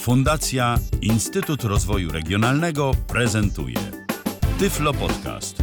[0.00, 3.76] Fundacja Instytut Rozwoju Regionalnego prezentuje
[4.58, 5.62] Tyflo Podcast.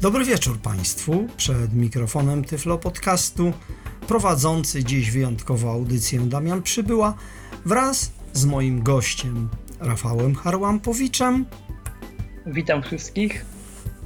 [0.00, 1.28] Dobry wieczór Państwu.
[1.36, 3.52] Przed mikrofonem Tyflo Podcastu
[4.08, 7.14] prowadzący dziś wyjątkową audycję Damian Przybyła
[7.64, 9.48] wraz z moim gościem
[9.84, 11.46] Rafałem Harłampowiczem
[12.46, 13.44] Witam wszystkich.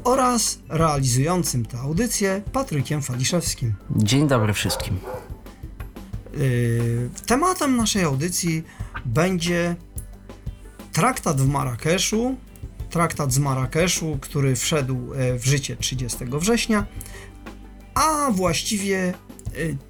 [0.05, 3.75] oraz realizującym tę audycję Patrykiem Faliszewskim.
[3.97, 4.99] Dzień dobry wszystkim.
[6.33, 8.65] Yy, tematem naszej audycji
[9.05, 9.77] będzie
[10.93, 12.37] traktat w Marrakeszu,
[12.91, 16.87] traktat z Marrakeszu, który wszedł e, w życie 30 września,
[17.95, 19.15] a właściwie e,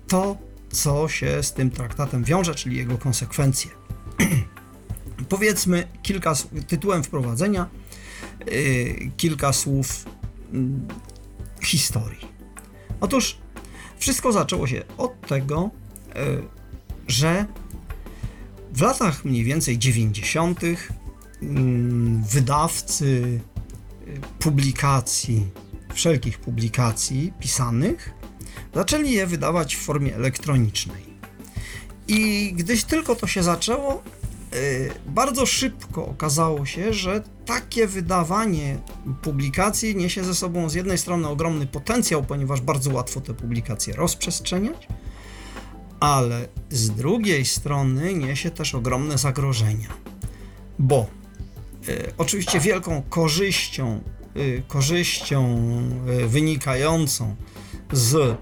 [0.09, 0.37] to,
[0.71, 3.78] co się z tym traktatem wiąże, czyli jego konsekwencje.
[5.29, 6.35] Powiedzmy kilka
[6.67, 7.69] tytułem wprowadzenia,
[8.47, 10.05] yy, kilka słów
[10.53, 10.89] mm,
[11.63, 12.29] historii.
[13.01, 13.39] Otóż
[13.99, 15.71] wszystko zaczęło się od tego,
[16.15, 16.27] e,
[17.09, 17.47] że
[18.73, 20.61] w latach mniej więcej 90.
[21.43, 23.41] mm, wydawcy
[24.07, 25.47] e, publikacji,
[25.95, 28.11] wszelkich publikacji pisanych,
[28.75, 31.09] zaczęli je wydawać w formie elektronicznej.
[32.09, 34.03] I gdyś tylko to się zaczęło,
[35.07, 38.79] bardzo szybko okazało się, że takie wydawanie
[39.23, 44.89] publikacji niesie ze sobą z jednej strony ogromny potencjał, ponieważ bardzo łatwo te publikacje rozprzestrzeniać,
[46.01, 49.89] ale z drugiej strony niesie też ogromne zagrożenia,
[50.79, 51.07] bo
[51.89, 54.01] y, oczywiście wielką korzyścią,
[54.37, 55.59] y, korzyścią
[56.23, 57.37] y, wynikającą
[57.93, 58.39] z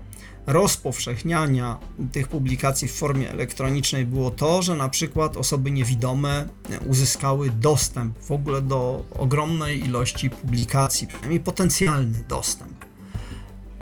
[0.46, 1.78] rozpowszechniania
[2.12, 6.48] tych publikacji w formie elektronicznej było to, że na przykład osoby niewidome
[6.86, 12.84] uzyskały dostęp w ogóle do ogromnej ilości publikacji, przynajmniej potencjalny dostęp.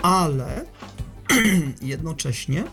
[0.02, 0.64] Ale
[1.82, 2.64] jednocześnie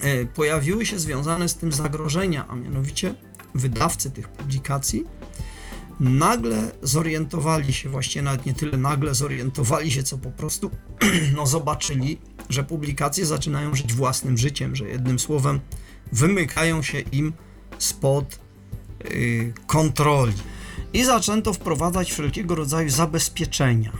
[0.00, 3.14] e, pojawiły się związane z tym zagrożenia, a mianowicie
[3.54, 5.04] wydawcy tych publikacji
[6.00, 10.70] nagle zorientowali się, właściwie nawet nie tyle nagle zorientowali się, co po prostu
[11.36, 12.18] no, zobaczyli,
[12.48, 15.60] że publikacje zaczynają żyć własnym życiem, że jednym słowem
[16.12, 17.32] wymykają się im
[17.78, 18.38] spod
[19.04, 20.34] y, kontroli.
[20.92, 23.92] I zaczęto wprowadzać wszelkiego rodzaju zabezpieczenia.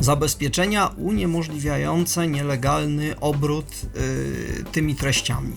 [0.00, 5.56] Zabezpieczenia uniemożliwiające nielegalny obrót y, tymi treściami.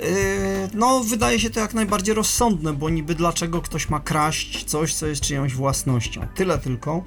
[0.00, 4.94] Yy, No, wydaje się to jak najbardziej rozsądne, bo niby dlaczego ktoś ma kraść coś,
[4.94, 6.26] co jest czyjąś własnością.
[6.34, 7.04] Tyle tylko,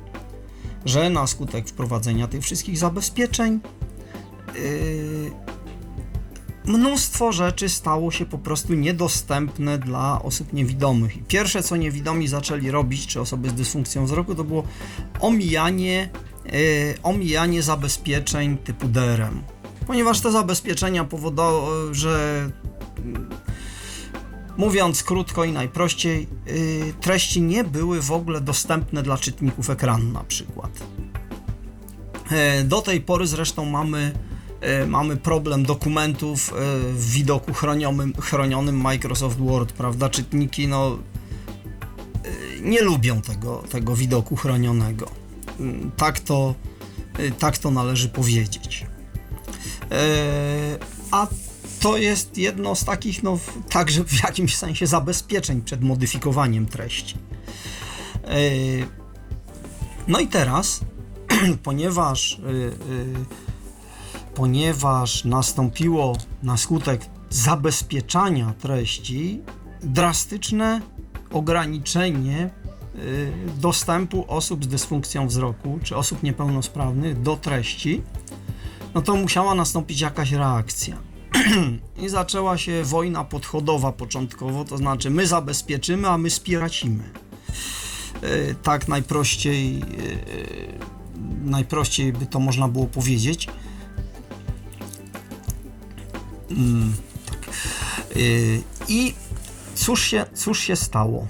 [0.85, 3.59] że na skutek wprowadzenia tych wszystkich zabezpieczeń
[4.55, 5.31] yy,
[6.65, 11.17] mnóstwo rzeczy stało się po prostu niedostępne dla osób niewidomych.
[11.17, 14.63] I pierwsze, co niewidomi zaczęli robić, czy osoby z dysfunkcją wzroku, to było
[15.19, 16.09] omijanie,
[16.45, 16.51] yy,
[17.03, 19.43] omijanie zabezpieczeń typu DRM.
[19.87, 22.49] Ponieważ te zabezpieczenia powodowały, że
[24.57, 30.23] Mówiąc krótko i najprościej, yy, treści nie były w ogóle dostępne dla czytników ekranu na
[30.23, 30.71] przykład.
[32.31, 34.13] E, Do tej pory zresztą mamy,
[34.61, 36.53] e, mamy problem dokumentów e,
[36.93, 40.09] w widoku chronionym, chronionym Microsoft Word, prawda?
[40.09, 40.97] Czytniki no,
[42.61, 45.09] nie lubią tego, tego widoku chronionego.
[45.59, 46.55] Mm, Tak to,
[47.39, 48.85] tak to należy powiedzieć.
[51.11, 51.27] A
[51.85, 57.17] to jest jedno z takich, no, także w jakimś sensie zabezpieczeń przed modyfikowaniem treści.
[58.23, 58.39] E,
[60.07, 60.79] No i teraz,
[61.63, 62.41] ponieważ, y,
[62.91, 63.25] y,
[64.35, 69.41] ponieważ nastąpiło na skutek zabezpieczania treści
[69.83, 70.81] drastyczne
[71.31, 72.49] ograniczenie
[73.57, 78.01] dostępu osób z dysfunkcją wzroku czy osób niepełnosprawnych do treści,
[78.93, 81.14] no to musiała nastąpić jakaś reakcja.
[82.03, 87.03] I zaczęła się wojna podchodowa początkowo, to znaczy my zabezpieczymy, a my spiracimy.
[88.21, 89.83] E, Tak najprościej, e,
[91.45, 93.47] najprościej by to można było powiedzieć.
[96.51, 96.93] Mm,
[97.25, 97.37] tak.
[97.47, 98.19] E,
[98.87, 99.13] I
[99.75, 101.27] cóż się, cóż się stało?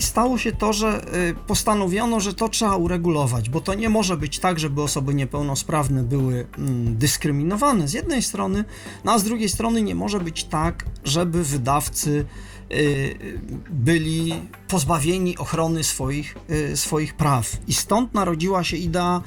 [0.00, 4.38] Stało się to, że y, postanowiono, że to trzeba uregulować, bo to nie może być
[4.38, 8.64] tak, żeby osoby niepełnosprawne były mm, dyskryminowane z jednej strony,
[9.04, 12.24] no a z drugiej strony nie może być tak, żeby wydawcy
[12.72, 14.34] y, byli
[14.68, 17.56] pozbawieni ochrony swoich, y, swoich praw.
[17.68, 19.22] I stąd narodziła się idea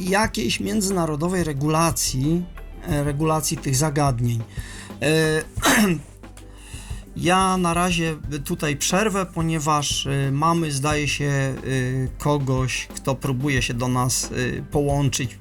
[0.00, 2.44] jakiejś międzynarodowej regulacji,
[2.88, 4.42] regulacji tych zagadnień.
[7.16, 13.74] Ja na razie tutaj przerwę, ponieważ y, mamy, zdaje się, y, kogoś, kto próbuje się
[13.74, 15.38] do nas y, połączyć.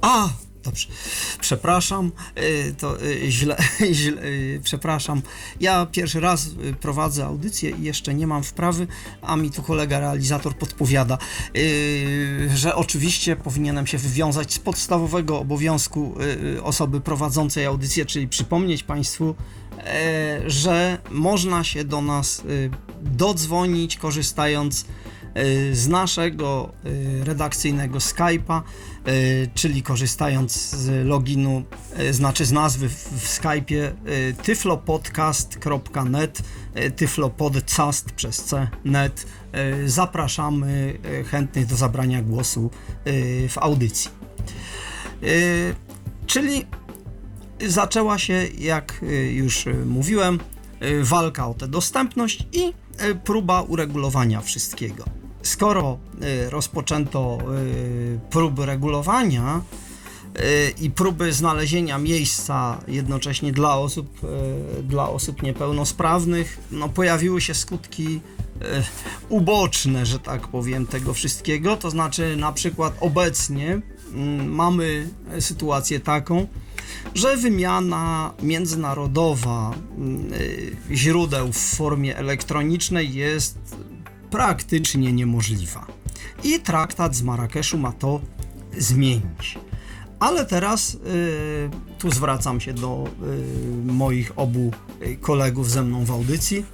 [0.00, 0.28] A,
[0.64, 0.88] dobrze.
[1.40, 2.12] Przepraszam,
[2.78, 2.96] to
[3.28, 3.56] źle,
[3.92, 4.22] źle
[4.62, 5.22] przepraszam.
[5.60, 6.50] Ja pierwszy raz
[6.80, 8.86] prowadzę audycję i jeszcze nie mam wprawy,
[9.22, 11.18] a mi tu kolega realizator podpowiada,
[12.54, 16.14] że oczywiście powinienem się wywiązać z podstawowego obowiązku
[16.62, 19.34] osoby prowadzącej audycję, czyli przypomnieć Państwu,
[20.46, 22.70] że można się do nas y,
[23.02, 24.86] dodzwonić korzystając
[25.36, 26.72] y, z naszego
[27.24, 28.62] redakcyjnego Skype'a,
[29.54, 31.62] czyli korzystając z loginu,
[32.10, 33.92] znaczy z nazwy w, Skype'ie
[34.42, 36.42] tyflopodcast.net,
[36.96, 39.26] tyflopodcast przez C, net.
[39.86, 40.98] Zapraszamy
[41.30, 42.70] chętnych do zabrania głosu
[43.48, 44.10] w audycji.
[46.26, 46.66] Czyli
[47.60, 50.40] zaczęła się, jak y, już y, mówiłem,
[50.82, 52.72] y, walka o tę dostępność i
[53.24, 55.04] próba uregulowania wszystkiego.
[55.42, 55.98] Skoro
[56.50, 57.38] rozpoczęto
[58.30, 59.60] próby regulowania
[60.80, 64.20] i próby znalezienia miejsca jednocześnie dla osób,
[64.82, 68.20] dla osób niepełnosprawnych, no pojawiły się skutki
[69.28, 71.76] uboczne, że tak powiem, tego wszystkiego.
[71.76, 73.80] To znaczy, na przykład obecnie
[74.14, 75.08] mm, mamy
[75.40, 76.46] sytuację taką,
[77.14, 83.58] że wymiana międzynarodowa mm, y, źródeł w formie elektronicznej jest
[84.30, 85.86] praktycznie niemożliwa.
[86.44, 88.20] I traktat z Marrakeszu ma to
[88.78, 89.58] zmienić.
[90.20, 90.98] Ale teraz y,
[91.98, 93.04] tu zwracam się do
[93.88, 94.72] y, moich obu
[95.20, 96.64] kolegów ze mną w audycji.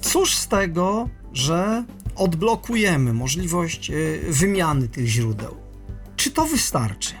[0.00, 1.84] Cóż z tego, że
[2.16, 3.92] odblokujemy możliwość
[4.28, 5.65] wymiany tych źródeł?
[6.26, 7.14] Czy to wystarczy?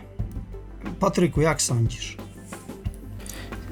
[1.00, 2.16] Patryku, jak sądzisz?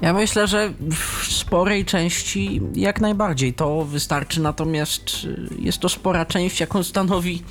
[0.01, 6.27] Ja myślę, że w sporej części jak najbardziej to wystarczy, natomiast y, jest to spora
[6.27, 7.43] część, jaką stanowi,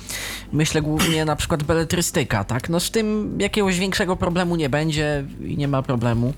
[0.52, 2.68] myślę, głównie na przykład beletrystyka, tak?
[2.68, 6.34] No z tym jakiegoś większego problemu nie będzie i nie ma problemu.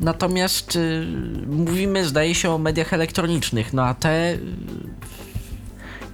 [0.00, 1.06] Natomiast y,
[1.46, 4.38] mówimy, zdaje się, o mediach elektronicznych, no a te y,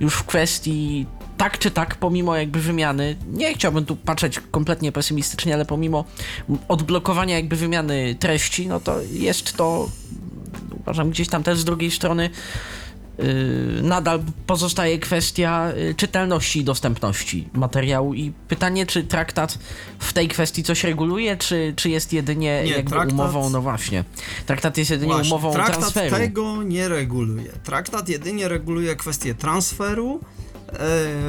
[0.00, 1.06] już w kwestii
[1.38, 6.04] tak czy tak, pomimo jakby wymiany, nie chciałbym tu patrzeć kompletnie pesymistycznie, ale pomimo
[6.68, 9.88] odblokowania jakby wymiany treści, no to jest to,
[10.80, 12.30] uważam, gdzieś tam też z drugiej strony
[13.18, 13.24] yy,
[13.82, 19.58] nadal pozostaje kwestia yy, czytelności i dostępności materiału i pytanie, czy traktat
[19.98, 24.04] w tej kwestii coś reguluje, czy, czy jest jedynie Nie, jakby traktat- umową, no właśnie,
[24.46, 26.16] traktat jest jedynie Właśnie, umową traktat transferu.
[26.16, 27.52] tego nie reguluje.
[27.64, 30.20] Traktat jedynie reguluje kwestię transferu,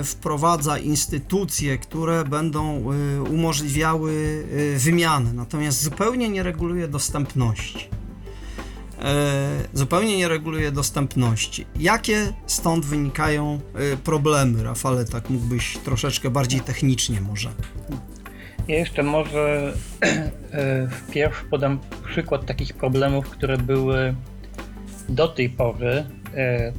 [0.03, 4.43] wprowadza instytucje, które będą e, umożliwiały
[4.75, 7.89] e, wymianę, natomiast zupełnie nie reguluje dostępności.
[9.01, 11.65] E, zupełnie nie reguluje dostępności.
[11.79, 15.05] Jakie stąd wynikają e, problemy, Rafale?
[15.05, 17.49] Tak mógłbyś troszeczkę bardziej technicznie może.
[18.67, 19.73] Ja jeszcze może
[20.51, 24.15] e, wpierw podam przykład takich problemów, które były
[25.09, 26.73] do tej pory, e, e,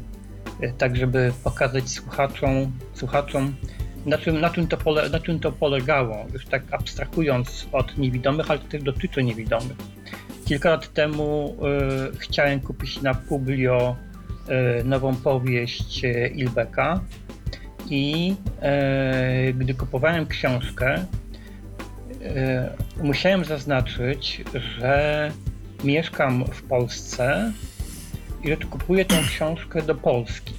[0.78, 3.54] tak żeby pokazać słuchaczom, słuchaczom
[4.06, 8.50] na czym, na, czym to pole, na czym to polegało, już tak abstrahując od niewidomych,
[8.50, 9.76] ale też dotyczy niewidomych.
[10.44, 13.96] Kilka lat temu e, chciałem kupić na Publio
[14.48, 17.00] e, nową powieść e, Ilbeka
[17.90, 21.06] i e, gdy kupowałem książkę,
[22.22, 22.70] E,
[23.02, 24.44] musiałem zaznaczyć,
[24.78, 25.30] że
[25.84, 27.52] mieszkam w Polsce
[28.44, 30.54] i że kupuję tę książkę do Polski.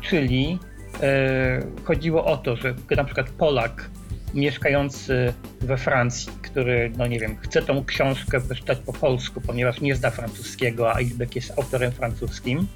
[0.00, 0.58] Czyli
[1.02, 3.90] e, chodziło o to, że na przykład Polak
[4.34, 9.94] mieszkający we Francji, który, no nie wiem, chce tą książkę przeczytać po polsku, ponieważ nie
[9.94, 12.66] zna francuskiego, a Ilbeck jest autorem francuskim,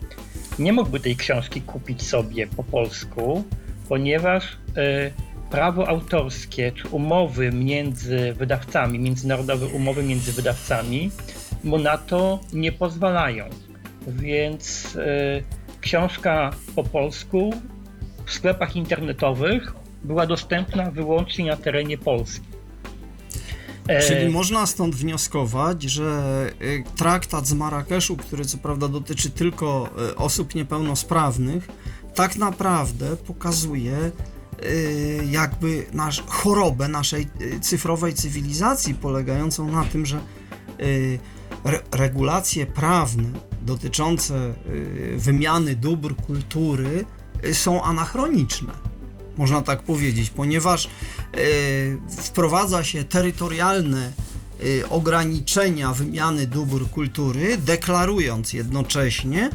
[0.58, 3.44] nie mógłby tej książki kupić sobie po polsku,
[3.88, 5.10] ponieważ e,
[5.50, 11.10] prawo autorskie czy umowy między wydawcami, międzynarodowe umowy między wydawcami
[11.64, 13.44] mu na to nie pozwalają.
[14.06, 15.44] Więc y,
[15.80, 17.50] książka po polsku
[18.26, 19.72] w sklepach internetowych
[20.04, 22.46] była dostępna wyłącznie na terenie Polski.
[23.88, 29.90] E, Czyli można stąd wnioskować, że y, traktat z Marrakeszu, który co prawda dotyczy tylko
[30.10, 31.68] y, osób niepełnosprawnych,
[32.14, 34.10] tak naprawdę pokazuje
[35.30, 37.26] jakby nasz, chorobę naszej
[37.60, 40.20] cyfrowej cywilizacji, polegającą na tym, że
[41.64, 43.30] re, regulacje prawne
[43.62, 47.04] dotyczące y, wymiany dóbr kultury
[47.44, 48.72] y, są anachroniczne
[49.36, 50.88] można tak powiedzieć, ponieważ e,
[52.22, 54.12] wprowadza się terytorialne
[54.64, 59.50] y, ograniczenia wymiany dóbr kultury, deklarując jednocześnie,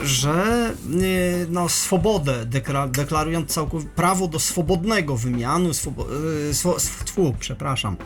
[0.00, 3.58] że y, no, swobodę, dekla, deklarując
[3.96, 6.06] prawo do swobodnego wymianu, swobo,
[6.50, 7.96] y, przepraszam,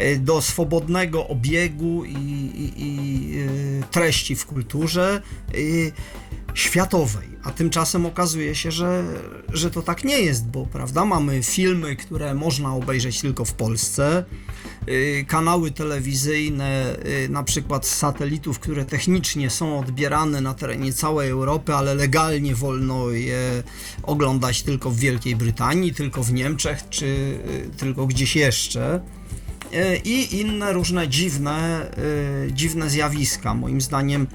[0.00, 3.32] y, do swobodnego obiegu i, i, i
[3.90, 5.22] treści w kulturze
[6.54, 7.28] światowej.
[7.42, 9.04] A tymczasem okazuje się, że,
[9.52, 14.24] że to tak nie jest, bo prawda, mamy filmy, które można obejrzeć tylko w Polsce,
[15.26, 21.74] kanały telewizyjne, y, na przykład z satelitów, które technicznie są odbierane na terenie całej Europy,
[21.74, 23.62] ale legalnie wolno je
[24.02, 29.00] oglądać tylko w Wielkiej Brytanii, tylko w Niemczech, czy y, tylko gdzieś jeszcze.
[29.74, 31.86] Y, I inne różne dziwne,
[32.48, 33.54] y, dziwne zjawiska.
[33.54, 34.26] Moim zdaniem y,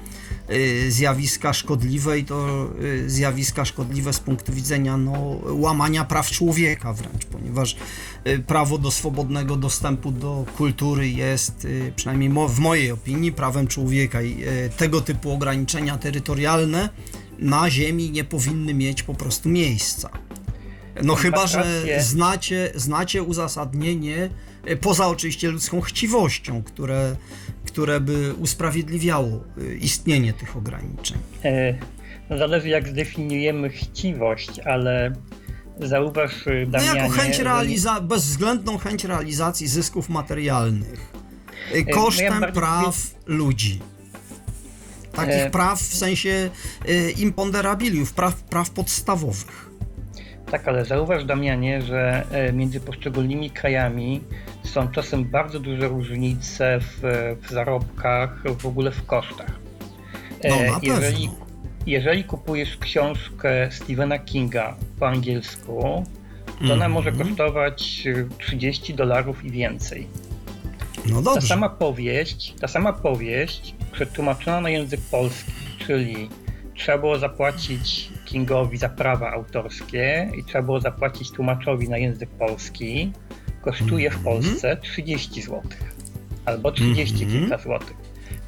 [0.88, 7.24] zjawiska szkodliwe i to y, zjawiska szkodliwe z punktu widzenia no, łamania praw człowieka wręcz,
[7.24, 7.76] ponieważ
[8.26, 14.22] y, prawo do swobodnego dostępu do kultury jest, y, przynajmniej w mojej opinii, prawem człowieka
[14.22, 16.88] i y, tego typu ograniczenia terytorialne
[17.38, 20.10] na ziemi nie powinny mieć po prostu miejsca.
[21.02, 24.30] No chyba, że znacie, znacie uzasadnienie,
[24.70, 27.16] y, poza oczywiście ludzką chciwością, które,
[27.68, 31.18] które by usprawiedliwiało y, istnienie tych ograniczeń.
[31.44, 31.74] E,
[32.30, 35.12] No zależy jak zdefiniujemy chciwość, ale
[35.80, 37.00] zauważ y, No Damianie...
[37.00, 41.12] jako chęć realiza- bezwzględną chęć realizacji zysków materialnych
[41.74, 42.96] y, ja kosztem bardziej praw
[43.26, 43.80] ludzi.
[45.12, 46.50] Takich E, praw w sensie
[46.88, 49.68] y, imponderabiliów, praw, praw podstawowych.
[50.50, 54.20] Tak, ale zauważ Damianie, że e, między poszczególnymi krajami
[54.68, 57.00] są czasem bardzo duże różnice w,
[57.42, 59.50] w zarobkach, w ogóle w kosztach.
[60.42, 61.30] E, No na jeżeli,
[61.86, 66.04] jeżeli kupujesz książkę Stephena Kinga po angielsku,
[66.66, 67.28] to ona może Mhm.
[67.28, 70.06] kosztować e, 30 dolarów i więcej.
[71.06, 71.46] No Ta dobrze.
[71.48, 75.52] sama powieść, ta sama powieść przetłumaczona na język polski,
[75.86, 76.28] czyli
[76.74, 83.12] trzeba było zapłacić Kingowi za prawa autorskie i trzeba było zapłacić tłumaczowi na język polski,
[83.72, 84.24] kosztuje w Mhm.
[84.42, 85.60] Polsce 30 zł
[86.44, 87.40] albo 30 Mhm.
[87.40, 87.96] kilka złotych.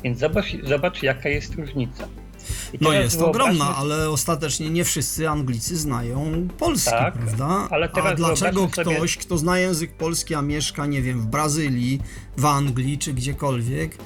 [0.05, 2.09] Więc zobacz, zobacz jaka jest różnica.
[2.81, 7.69] No jest wyobraźmy- ogromna, ale ostatecznie nie wszyscy Anglicy znają polski, Tak, prawda?
[7.71, 11.21] ale teraz A dlaczego wyobraźmy sobie- ktoś, kto zna język polski, a mieszka, nie wiem,
[11.21, 12.01] w Brazylii,
[12.37, 13.97] w Anglii czy gdziekolwiek,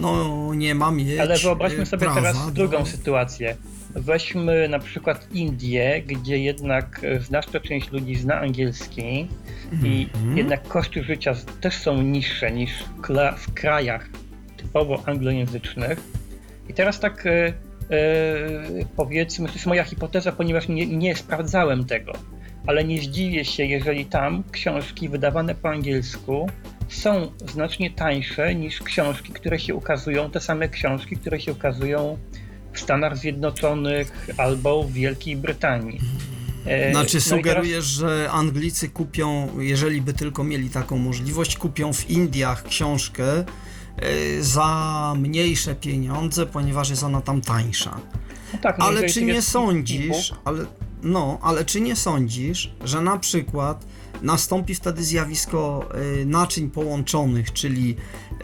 [0.00, 3.56] no nie ma mieć Ale wyobraźmy y, sobie prawa teraz drugą sytuację.
[3.94, 9.28] Weźmy na przykład Indię, gdzie jednak e, znaczna część ludzi zna angielski
[9.82, 10.38] i Mhm.
[10.38, 12.70] jednak koszty życia też są niższe niż
[13.36, 14.08] w krajach
[14.56, 16.00] typowo anglojęzycznych.
[16.68, 17.52] I teraz tak e, e,
[18.96, 22.12] powiedzmy, to jest moja hipoteza, ponieważ nie, nie sprawdzałem tego,
[22.66, 26.50] ale nie zdziwię się, jeżeli tam książki wydawane po angielsku
[26.88, 32.18] są znacznie tańsze niż książki, które się ukazują, te same książki, które się ukazują
[32.72, 36.00] w Stanach Zjednoczonych albo w Wielkiej Brytanii.
[36.66, 42.10] E, Znaczy no sugerujesz, że Anglicy kupią, jeżeli by tylko mieli taką możliwość, kupią w
[42.10, 43.44] Indiach książkę
[44.02, 48.00] y, za mniejsze pieniądze, ponieważ jest ona tam tańsza.
[48.52, 50.64] No tak, no Ale czy nie sądzisz, ale,
[51.02, 53.86] no, ale czy nie sądzisz, że na przykład
[54.22, 55.88] nastąpi wtedy zjawisko
[56.22, 57.96] y, naczyń połączonych, czyli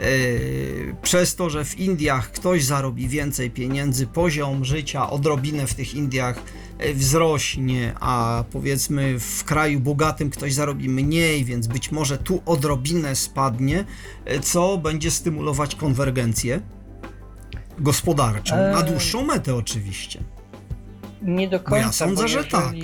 [0.02, 5.95] y, przez to, że w Indiach ktoś zarobi więcej pieniędzy, poziom życia odrobinę w tych
[5.95, 6.43] Indiach
[6.85, 13.16] y, wzrośnie, a powiedzmy w kraju bogatym ktoś zarobi mniej, więc być może tu odrobinę
[13.16, 13.85] spadnie,
[14.43, 16.61] co będzie stymulować konwergencję
[17.78, 18.90] gospodarczą, na Eee.
[18.90, 20.21] dłuższą metę oczywiście.
[21.23, 21.87] Nie do Bo końca.
[21.87, 22.75] ja sądzę, bo że tak.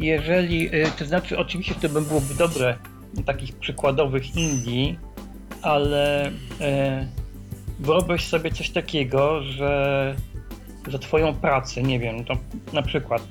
[0.00, 2.76] Jeżeli, y, to znaczy, oczywiście to by byłoby dobre
[3.14, 4.98] do takich przykładowych Indii,
[5.62, 7.06] ale e,
[7.80, 10.14] wyobraź sobie coś takiego, że
[10.90, 12.34] za twoją pracę, nie wiem, to
[12.72, 13.22] na przykład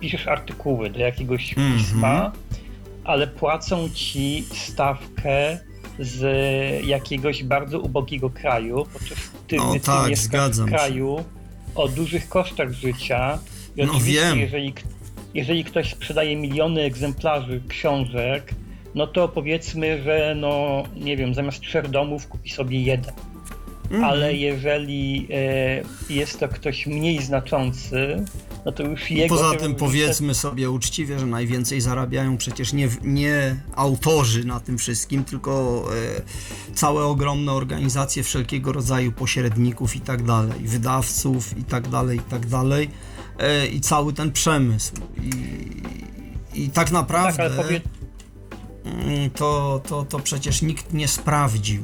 [0.00, 1.78] piszesz artykuły do jakiegoś Mhm.
[1.78, 2.32] pisma,
[3.04, 5.58] ale płacą ci stawkę
[5.98, 6.22] z
[6.86, 10.64] jakiegoś bardzo ubogiego kraju, podczas ty, No ty tak, mieszkasz w się.
[10.64, 11.24] kraju
[11.74, 13.38] o dużych kosztach życia.
[13.76, 14.38] I No wiem.
[14.38, 14.74] jeżeli,
[15.34, 18.54] jeżeli ktoś sprzedaje miliony egzemplarzy książek,
[18.94, 23.14] no to powiedzmy, że no nie wiem, zamiast trzech domów kupi sobie jeden.
[23.90, 24.04] Mhm.
[24.04, 28.24] Ale jeżeli e, jest to ktoś mniej znaczący,
[28.64, 29.36] no to już jego.
[29.36, 35.24] Poza tym powiedzmy sobie uczciwie, że najwięcej zarabiają przecież nie, nie autorzy na tym wszystkim,
[35.24, 35.84] tylko
[36.68, 42.30] e, całe ogromne organizacje wszelkiego rodzaju pośredników i tak dalej, wydawców i tak dalej, i
[42.30, 42.90] tak dalej,
[43.72, 44.92] i cały ten przemysł.
[45.22, 45.32] I,
[46.54, 47.80] i tak Tak, naprawdę ale powie...
[48.84, 51.82] mm, to, to, to przecież nikt nie sprawdził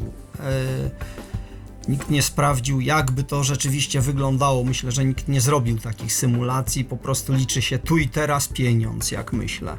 [1.88, 4.64] Nikt nie sprawdził, jakby to rzeczywiście wyglądało.
[4.64, 6.84] Myślę, że nikt nie zrobił takich symulacji.
[6.84, 9.76] Po prostu liczy się tu i teraz pieniądz, jak myślę.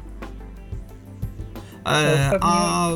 [1.86, 2.90] E, a,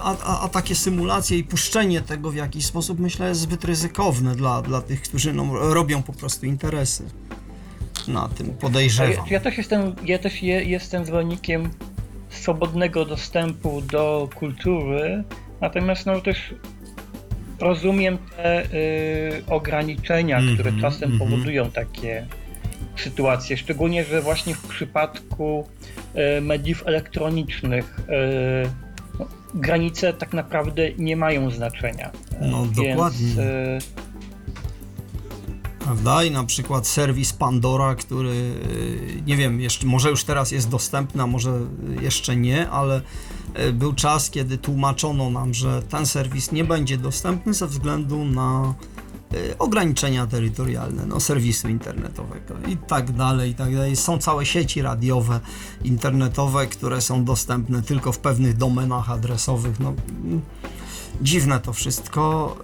[0.00, 4.36] a, a, a, takie symulacje i puszczenie tego w jakiś sposób myślę jest zbyt ryzykowne
[4.36, 7.04] dla, dla tych, którzy no, robią po prostu interesy
[8.08, 9.12] na tym, podejrzewam.
[9.12, 11.70] Ja, ja też jestem, ja też je, jestem zwolennikiem
[12.30, 15.24] swobodnego dostępu do kultury,
[15.60, 16.54] natomiast no też
[17.60, 21.30] rozumiem te y, ograniczenia, mm -hmm, które czasem mm -hmm.
[21.30, 22.26] powodują takie
[22.96, 25.66] sytuacje, szczególnie, że właśnie w przypadku
[26.38, 28.70] y, mediów elektronicznych y,
[29.18, 32.10] no, granice tak naprawdę nie mają znaczenia.
[32.40, 33.34] No Więc, dokładnie.
[35.88, 36.24] Prawda?
[36.24, 41.22] I na przykład serwis Pandora, który y, nie wiem, jeszcze, może już teraz jest dostępny,
[41.22, 41.60] a może
[42.00, 43.02] jeszcze nie, ale
[43.60, 48.74] y, był czas, kiedy tłumaczono nam, że ten serwis nie będzie dostępny ze względu na
[49.34, 53.96] y, ograniczenia terytorialne, no, serwisu internetowego i tak dalej, i tak dalej.
[53.96, 55.40] Są całe sieci radiowe,
[55.84, 59.80] internetowe, które są dostępne tylko w pewnych domenach adresowych.
[59.80, 59.94] No,
[61.22, 62.56] dziwne to wszystko.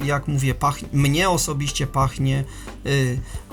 [0.00, 2.44] E, jak mówię, pachnie, mnie osobiście pachnie
[2.86, 2.90] e,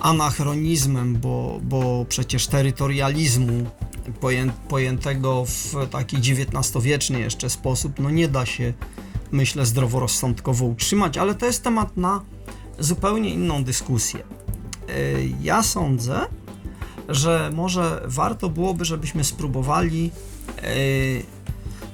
[0.01, 3.69] anachronizmem, bo, bo przecież terytorializmu
[4.19, 8.73] poję, pojętego w taki XIX-wieczny jeszcze sposób, no nie da się,
[9.31, 12.21] myślę, zdroworozsądkowo utrzymać, ale to jest temat na
[12.79, 14.19] zupełnie inną dyskusję.
[14.19, 14.23] E,
[15.41, 16.19] ja sądzę,
[17.09, 20.11] że może warto byłoby, żebyśmy spróbowali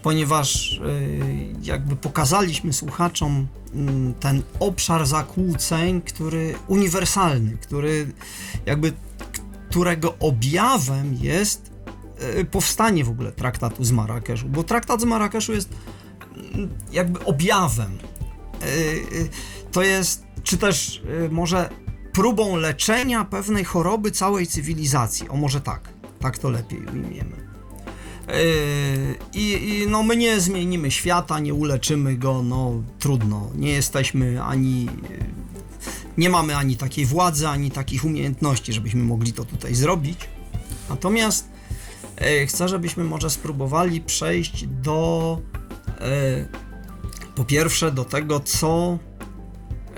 [0.04, 8.14] ponieważ y, jakby pokazaliśmy słuchaczom mm, ten obszar zakłóceń, który uniwersalny, który
[8.66, 8.94] jakby
[9.70, 11.72] którego objawem jest
[12.40, 15.70] y, powstanie w ogóle traktatu z Marrakeszu, bo traktat z Marrakeszu jest
[16.54, 17.98] mm, jakby objawem.
[18.64, 19.30] Y,
[19.72, 21.70] to jest, czy też może
[22.14, 25.30] próbą leczenia pewnej choroby całej cywilizacji.
[25.30, 27.51] O może tak, tak to lepiej ujmiemy.
[28.28, 33.50] Yy, I, I, no my nie zmienimy świata, nie uleczymy go, no trudno.
[33.56, 34.90] Nie jesteśmy ani.
[36.18, 40.20] Nie mamy ani takiej władzy, ani takich umiejętności, żebyśmy mogli to tutaj zrobić.
[40.90, 41.50] Natomiast
[42.16, 45.40] e, chcę, żebyśmy może spróbowali przejść do.
[47.36, 49.00] Po pierwsze, do tego, co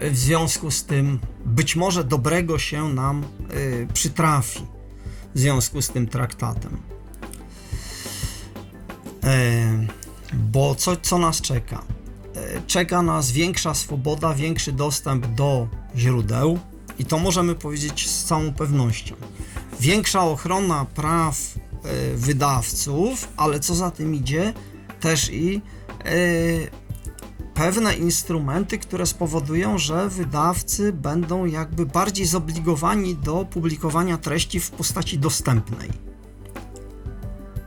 [0.02, 3.24] w związku z tym być może dobrego się nam
[3.94, 4.66] przytrafi
[5.36, 6.93] w związku z tym traktatem.
[9.24, 9.88] E,
[10.34, 11.84] bo co, co nas czeka?
[12.36, 16.60] E, czeka nas większa swoboda, większy dostęp do źródeł
[17.00, 19.16] i to możemy powiedzieć z całą pewnością.
[19.80, 24.54] Większa ochrona praw e, wydawców, ale co za tym idzie,
[25.00, 25.62] też i
[27.54, 35.20] pewne instrumenty, które spowodują, że wydawcy będą jakby bardziej zobligowani do publikowania treści w postaci
[35.20, 35.90] dostępnej.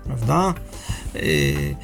[0.05, 0.55] Prawda?
[1.23, 1.77] Y,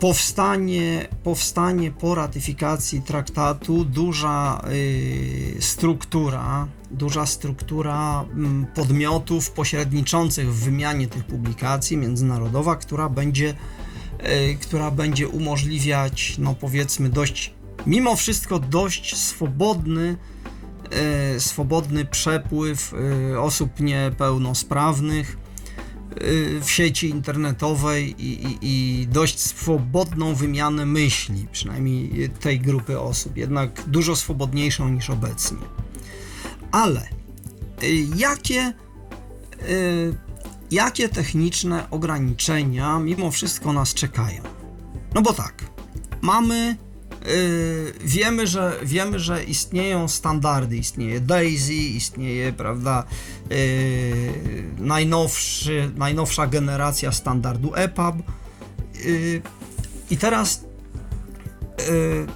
[0.00, 11.06] powstanie, powstanie po ratyfikacji traktatu duża y, struktura, duża struktura mm, podmiotów pośredniczących w wymianie
[11.06, 13.54] tych publikacji międzynarodowa, która będzie,
[14.50, 17.54] y, która będzie umożliwiać, no powiedzmy, dość,
[17.86, 20.16] mimo wszystko dość swobodny,
[21.38, 22.94] swobodny przepływ
[23.38, 25.36] osób niepełnosprawnych
[26.60, 33.82] w sieci internetowej i, i, i, dość swobodną wymianę myśli, przynajmniej tej grupy osób, jednak
[33.86, 35.58] dużo swobodniejszą niż obecnie.
[36.72, 37.08] Ale
[37.82, 38.72] y, jakie,
[39.68, 40.14] y,
[40.70, 44.42] jakie techniczne ograniczenia mimo wszystko nas czekają?
[45.14, 45.64] No bo tak,
[46.20, 46.76] mamy
[47.26, 53.04] Yy, wiemy, że, wiemy, że istnieją standardy, istnieje DAISY, istnieje, prawda,
[53.50, 53.56] yy,
[54.78, 58.16] najnowszy, najnowsza generacja standardu EPUB
[59.04, 59.42] yy,
[60.10, 60.64] i teraz
[61.78, 62.26] yy,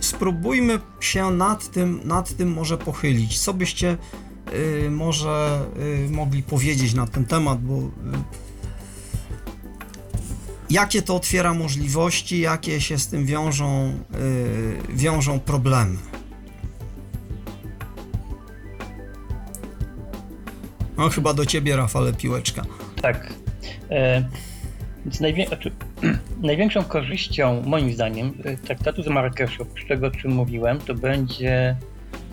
[0.00, 3.96] spróbujmy się nad tym, nad tym może pochylić, co byście
[4.82, 5.64] yy, może
[6.04, 7.90] yy, mogli powiedzieć na ten temat, bo
[10.70, 13.98] jakie to otwiera możliwości, jakie się z tym wiążą,
[14.88, 15.96] yy, wiążą problemy.
[20.96, 22.62] No chyba do ciebie, Rafale, piłeczka.
[23.02, 23.32] Tak.
[23.90, 24.24] E,
[25.04, 25.70] więc najwię znaczy,
[26.42, 31.76] największą korzyścią, moim zdaniem, e, traktatu z Marrakeszu, oprócz tego, o czym mówiłem, to będzie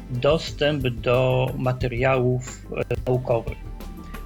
[0.09, 2.95] dostęp do materiałów e,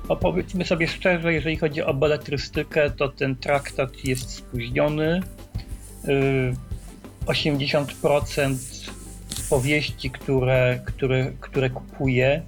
[0.10, 5.22] naukowych Opowiedzmy sobie szczerze, jeżeli chodzi o beletrystykę, to ten traktat jest spóźniony.
[6.08, 6.56] Y,
[7.26, 8.89] 80%
[9.50, 12.41] powieści, które, które, które kupuję,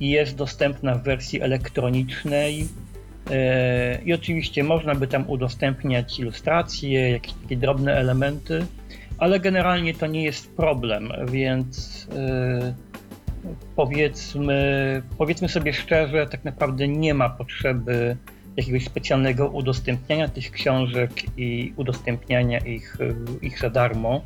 [0.00, 2.68] jest dostępna w wersji elektronicznej.
[4.04, 8.66] I oczywiście można by tam udostępniać ilustracje, jakieś takie drobne elementy,
[9.18, 12.06] ale generalnie to nie jest problem, więc
[13.76, 18.16] powiedzmy, powiedzmy sobie szczerze, tak naprawdę nie ma potrzeby
[18.56, 22.96] jakiegoś specjalnego udostępniania tych książek i udostępniania ich,
[23.42, 24.20] ich za darmo.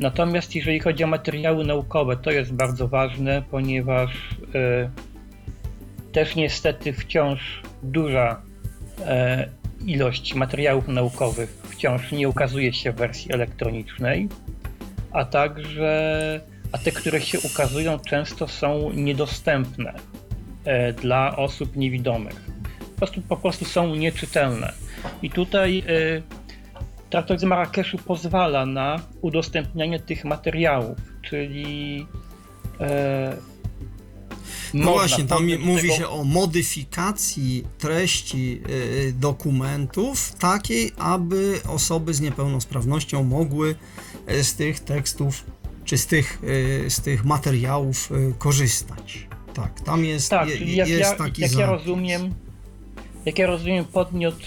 [0.00, 4.90] Natomiast jeżeli chodzi o materiały naukowe, to jest bardzo ważne, ponieważ y,
[6.12, 8.42] też niestety wciąż duża
[8.98, 14.28] y, ilość materiałów naukowych wciąż nie ukazuje się w wersji elektronicznej,
[15.12, 16.40] a także
[16.72, 22.40] a te, które się ukazują, często są niedostępne y, dla osób niewidomych.
[22.80, 24.72] Po prostu, po prostu są nieczytelne.
[25.22, 25.82] I tutaj
[27.10, 32.06] Traktat z Marrakeszu pozwala na udostępnianie tych materiałów, czyli
[32.80, 33.36] e,
[34.74, 35.94] no właśnie, tam mówi tego...
[35.94, 43.74] się o modyfikacji treści y, dokumentów takiej, aby osoby z niepełnosprawnością mogły
[44.26, 45.44] e, z tych tekstów
[45.88, 49.28] czy z tych, y, z tych materiałów y, korzystać.
[49.54, 52.34] Tak, tam jest, tak, je, jak jest ja, taki jak ja rozumiem,
[53.24, 54.38] jak ja rozumiem, podmiot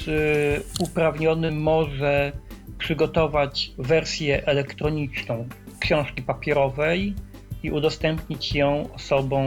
[0.79, 2.31] uprawniony może
[2.77, 5.47] przygotować wersję elektroniczną
[5.79, 7.15] książki papierowej
[7.63, 9.43] i udostępnić ją osobom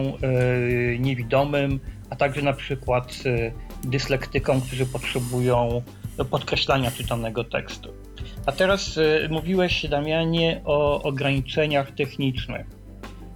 [0.99, 1.81] niewidomym,
[2.11, 3.15] a także na przykład
[3.85, 5.83] dyslektykom, którzy potrzebują
[6.31, 8.04] podkreślania czytanego tekstu.
[8.47, 12.67] A teraz e, mówiłeś, Damianie, o ograniczeniach technicznych.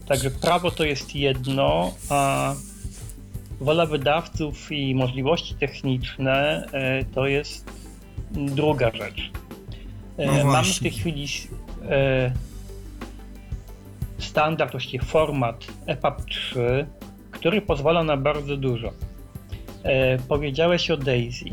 [0.06, 2.54] Także prawo to jest jedno, a
[3.60, 6.66] wola wydawców i możliwości techniczne
[7.14, 7.72] to jest
[8.30, 9.30] druga rzecz.
[10.18, 11.26] No e, Mamy w tej chwili
[11.90, 12.32] e,
[14.18, 16.86] standard, właściwie format EPUB 3,
[17.30, 18.92] który pozwala na bardzo dużo.
[19.82, 21.44] E, powiedziałeś o Daisy.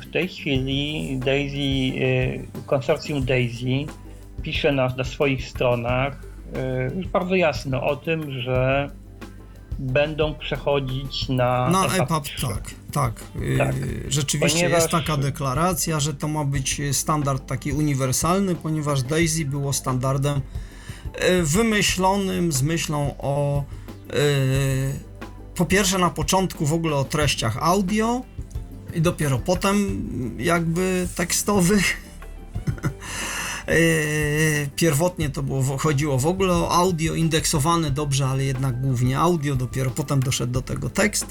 [0.00, 1.98] w tej chwili Daisy,
[2.66, 3.92] konsorcjum Daisy
[4.42, 6.16] pisze na, na swoich stronach
[6.96, 8.90] już bardzo jasno o tym, że
[9.78, 13.24] będą przechodzić na, na EPUB, EPUB tak, tak.
[13.58, 13.74] tak.
[14.08, 14.80] Rzeczywiście ponieważ...
[14.82, 20.40] jest taka deklaracja, że to ma być standard taki uniwersalny, ponieważ DAISY było standardem
[21.30, 23.64] y, wymyślonym z myślą o
[25.54, 28.22] po pierwsze na początku w ogóle o treściach audio
[28.94, 30.00] i dopiero potem
[30.38, 32.02] jakby tekstowych
[33.68, 39.56] Yy, pierwotnie to było, chodziło w ogóle o audio, indeksowane dobrze, ale jednak głównie audio,
[39.56, 41.26] dopiero potem doszedł do tego tekst.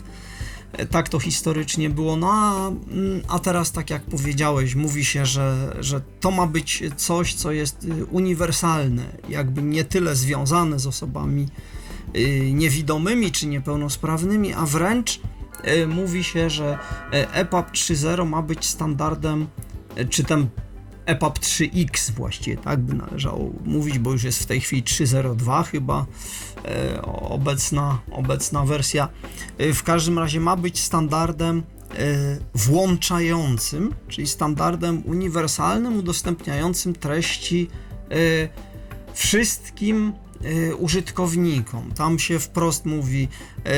[0.77, 5.25] Yy, tak to historycznie było, no a, mm, a teraz, tak jak powiedziałeś, mówi się,
[5.25, 10.87] że, że to ma być coś, co jest yy, uniwersalne, jakby nie tyle związane z
[10.87, 11.47] osobami
[12.51, 15.19] niewidomymi czy niepełnosprawnymi, a wręcz
[15.87, 16.77] mówi się, że
[17.11, 19.47] EPUB 3.0 ma być standardem,
[20.09, 20.47] czy ten
[21.05, 26.05] EPUB 3X właściwie, tak by należało mówić, bo już jest w tej chwili 3.02 chyba
[27.21, 29.09] obecna, obecna wersja.
[29.59, 31.63] W każdym razie ma być standardem
[32.55, 37.69] włączającym, czyli standardem uniwersalnym, udostępniającym treści
[39.13, 40.13] wszystkim
[40.77, 41.91] użytkownikom.
[41.91, 43.27] Tam się wprost mówi
[43.63, 43.71] e,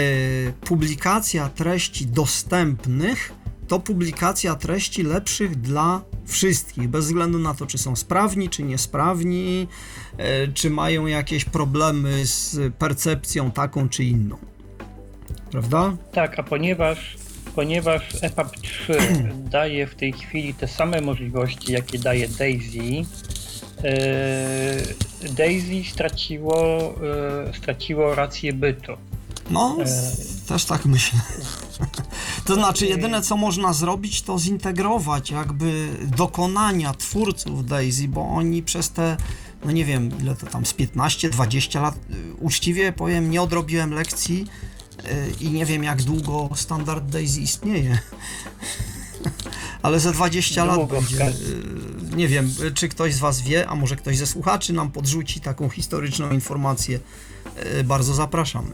[0.51, 3.33] publikacja treści dostępnych
[3.67, 9.67] to publikacja treści lepszych dla wszystkich, bez względu na to, czy są sprawni, czy niesprawni,
[10.17, 14.37] e, czy mają jakieś problemy z percepcją taką czy inną.
[15.51, 15.95] Prawda?
[16.11, 17.17] Tak, a ponieważ,
[17.55, 18.97] ponieważ EPUB 3
[19.33, 23.05] daje w tej chwili te same możliwości, jakie daje DAISY,
[25.31, 26.55] DAISY straciło,
[27.47, 28.91] e, straciło rację bytu.
[29.49, 29.77] No,
[30.47, 31.19] też tak myślę.
[32.45, 38.89] To znaczy, jedyne co można zrobić, to zintegrować jakby dokonania twórców Daisy, bo oni przez
[38.89, 39.17] te,
[39.65, 44.47] no nie wiem, ile to tam, z 15-20 lat, y, uczciwie powiem, nie odrobiłem lekcji
[44.99, 47.99] y, i nie wiem jak długo standard Daisy istnieje.
[49.81, 51.27] Ale za 20 lat będzie.
[51.27, 55.41] Y, nie wiem, czy ktoś z Was wie, a może ktoś ze słuchaczy nam podrzuci
[55.41, 56.99] taką historyczną informację.
[57.83, 58.71] Bardzo zapraszamy.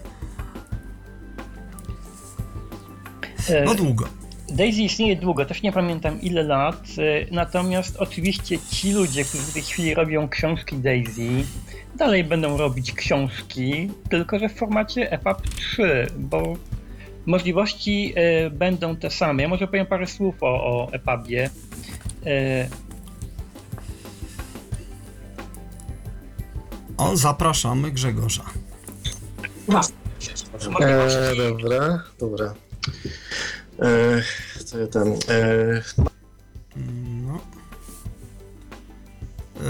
[3.50, 4.06] E, no długo.
[4.52, 9.54] Daisy istnieje długo, też nie pamiętam ile lat, e, natomiast oczywiście ci ludzie, którzy w
[9.54, 11.30] tej chwili robią książki Daisy,
[11.96, 16.58] dalej będą robić książki, tylko że w formacie EPUB 3, bo
[17.26, 19.44] możliwości e, będą te same.
[19.44, 21.50] Ja może powiem parę słów o, o EPUBie.
[26.98, 28.44] O, zapraszamy Grzegorza.
[30.82, 32.54] E, dobra, dobra.
[33.80, 35.08] E, co ja tam.
[35.08, 35.82] E,
[37.26, 37.40] No.
[39.58, 39.70] E,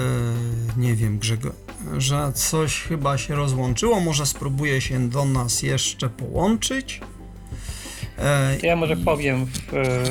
[0.77, 3.99] nie wiem, Grzegorza, coś chyba się rozłączyło.
[3.99, 7.01] Może spróbuję się do nas jeszcze połączyć.
[8.19, 10.03] E, To ja może powiem w, e,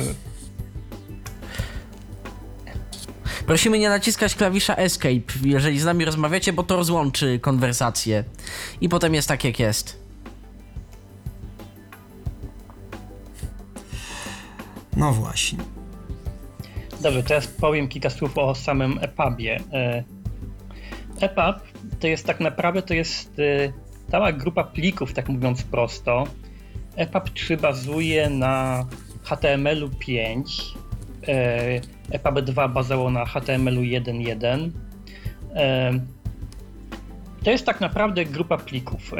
[3.45, 8.23] Prosimy nie naciskać klawisza Escape, jeżeli z nami rozmawiacie, bo to rozłączy konwersację.
[8.81, 9.99] I potem jest tak, jak jest.
[14.99, 15.59] no właśnie.
[17.01, 19.59] Dobrze, teraz powiem kilka słów o samym EPUBie.
[19.73, 20.03] E,
[21.21, 21.55] EPUB
[21.99, 23.73] to jest tak naprawdę to jest e,
[24.11, 26.23] cała grupa plików, tak mówiąc prosto.
[26.99, 28.85] EPUB 3 bazuje na
[29.23, 30.73] HTML-u 5.
[31.27, 31.81] e,
[32.11, 34.69] EPUB 2 bazował na HTML-u 1.1.
[35.55, 35.91] E,
[37.43, 39.13] To jest tak naprawdę grupa plików.
[39.13, 39.17] E,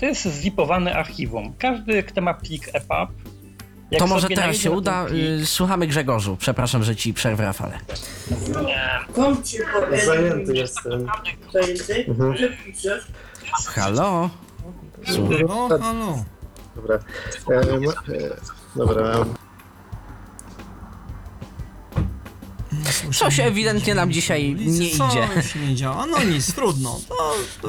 [0.00, 1.52] To jest zipowane archiwum.
[1.58, 3.10] Każdy, kto ma plik EPUB,
[3.90, 5.04] jak to może teraz się uda.
[5.06, 6.36] plik- Y, Słuchamy Grzegorzu.
[6.36, 7.78] Przepraszam, że ci przerwę Rafale.
[10.04, 11.06] zajęty jestem.
[12.08, 12.34] Mhm.
[13.74, 14.30] Halo?
[15.06, 15.38] Słucham.
[15.48, 16.24] No, halo.
[16.76, 16.98] Dobra.
[17.50, 18.36] E, ma, e,
[18.76, 19.24] dobra.
[23.04, 25.28] No, Coś ewidentnie nam dzisiaj nie idzie.
[25.34, 26.06] Coś nie działa.
[26.06, 27.00] No nic, trudno.
[27.08, 27.68] To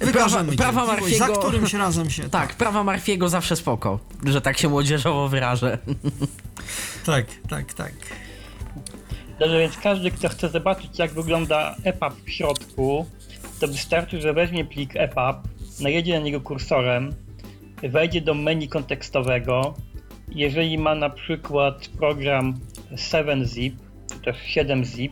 [0.06, 2.28] wykażemy prawa cierpliwość, za Marfiego- którymś razem się...
[2.40, 5.78] Tak, prawa Marfiego zawsze spoko, że tak się młodzieżowo wyrażę.
[7.06, 7.92] Tak, tak, tak.
[9.38, 13.06] Dobrze, więc każdy, kto chce zobaczyć, jak wygląda EPUB w środku,
[13.60, 15.36] to wystarczy, że weźmie plik EPUB,
[15.80, 17.14] najedzie na niego kursorem,
[17.82, 19.74] wejdzie do menu kontekstowego.
[20.28, 22.54] Jeżeli ma na przykład program
[22.94, 23.72] 7zip,
[24.12, 25.10] czy też 7zip,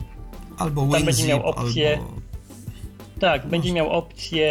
[0.57, 2.13] Albo Tam będzie miał opcję- albo...
[3.19, 4.47] tak, będzie miał opcję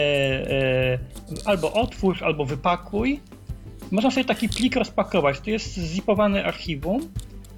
[0.51, 0.99] e,
[1.45, 3.21] albo otwórz, albo wypakuj.
[3.91, 5.41] Można sobie taki plik rozpakować.
[5.41, 7.01] To jest zipowany archiwum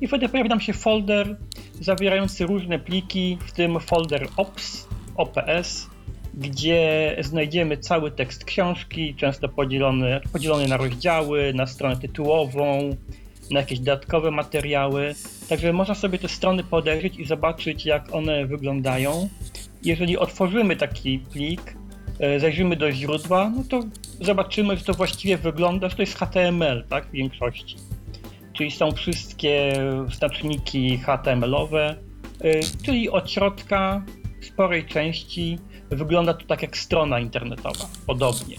[0.00, 1.36] i wtedy pojawi nam się folder
[1.80, 5.90] zawierający różne pliki, w tym folder OPS, OPS,
[6.34, 12.96] gdzie znajdziemy cały tekst książki, często podzielony, podzielony na rozdziały, na stronę tytułową,
[13.50, 15.14] na jakieś dodatkowe materiały.
[15.48, 19.28] Także można sobie te strony podejrzeć i zobaczyć, jak one wyglądają.
[19.82, 21.76] Jeżeli otworzymy taki plik,
[22.20, 23.82] e, zajrzymy do źródła, no to
[24.20, 27.76] zobaczymy, że to właściwie wygląda, że to jest HTML, tak, w większości.
[28.52, 29.72] Czyli są wszystkie
[30.16, 31.96] znaczniki HTML-owe,
[32.40, 34.02] e, czyli od środka
[34.40, 35.58] sporej części
[35.90, 38.56] wygląda to tak jak strona internetowa, podobnie.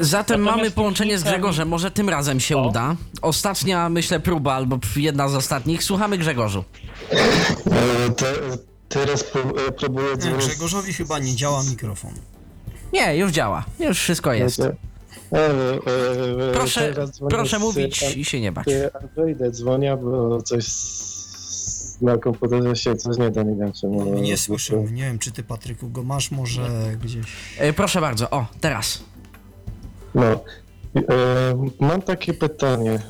[0.00, 2.68] Zatem Natomiast mamy połączenie z Grzegorzem, może tym razem się O.
[2.68, 2.96] uda.
[3.22, 5.84] Ostatnia, myślę, próba, albo jedna z ostatnich.
[5.84, 6.64] Słuchamy Grzegorzu.
[7.10, 8.26] E, te,
[8.88, 10.46] teraz e, próbuję Nie, dzwonić.
[10.46, 12.10] Grzegorzowi chyba nie działa mikrofon.
[12.92, 13.64] Nie, już działa.
[13.80, 14.60] Już wszystko jest.
[14.60, 14.74] E,
[15.32, 15.38] e,
[16.48, 16.94] e, Proszę,
[17.30, 18.66] proszę mówić i się nie bać.
[18.66, 21.13] z Androida dzwonię, bo coś z,
[22.04, 24.04] na komputerze się coś nie da, nie wiem czemu.
[24.04, 24.76] No, nie słyszę.
[24.76, 26.62] Nie wiem, czy ty, Patryku, go masz może
[27.02, 27.26] gdzieś...
[27.58, 29.04] E, Proszę bardzo, o, teraz.
[30.14, 30.40] No, e,
[31.80, 33.00] mam takie pytanie.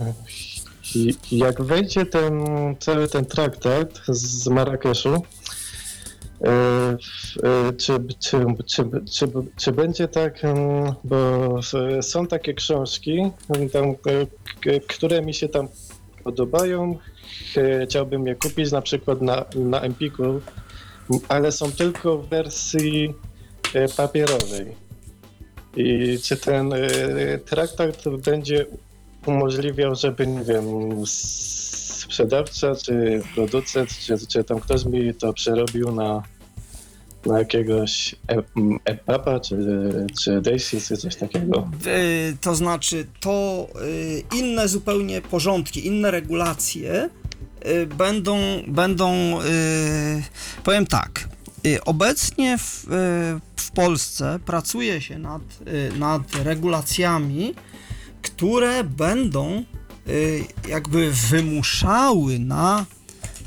[1.33, 2.45] Jak wejdzie ten
[2.81, 10.43] cały ten traktat z Marrakeszu, e, e, czy, czy, czy, czy, czy będzie tak,
[11.05, 11.61] bo
[12.03, 13.31] są takie książki,
[13.73, 15.69] tam, e, które mi się tam
[16.25, 16.99] podobają,
[17.87, 20.41] chciałbym je kupić na przykład na, na Empiku,
[21.29, 23.15] ale są tylko w wersji
[23.75, 24.67] e, papierowej.
[25.77, 26.79] I czy ten e,
[27.39, 28.67] traktat będzie
[29.27, 30.65] umożliwiał, żeby, nie wiem,
[31.07, 36.23] sprzedawca, czy producent, czy, czy tam ktoś mi to przerobił na,
[37.27, 38.43] na jakiegoś e-
[38.85, 39.57] EPUBa, czy,
[40.23, 41.71] czy Daisy, czy coś takiego.
[42.41, 43.67] To znaczy, to
[44.37, 47.11] inne zupełnie porządki, inne regulacje
[47.99, 50.23] będą, będą y,
[50.65, 51.29] powiem tak,
[51.67, 57.55] y, obecnie w, y, w Polsce pracuje się nad, y, nad regulacjami,
[58.23, 59.65] które będą
[60.09, 62.87] y, jakby wymuszały na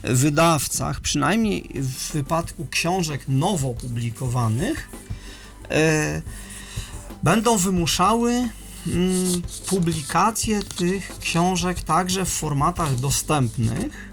[0.03, 4.89] wydawcach, przynajmniej w wypadku książek nowo publikowanych,
[5.71, 6.21] y,
[7.23, 8.49] będą wymuszały
[9.65, 14.07] publikację tych książek także w formatach dostępnych,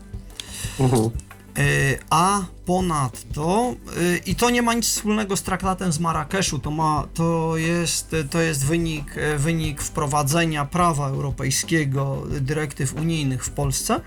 [0.81, 1.11] Mhm.
[1.59, 6.71] y, a ponadto, y, i to nie ma nic wspólnego z traktatem z Marrakeszu, to,
[6.71, 14.01] ma, to, jest, to jest wynik, y, wynik wprowadzenia prawa europejskiego, dyrektyw unijnych w Polsce.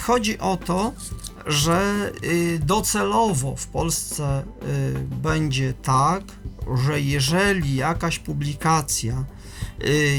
[0.00, 0.92] Chodzi o to,
[1.46, 2.12] że
[2.60, 4.42] docelowo w Polsce
[5.22, 6.22] będzie tak,
[6.84, 9.24] że jeżeli jakaś publikacja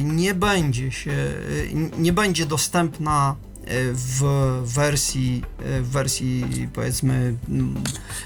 [0.04, 1.12] nie będzie się,
[1.98, 3.36] nie będzie dostępna
[3.94, 4.24] w
[4.64, 5.44] wersji,
[5.82, 7.84] w wersji powiedzmy mm,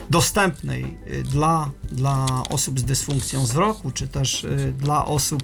[0.10, 4.48] dostępnej dla, dla osób z dysfunkcją wzroku, czy też
[4.78, 5.44] dla osób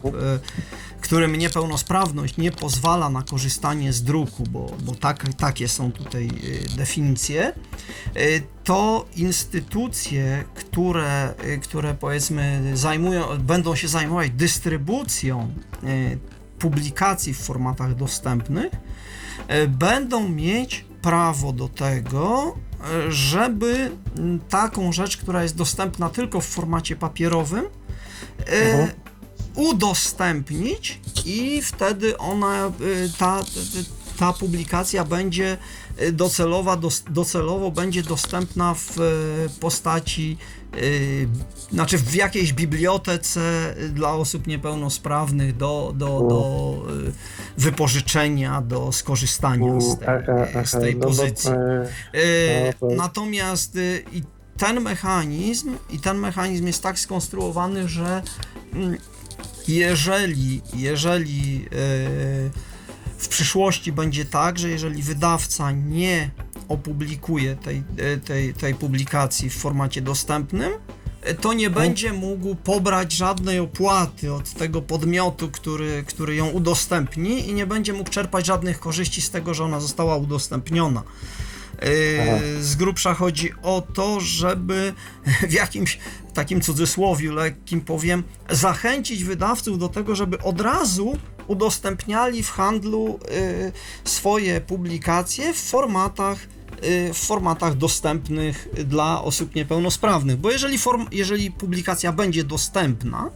[1.04, 6.78] którym niepełnosprawność nie pozwala na korzystanie z druku, bo, bo tak, takie są tutaj y,
[6.78, 7.54] definicje,
[8.18, 15.54] y, to instytucje, które, y, które powiedzmy zajmują, będą się zajmować dystrybucją
[16.60, 18.72] publikacji w formatach dostępnych,
[19.68, 22.56] będą mieć prawo do tego,
[23.10, 23.92] żeby
[24.50, 27.66] taką rzecz, która jest dostępna tylko w formacie papierowym,
[28.38, 28.90] mhm.
[29.56, 32.72] udostępnić i wtedy ona,
[33.18, 33.44] ta,
[34.20, 35.58] ta publikacja będzie
[36.12, 36.78] docelowa,
[37.10, 38.98] docelowo będzie dostępna w
[39.60, 40.38] postaci,
[41.72, 46.82] znaczy w jakiejś bibliotece dla osób niepełnosprawnych do, do, do
[47.58, 51.52] wypożyczenia, do skorzystania z tej, z tej pozycji.
[52.98, 53.78] Natomiast
[54.12, 54.24] i
[54.58, 58.22] ten mechanizm, i ten mechanizm jest tak skonstruowany, że
[58.74, 58.98] mm,
[59.68, 61.70] jeżeli, jeżeli e,
[63.18, 66.30] w przyszłości będzie tak, że jeżeli wydawca nie
[66.74, 70.72] opublikuje tej, e, tej, tej publikacji w formacie dostępnym,
[71.22, 77.50] e, to nie będzie mógł pobrać żadnej opłaty od tego podmiotu, który, który ją udostępni
[77.50, 81.04] i nie będzie mógł czerpać żadnych korzyści z tego, że ona została udostępniona.
[82.62, 84.94] Z grubsza chodzi o to, żeby
[85.50, 86.00] w jakimś
[86.34, 93.20] takim cudzysłowiu lekkim powiem, zachęcić wydawców do tego, żeby od razu udostępniali w handlu
[94.04, 96.38] swoje publikacje w formatach
[97.14, 103.32] w formatach dostępnych dla osób niepełnosprawnych, bo jeżeli, form, jeżeli publikacja będzie dostępna,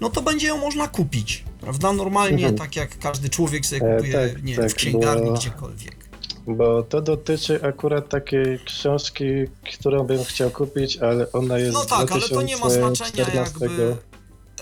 [0.00, 1.92] no to będzie ją można kupić, prawda?
[1.92, 2.56] Normalnie, mhm.
[2.56, 5.32] tak jak każdy człowiek sobie e, kupuje, e, tak, nie tak, w księgarni, bo...
[5.32, 6.00] gdziekolwiek.
[6.46, 9.24] Bo to dotyczy akurat takiej książki,
[9.74, 13.96] którą bym chciał kupić, ale ona jest No tak, ale to nie ma znaczenia jakby...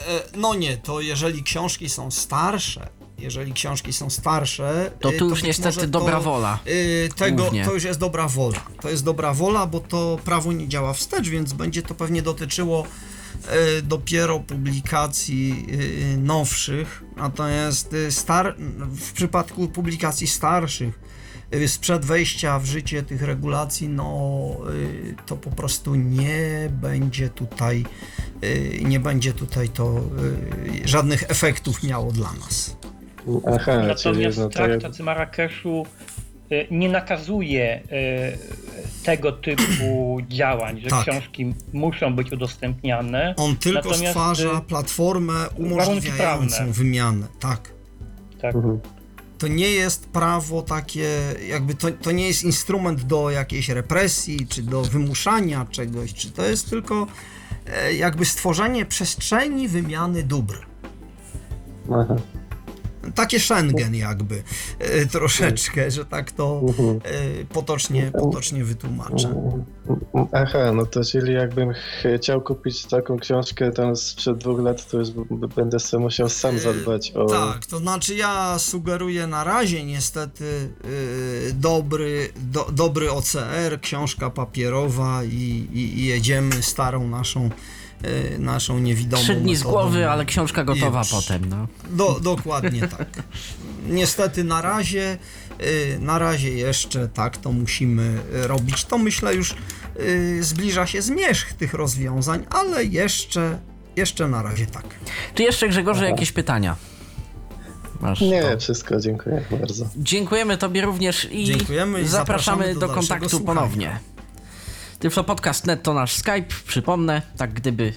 [0.09, 2.89] E, no nie, to jeżeli książki są starsze,
[3.19, 6.59] jeżeli książki są starsze, to tu to już niestety dobra wola.
[7.05, 8.61] E, tego, to już jest dobra wola.
[8.81, 12.87] To jest dobra wola, bo to prawo nie działa wstecz, więc będzie to pewnie dotyczyło
[13.49, 15.67] e, dopiero publikacji
[16.19, 17.03] nowszych.
[17.17, 21.09] Natomiast star w przypadku publikacji starszych
[21.55, 27.85] Y, sprzed wejścia w życie tych regulacji, no y, to po prostu nie będzie tutaj,
[28.45, 30.01] y, nie będzie tutaj to
[30.85, 32.77] żadnych efektów miało dla nas.
[33.47, 35.87] Aha, Natomiast no traktat z Marrakeszu
[36.71, 37.83] nie nakazuje
[39.05, 41.03] tego typu działań, że tak.
[41.03, 43.35] książki muszą być udostępniane.
[43.37, 47.73] On tylko stwarza platformę umożliwiającą wymianę, tak.
[48.41, 48.55] Tak.
[48.55, 48.81] Mhm
[49.39, 51.09] to nie jest prawo takie,
[51.49, 56.47] jakby to, to nie jest instrument do jakiejś represji, czy do wymuszania czegoś, czy to
[56.47, 57.07] jest tylko
[57.67, 60.67] e, jakby stworzenie przestrzeni wymiany dóbr.
[61.93, 62.17] Aha
[63.15, 64.43] takie Schengen jakby
[64.79, 66.63] e, troszeczkę, że tak to
[67.05, 69.35] e, potocznie, potocznie wytłumaczę.
[70.33, 71.73] Aha, no to czyli jakbym
[72.19, 75.09] chciał kupić taką książkę tam sprzed dwóch lat, to już
[75.57, 77.27] będę sobie musiał sam e, zadbać o...
[77.27, 80.69] Tak, to znaczy ja sugeruję na razie niestety
[81.55, 87.51] dobry, do, dobry OCR, książka papierowa i, i, i jedziemy starą naszą
[88.39, 91.49] naszą niewidomą Trzy dni z głowy, ale książka gotowa potem.
[91.49, 91.67] No.
[91.91, 93.09] Do, dokładnie tak.
[93.89, 95.19] Niestety na razie,
[95.61, 98.85] y, na razie jeszcze tak to musimy robić.
[98.85, 99.55] To myślę już
[100.01, 103.59] y, zbliża się zmierzch tych rozwiązań, ale jeszcze,
[103.97, 104.85] jeszcze na razie tak.
[105.35, 106.11] Tu jeszcze Grzegorze Aha.
[106.11, 106.77] jakieś pytania?
[108.01, 108.59] Masz Nie, to.
[108.59, 109.89] wszystko, dziękuję bardzo.
[109.97, 114.01] Dziękujemy Tobie również i, Dziękujemy i zapraszamy, zapraszamy do, do kontaktu ponownie.
[114.99, 117.93] Tyflopodcast.net to nasz Skype, przypomnę, tak gdyby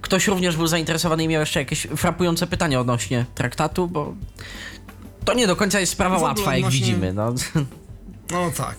[0.00, 4.14] ktoś również był zainteresowany i miał jeszcze jakieś frapujące pytania odnośnie traktatu, bo
[5.24, 7.12] to nie do końca jest sprawa no łatwa, jak widzimy.
[7.12, 7.34] No.
[8.30, 8.76] no tak.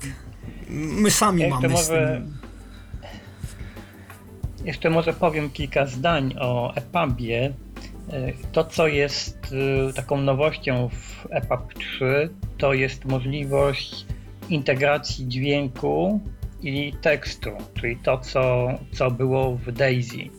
[0.70, 2.22] My sami jeszcze mamy może,
[4.66, 7.54] Jeszcze może powiem kilka zdań o EPUBie.
[8.52, 9.38] To, co jest
[9.90, 14.06] y, taką nowością w EPUB 3, to jest możliwość
[14.50, 16.20] integracji dźwięku
[16.64, 20.30] i tekstu, czyli to, co, co było w Daisy.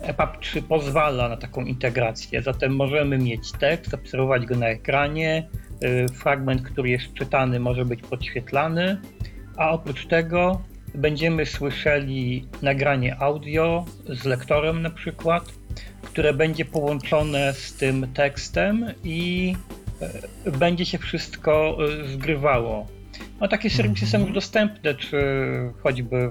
[0.00, 5.48] EPUB e 3 pozwala na taką integrację, zatem możemy mieć tekst, obserwować go na ekranie,
[6.14, 9.00] fragment, który jest czytany, może być podświetlany,
[9.56, 10.62] a oprócz tego
[10.94, 15.44] będziemy słyszeli nagranie audio z lektorem na przykład,
[16.02, 19.54] które będzie połączone z tym tekstem i
[20.46, 22.86] e, będzie się wszystko e, zgrywało.
[23.40, 25.18] No, takie serwisy są już dostępne, czy
[25.82, 26.30] choćby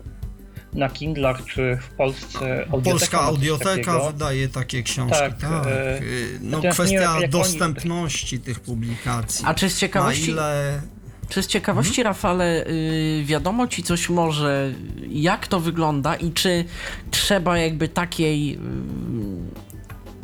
[0.74, 2.68] na Kindlach, czy w Polsce.
[2.84, 5.20] Polska audioteka wydaje takie książki.
[5.20, 5.38] Tak.
[5.38, 5.68] tak.
[5.68, 6.02] E,
[6.42, 8.46] no, kwestia nie, dostępności oni...
[8.46, 9.46] tych publikacji.
[9.48, 10.28] A czy z ciekawości.
[10.28, 10.82] Na ile
[11.30, 12.08] czy z ciekawości, hmm?
[12.08, 14.74] Rafale, yy, wiadomo ci coś może,
[15.10, 16.66] jak to wygląda i czy
[17.12, 18.48] trzeba jakby takiej.
[18.48, 18.58] Yy,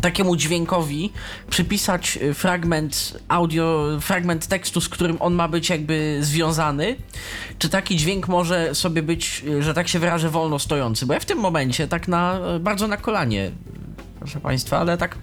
[0.02, 1.12] takiemu dźwiękowi
[1.50, 6.96] przypisać fragment audio, fragment tekstu, z którym on ma być jakby związany,
[7.60, 11.06] czy taki dźwięk może sobie być, że tak się wyrażę, wolno stojący?
[11.06, 13.52] Bo ja w tym momencie tak na, bardzo na kolanie,
[14.20, 15.18] proszę Państwa, ale tak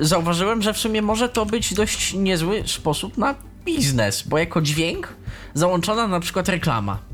[0.00, 3.34] zauważyłem, że w sumie może to być dość niezły sposób na
[3.64, 5.14] biznes, bo jako dźwięk
[5.54, 7.13] załączona na przykład reklama.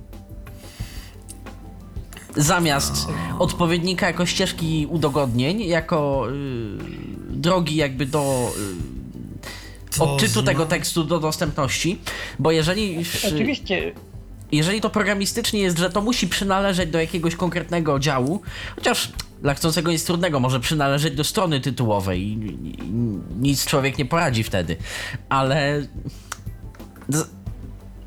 [2.36, 3.08] Zamiast
[3.38, 6.78] odpowiednika jako ścieżki udogodnień, jako yy,
[7.30, 8.52] drogi jakby do
[9.98, 11.98] yy, odczytu tego tekstu do dostępności,
[12.38, 13.04] bo jeżeli...
[13.26, 13.92] Oczywiście.
[14.52, 18.42] jeżeli to programistycznie jest, że to musi przynależeć do jakiegoś konkretnego działu,
[18.76, 19.12] chociaż
[19.42, 22.22] dla chcącego jest trudnego, może przynależeć do strony tytułowej.
[22.22, 22.36] I
[23.40, 24.76] nic człowiek nie poradzi wtedy,
[25.28, 25.86] ale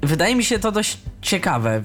[0.02, 1.82] wydaje mi się to dość ciekawe.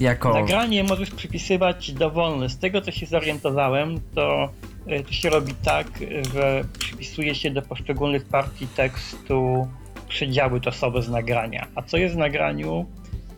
[0.00, 0.34] Jako...
[0.34, 2.48] Nagranie możesz przypisywać dowolne.
[2.48, 4.48] Z tego co się zorientowałem, to
[4.86, 5.86] e, to się robi tak,
[6.34, 9.68] że przypisuje się do poszczególnych partii tekstu
[10.08, 11.66] przedziały czasowe z nagrania.
[11.74, 12.86] A co jest w nagraniu,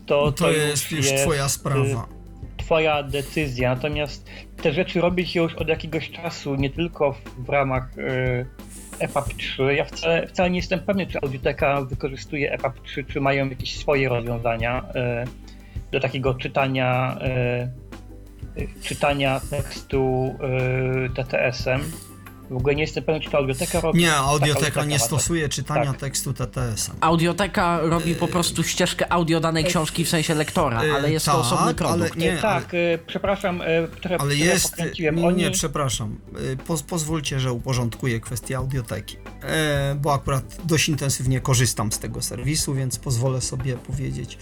[0.05, 2.07] to, no to, to jest już jest twoja sprawa.
[2.57, 3.75] Twoja decyzja.
[3.75, 4.29] Natomiast
[4.61, 8.45] te rzeczy robi się już od jakiegoś czasu, nie tylko w, w ramach y,
[8.99, 9.75] EPUB 3.
[9.75, 14.09] Ja wcale, wcale nie jestem pewny, czy Audioteka wykorzystuje EPUB 3, czy mają jakieś swoje
[14.09, 14.83] rozwiązania
[15.25, 15.42] y,
[15.93, 17.17] do takiego czytania,
[18.57, 20.33] y, czytania tekstu
[21.15, 21.81] TTS-em.
[22.49, 23.99] W ogóle nie jestem pewien, czy to audioteka robi.
[23.99, 25.99] Nie, audioteka nie stosuje czytania tak.
[25.99, 26.91] tekstu TTS.
[27.01, 31.41] Audioteka robi po prostu ścieżkę audio danej książki w sensie lektora, ale jest tak, to
[31.41, 32.11] osobny produkt.
[32.15, 33.61] Ale nie, tak, ale, przepraszam,
[34.01, 35.37] trochę Ale jest, nie, Oni...
[35.37, 36.19] nie, przepraszam.
[36.67, 39.17] Poz, pozwólcie, że uporządkuję kwestię audioteki,
[40.01, 44.37] bo akurat dość intensywnie korzystam z tego serwisu, więc pozwolę sobie powiedzieć.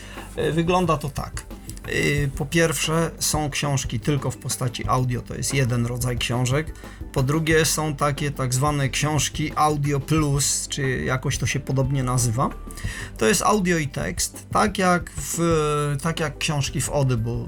[0.51, 1.43] Wygląda to tak.
[2.37, 6.73] Po pierwsze, są książki tylko w postaci audio, to jest jeden rodzaj książek.
[7.13, 12.49] Po drugie, są takie tak zwane książki Audio Plus, czy jakoś to się podobnie nazywa.
[13.17, 15.39] To jest audio i tekst, tak jak, w,
[16.03, 17.47] tak jak książki w Audible, e,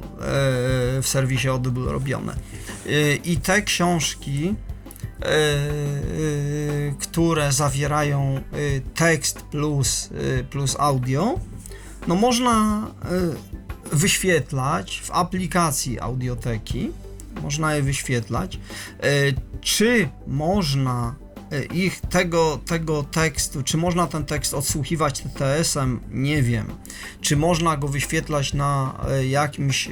[1.02, 2.34] w serwisie Audible robione.
[2.34, 4.56] E, I te książki,
[5.22, 5.36] e,
[7.00, 8.42] które zawierają
[8.96, 10.10] tekst plus,
[10.50, 11.40] plus audio,
[12.08, 12.88] no można
[13.92, 16.92] wyświetlać w aplikacji audioteki,
[17.44, 18.60] można je wyświetlać.
[19.62, 21.16] Czy można
[21.52, 26.66] e, ich tego, tego tekstu, czy można ten tekst odsłuchiwać TTS-em, nie wiem.
[27.22, 29.92] Czy można go wyświetlać na e, jakimś e,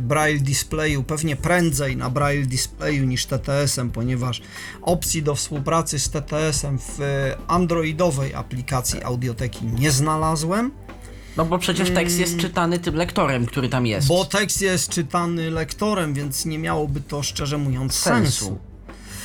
[0.00, 4.42] braille displayu, pewnie prędzej na braille displayu niż TTS-em, ponieważ
[4.82, 6.98] opcji do współpracy z TTS-em w
[7.46, 10.85] androidowej aplikacji audioteki nie znalazłem.
[11.36, 12.42] No bo przecież tekst jest mm.
[12.42, 14.08] czytany tym lektorem, który tam jest.
[14.08, 18.44] Bo tekst jest czytany lektorem, więc nie miałoby to szczerze mówiąc sensu.
[18.44, 18.58] sensu.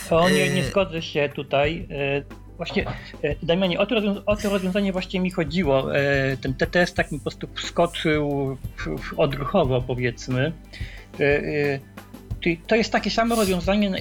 [0.09, 1.87] To nie, nie zgodzę się tutaj.
[1.91, 2.23] E,
[2.57, 2.85] właśnie,
[3.23, 3.95] e, Damianie, o to,
[4.25, 5.95] o to rozwiązanie właśnie mi chodziło.
[5.95, 8.57] E, ten TTS tak mi po prostu wskoczył
[9.17, 10.51] odruchowo, powiedzmy.
[12.67, 13.91] To jest takie samo rozwiązanie,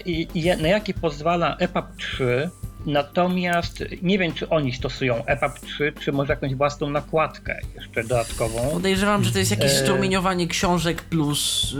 [0.60, 2.50] na jakie pozwala EPUB 3,
[2.86, 8.70] Natomiast nie wiem, czy oni stosują EPUB 3, czy może jakąś własną nakładkę jeszcze dodatkową.
[8.72, 11.74] Podejrzewam, że to jest jakieś strumieniowanie książek plus.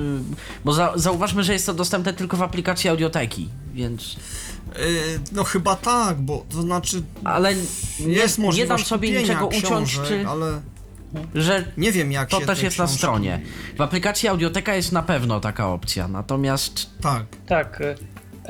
[0.65, 4.17] Bo za, zauważmy, że jest to dostępne tylko w aplikacji audioteki, więc.
[5.33, 7.03] No chyba tak, bo to znaczy.
[7.25, 7.55] Ale
[8.01, 10.25] nie, jest nie dam sobie niczego uciąć, czy.
[10.29, 10.61] Ale
[11.35, 12.93] że nie wiem jak to też jest książki...
[12.93, 13.41] na stronie.
[13.77, 17.23] W aplikacji Audioteka jest na pewno taka opcja, natomiast tak.
[17.47, 17.83] Tak.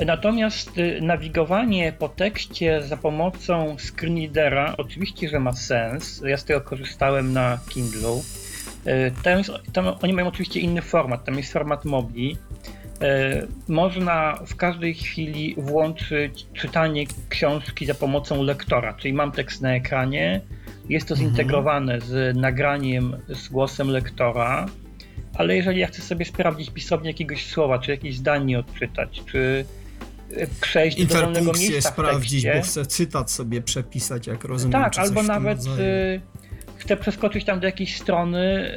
[0.05, 6.21] Natomiast y, nawigowanie po tekście za pomocą screenreadera oczywiście, że ma sens.
[6.25, 8.21] Ja z tego korzystałem na Kindle.
[8.87, 12.31] Y, tam, jest, tam oni mają oczywiście inny format, tam jest format MOBI.
[12.31, 19.75] Y, można w każdej chwili włączyć czytanie książki za pomocą lektora, czyli mam tekst na
[19.75, 20.41] ekranie,
[20.89, 21.29] jest to mhm.
[21.29, 24.65] zintegrowane z nagraniem z głosem lektora,
[25.33, 29.65] ale jeżeli ja chcę sobie sprawdzić pisownię jakiegoś słowa, czy jakieś zdanie odczytać, czy
[30.61, 34.71] przejść do dowolnego miejsca sprawdzić, bo chcę cytat sobie przepisać, jak rozumiem.
[34.71, 36.21] Tak, albo nawet y,
[36.77, 38.71] chcę przeskoczyć tam do jakiejś strony,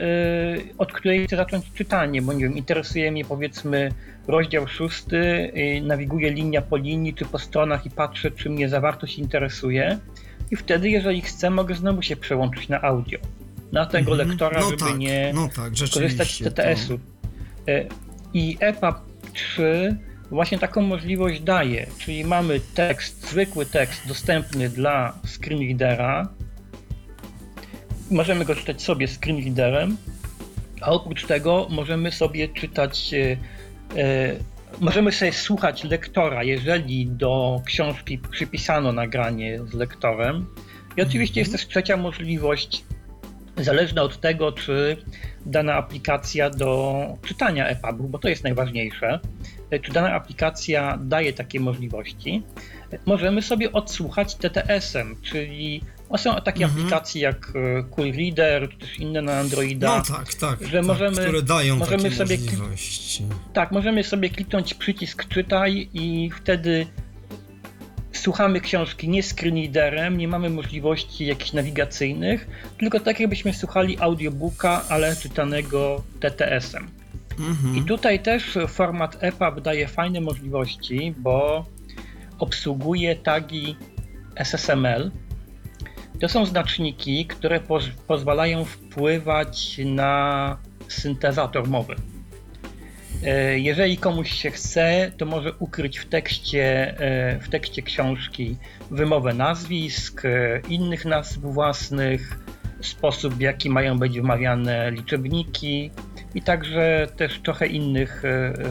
[0.69, 3.93] y, od której chcę zacząć czytanie, bo nie wiem, interesuje mnie powiedzmy
[4.27, 9.19] rozdział szósty, y, nawiguję linia po linii czy po stronach i patrzę, czy mnie zawartość
[9.19, 9.99] interesuje.
[10.51, 13.19] I wtedy, jeżeli chcę, mogę znowu się przełączyć na audio.
[13.73, 14.29] Na tego Mhm.
[14.29, 16.39] lektora, no żeby tak, nie no tak, korzystać z.
[16.45, 16.95] TTS-u.
[17.69, 17.89] Y,
[18.35, 18.95] I EPUB
[19.33, 19.97] 3
[20.35, 26.29] właśnie taką możliwość daje, czyli mamy tekst, zwykły tekst dostępny dla screenreadera.
[28.11, 29.97] Możemy go czytać sobie screenreaderem,
[30.81, 33.37] a oprócz tego możemy sobie czytać, e,
[34.01, 34.37] e,
[34.81, 40.47] możemy sobie słuchać lektora, jeżeli do książki przypisano nagranie z lektorem.
[40.97, 42.85] I oczywiście jest też trzecia możliwość,
[43.57, 44.97] zależna od tego, czy
[45.47, 46.95] dana aplikacja do
[47.27, 49.21] czytania EPUB-u, bo to jest najważniejsze,
[49.71, 52.43] e, czy dana aplikacja daje takie możliwości,
[52.93, 55.81] e, możemy sobie odsłuchać TTS-em, czyli
[56.11, 56.81] no są takie Mhm.
[56.81, 59.97] aplikacje jak e, Cool Reader, czy też inne na Androida.
[60.09, 63.25] No tak, tak, że tak możemy- które dają możemy takie sobie- możliwości.
[63.53, 66.87] Tak, możemy sobie kliknąć przycisk czytaj i wtedy
[68.25, 72.47] słuchamy książki nie screenreaderem, nie mamy możliwości jakichś nawigacyjnych,
[72.79, 76.91] tylko tak jakbyśmy słuchali audiobooka, ale czytanego TTS-em.
[77.39, 77.77] Mhm.
[77.77, 81.65] I tutaj też format EPUB daje fajne możliwości, bo
[82.39, 83.77] obsługuje tagi
[84.37, 85.11] SSML.
[86.21, 90.57] To są znaczniki, które poz- pozwalają wpływać na
[90.89, 91.95] syntezator mowy.
[93.25, 98.57] E, Jeżeli komuś się chce, to może ukryć w tekście, e, w tekście książki
[98.91, 102.39] wymowę nazwisk, e, innych nazw własnych,
[102.83, 105.91] sposób w jaki mają być wymawiane liczebniki
[106.35, 108.23] i także też trochę innych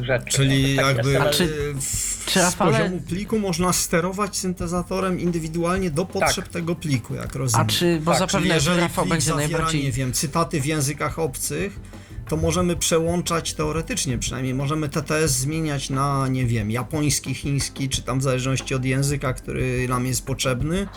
[0.01, 0.25] rzeczy.
[0.29, 5.91] Czyli Taki jakby A czy- w, czy z Rafale- poziomu pliku można sterować syntezatorem indywidualnie
[5.91, 7.67] do potrzeb tego pliku, jak rozumiem.
[7.67, 9.83] A czy, bo Tak, Czyli zapewne, że jeżeli Rafał plik będzie zawiera, najbardziej...
[9.83, 11.79] nie wiem, cytaty w językach obcych,
[12.27, 18.19] to możemy przełączać teoretycznie przynajmniej, możemy TTS zmieniać na, nie wiem, japoński, chiński, czy tam
[18.19, 20.87] w zależności od języka, który nam jest potrzebny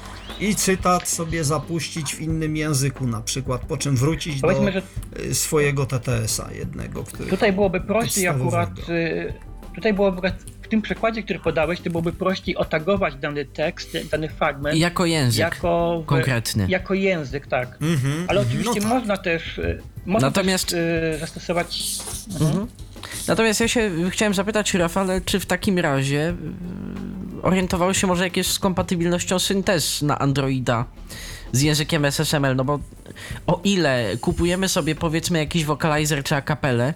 [0.40, 4.82] i cytat sobie zapuścić w innym języku na przykład, po czym wrócić do Powiedzmy, że
[5.24, 7.30] y, swojego TTS-a jednego, który...
[7.30, 8.70] Tutaj byłoby prościej akurat.
[8.88, 9.34] Y,
[9.76, 10.32] Tutaj byłoby
[10.66, 15.38] w tym przykładzie, który podałeś, to byłoby prościej otagować dany tekst, dany fragment Jako język
[15.40, 16.66] jako, w- konkretny.
[16.68, 17.68] jako język, tak.
[17.82, 18.94] Mhm, Ale mhm, oczywiście no tak.
[18.98, 21.82] można też y, można Natomiast- też, y, zastosować.
[22.40, 22.66] Mhm.
[23.28, 26.34] Natomiast ja się chciałem zapytać, Rafale, czy w takim razie
[27.34, 30.84] yy, orientowały się może jakieś z kompatybilnością syntez na Androida
[31.52, 32.56] z językiem SSML?
[32.56, 32.78] No bo
[33.46, 36.94] o ile kupujemy sobie powiedzmy jakiś vocalizer czy akapelę,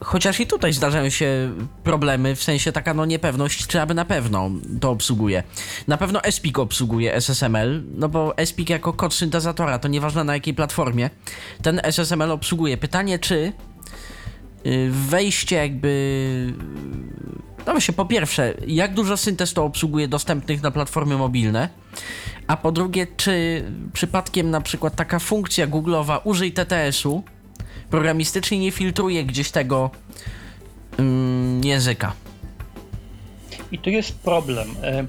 [0.00, 1.52] chociaż i tutaj zdarzają się
[1.84, 5.42] problemy, w sensie taka no niepewność, czy aby na pewno to obsługuje.
[5.88, 10.54] Na pewno Espik obsługuje SSML, no bo Espik jako kod syntezatora, to nieważne na jakiej
[10.54, 11.10] platformie,
[11.62, 12.76] ten SSML obsługuje.
[12.76, 13.52] Pytanie, czy
[14.66, 16.52] y, wejście jakby...
[17.66, 21.68] No właśnie, po pierwsze, jak dużo syntez to obsługuje dostępnych na platformy mobilne,
[22.46, 27.22] a po drugie, czy przypadkiem na przykład taka funkcja Google'owa użyj TTS-u
[27.90, 29.90] programistycznie nie filtruje gdzieś tego
[31.64, 32.12] języka.
[33.72, 34.68] I tu jest problem.
[34.82, 35.06] E,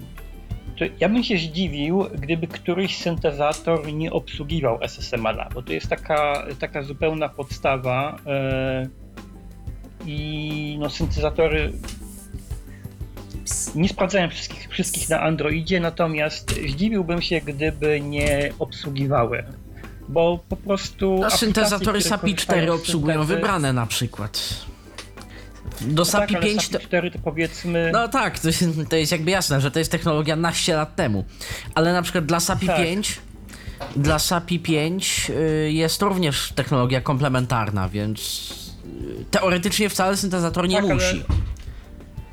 [0.99, 6.83] Ja bym się zdziwił, gdyby któryś syntezator nie obsługiwał SSML-a, bo to jest taka, taka
[6.83, 8.87] zupełna podstawa e,
[10.05, 11.73] i no, syntezatory
[13.75, 19.43] nie sprawdzają wszystkich, wszystkich na Androidzie, natomiast zdziwiłbym się, gdyby nie obsługiwały.
[20.09, 21.23] Bo po prostu.
[21.25, 24.53] A syntezatory SAPI korzystają 4 z obsługują syntezy- wybrane na przykład.
[25.81, 26.73] Do No SAPI tak, ale 5 to...
[26.73, 27.89] SAPI 4 to powiedzmy.
[27.93, 31.25] No tak, to, jest- to jest jakby jasne, że to jest technologia naście lat temu.
[31.75, 32.77] Ale na przykład dla SAPI Tak.
[32.77, 33.19] 5
[33.95, 35.31] dla SAPI 5
[35.65, 38.51] y, jest również technologia komplementarna, więc
[39.21, 41.23] y, teoretycznie wcale syntezator nie Tak, ale- musi.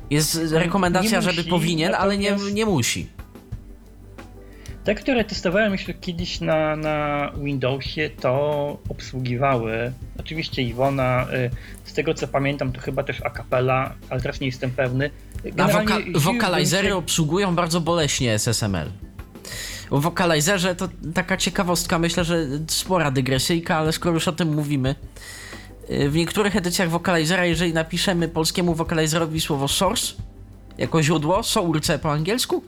[0.09, 3.09] Jest rekomendacja, nie żeby musi, powinien, ale nie, natomiast- nie musi.
[4.85, 9.91] Te, które testowałem jeszcze kiedyś na, na Windowsie, to obsługiwały.
[10.19, 11.49] Oczywiście Iwona, y,
[11.89, 15.09] z tego co pamiętam, to chyba też Acapella, ale teraz nie jestem pewny.
[15.37, 18.89] A Generalnie woka- zdziwiłbym wokalizery się- obsługują bardzo boleśnie SSML.
[19.89, 24.95] O wokalizerze to taka ciekawostka, myślę, że spora dygresyjka, ale skoro już o tym mówimy.
[25.89, 30.13] y, W niektórych edycjach wokalizera, jeżeli napiszemy polskiemu wokalizerowi słowo source
[30.77, 32.63] jako źródło, source po angielsku,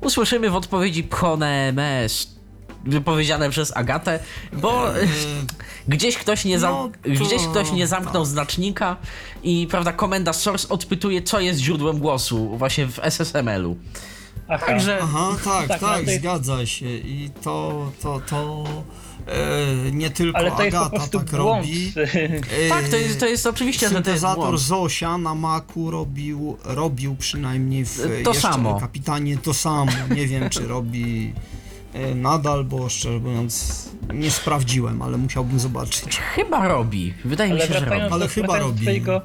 [0.00, 2.36] usłyszymy w odpowiedzi pchone MS
[2.84, 4.18] wypowiedziane przez Agatę,
[4.52, 5.06] bo e,
[5.88, 8.96] gdzieś ktoś nie, za, no to- gdzieś ktoś nie zamknął znacznika
[9.42, 13.76] i prawda, komenda source odpytuje, co jest źródłem głosu właśnie w SSML-u.
[14.48, 14.66] Aha.
[14.66, 16.86] Także Aha, tak, Tak, tak, no jest- zgadza się.
[16.96, 18.64] I to, to, to
[19.26, 21.66] e, nie tylko Ale to jest po Agata prostu tak błąd.
[21.66, 21.92] robi.
[22.66, 24.60] E, tak, to jest, to jest oczywiście, że to jest Syntezator błąd.
[24.60, 28.80] Zosia na Macu robił, robił przynajmniej w To jeszcze samo.
[28.80, 29.92] kapitanie to samo.
[30.14, 31.32] Nie wiem, czy robi
[31.94, 36.16] e, nadal, bo szczerze mówiąc nie sprawdziłem, ale musiałbym zobaczyć.
[36.34, 37.14] Chyba robi.
[37.24, 37.86] Wydaje mi Ale się, że robi.
[37.90, 38.78] wracając, Ale do, chyba wracając, robi.
[38.78, 39.20] Do twojego,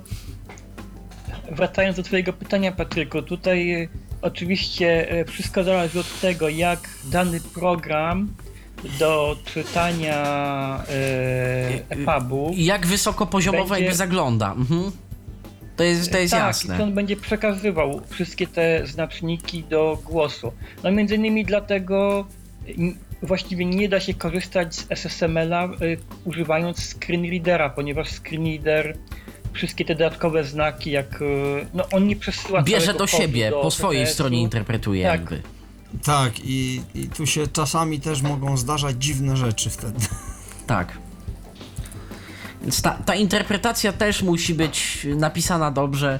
[1.51, 3.89] wracając do twojego pytania, Patryku, tutaj
[4.21, 8.27] oczywiście wszystko zależy od tego, jak dany program
[8.99, 10.23] do czytania
[10.89, 14.51] e, EPUB-u Jak wysokopoziomowo Będzie- jakby zagląda.
[14.51, 14.91] Mhm.
[15.75, 16.77] To jest, to jest tak, jasne.
[16.79, 20.51] i on będzie przekazywał wszystkie te znaczniki do głosu.
[20.83, 22.25] No między innymi dlatego
[23.23, 28.97] właściwie nie da się korzystać z SSML-a y, używając screenreadera, ponieważ screenreader
[29.53, 31.25] wszystkie te dodatkowe znaki, jak y,
[31.73, 35.19] no on nie przesyła Bierze do siebie, do po swojej stronie interpretuje Tak.
[35.19, 35.41] jakby.
[36.03, 39.99] Tak, i, i tu się czasami też mogą zdarzać dziwne rzeczy wtedy.
[40.67, 40.97] Tak.
[42.61, 46.19] Więc ta, ta interpretacja też musi być napisana dobrze.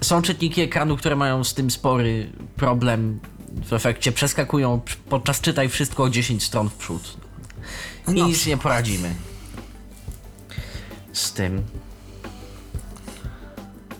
[0.00, 3.20] Są czytniki ekranu, które mają z tym spory problem.
[3.64, 7.16] W efekcie przeskakują podczas czytaj wszystko o 10 stron w przód.
[8.08, 9.14] I Na nic nie poradzimy.
[11.12, 11.62] Z tym.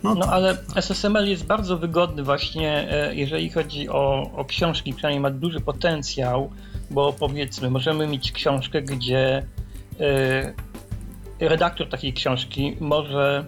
[0.03, 0.33] No, No tak.
[0.33, 5.59] ale SSML jest bardzo wygodny właśnie, e, jeżeli chodzi o, o książki, przynajmniej ma duży
[5.59, 6.49] potencjał,
[6.91, 9.45] bo powiedzmy, możemy mieć książkę, gdzie
[9.99, 10.53] e,
[11.39, 13.45] redaktor takiej książki może,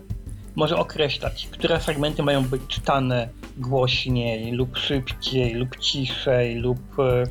[0.55, 7.23] może określać, które fragmenty mają być czytane głośniej lub szybciej lub ciszej lub e,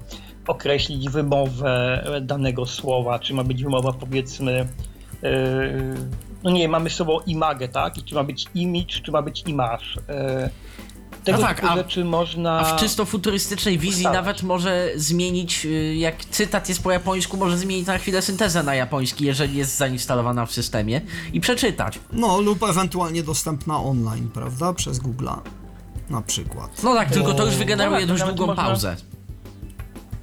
[0.47, 4.67] określić wymowę danego słowa, czy ma być wymowa powiedzmy
[6.45, 7.99] no nie, mamy słowo image, tak?
[7.99, 9.85] I czy ma być image, czy ma być image.
[10.09, 10.51] E,
[11.25, 12.59] Tego No tak, typu a- rzeczy można...
[12.61, 14.17] A w czysto futurystycznej wizji ustalać.
[14.27, 18.75] nawet może zmienić, y, jak cytat jest po japońsku, może zmienić na chwilę syntezę na
[18.75, 21.01] japoński, jeżeli jest zainstalowana w systemie
[21.33, 21.99] i przeczytać.
[22.13, 24.73] no lub ewentualnie dostępna online, prawda?
[24.73, 25.37] Przez Google'a
[26.11, 26.83] na przykład.
[26.83, 28.97] No tak, tylko to już Bo- wygeneruje No tak, dość długą można- pauzę.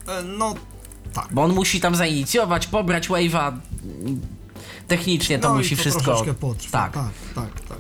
[0.08, 0.56] E, No
[1.14, 1.28] tak.
[1.32, 3.52] Bo on musi tam zainicjować, pobrać wave'a.
[4.90, 6.04] Technicznie to no musi i to wszystko.
[6.04, 6.72] troszeczkę potrwa.
[6.72, 6.94] Tak.
[6.94, 7.78] tak, tak, tak.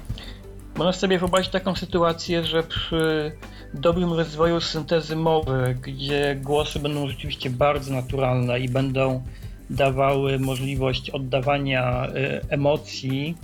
[0.75, 3.31] Można sobie wyobrazić taką sytuację, że przy
[3.73, 9.23] dobrym rozwoju syntezy mowy, gdzie głosy będą rzeczywiście bardzo naturalne i będą
[9.69, 13.35] dawały możliwość oddawania y, emocji,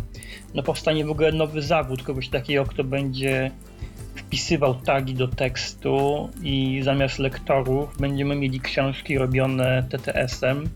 [0.54, 3.52] no powstanie w ogóle nowy zawód, kogoś takiego, kto będzie
[4.16, 10.70] wpisywał tagi do tekstu i zamiast lektorów będziemy mieli książki robione TTS-em,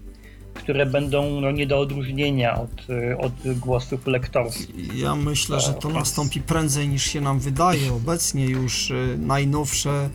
[0.59, 4.95] które będą no, nie do odróżnienia od, y, od głosów lektorskich.
[4.97, 7.93] Ja myślę, że to więc- nastąpi prędzej niż się nam wydaje.
[7.93, 10.09] Obecnie już y, najnowsze,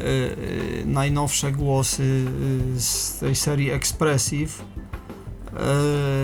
[0.00, 2.24] y, najnowsze głosy
[2.76, 4.64] z tej serii Expressive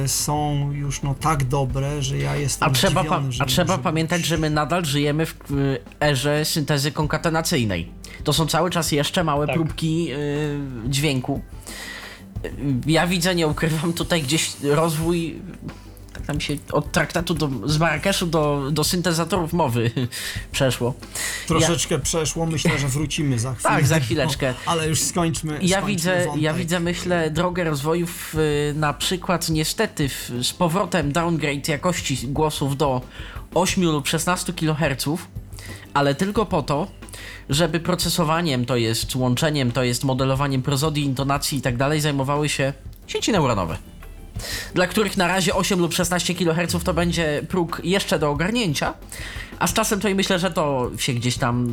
[0.07, 4.25] są już no tak dobre, że ja jestem A trzeba, zdziwiony, że a trzeba pamiętać,
[4.25, 7.89] że my nadal żyjemy w erze syntezy konkatenacyjnej.
[8.25, 9.57] To są cały czas jeszcze małe Tak.
[9.57, 10.09] próbki
[10.87, 11.41] dźwięku.
[12.87, 15.41] Ja widzę, nie ukrywam, tutaj gdzieś rozwój
[16.13, 19.91] tak tam się od traktatu do, z Marrakeszu do, do syntezatorów mowy
[20.53, 20.95] przeszło.
[21.47, 23.75] Troszeczkę przeszło, myślę, że wrócimy za chwilę.
[23.75, 24.55] Tak, za chwileczkę.
[24.67, 25.53] Ale już skończmy.
[25.63, 26.43] Ja skończmy widzę, wątek.
[26.43, 32.77] ja widzę, myślę, drogę rozwojów y, na przykład niestety w, z powrotem downgrade jakości głosów
[32.77, 33.01] do
[33.55, 35.05] 8 lub 16 kHz,
[35.95, 36.87] ale tylko po to,
[37.49, 42.73] żeby procesowaniem, to jest łączeniem, to jest modelowaniem prozodii, intonacji i tak dalej, zajmowały się
[43.07, 43.79] sieci neuronowe.
[44.75, 48.95] Dla których na razie 8 lub 16 kHz to będzie próg jeszcze do ogarnięcia,
[49.59, 51.69] a z czasem to i myślę, że to się gdzieś tam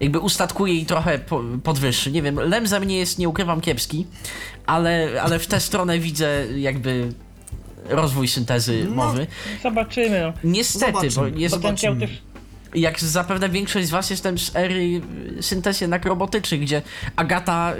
[0.00, 2.12] jakby ustatkuje i trochę po, podwyższy.
[2.12, 4.06] Nie wiem, Lem za mnie jest, nie ukrywam, kiepski,
[4.66, 7.12] ale, ale w tę stronę widzę jakby
[7.88, 9.26] rozwój syntezy No, mowy.
[9.62, 10.20] Zobaczymy.
[10.20, 10.32] No.
[10.44, 11.30] Niestety, Zobaczymy.
[11.30, 12.16] bo jest, Potencjał zobaczymy.
[12.18, 12.32] też
[12.74, 15.00] jak zapewne większość z was jestem z ery
[15.38, 16.82] y, syntez jednak robotycznych, gdzie
[17.16, 17.74] Agata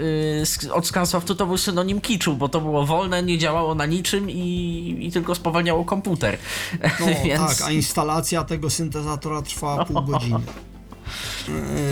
[0.65, 4.29] y, od Scansoftu to był synonim kiczu, bo to było wolne, nie działało na niczym
[4.29, 6.37] i, i tylko spowalniało komputer.
[6.99, 7.57] No Więc...
[7.59, 10.39] tak, a instalacja tego syntezatora trwała pół godziny.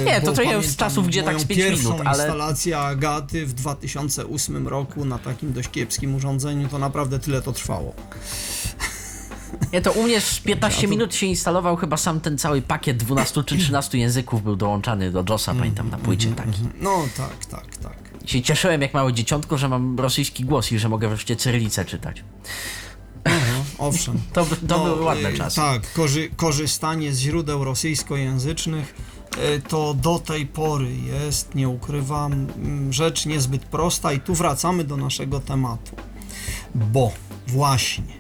[0.06, 4.68] Nie, to trochę z czasów, gdzie tak z pierwszą minut, ale- instalację Agaty w 2008
[4.68, 7.94] roku na takim dość kiepskim urządzeniu, to naprawdę tyle to trwało.
[9.74, 12.62] Nie, to u mnie w 15 A to- minut się instalował chyba sam ten cały
[12.62, 16.60] pakiet 12 czy 13 języków był dołączany do JOSa, pamiętam na płycie taki.
[16.82, 18.30] No tak, tak, tak.
[18.30, 22.24] się cieszyłem jak małe dzieciątko, że mam rosyjski głos i że mogę wreszcie cyrylicę czytać.
[23.78, 24.20] Owszem.
[24.34, 25.56] To, to No, były ładne y, czasy.
[25.56, 28.96] Tak, korzy korzystanie z źródeł rosyjskojęzycznych
[29.68, 34.98] to do tej pory jest, nie ukrywam, mm, rzecz niezbyt prosta i tu wracamy do
[34.98, 35.96] naszego tematu.
[36.76, 37.12] Bo
[37.48, 38.14] właśnie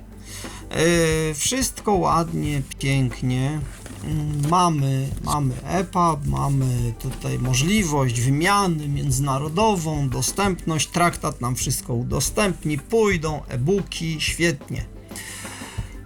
[1.31, 3.59] y, wszystko ładnie, pięknie.
[4.03, 13.41] mm, Mamy, mamy EPUB, mamy tutaj możliwość wymiany międzynarodową, dostępność, traktat nam wszystko udostępni, pójdą
[13.47, 14.85] e-booki, świetnie.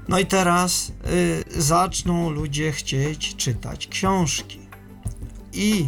[0.08, 0.91] No i teraz
[1.56, 4.64] y, zaczną ludzie chcieć czytać książki.
[5.56, 5.88] I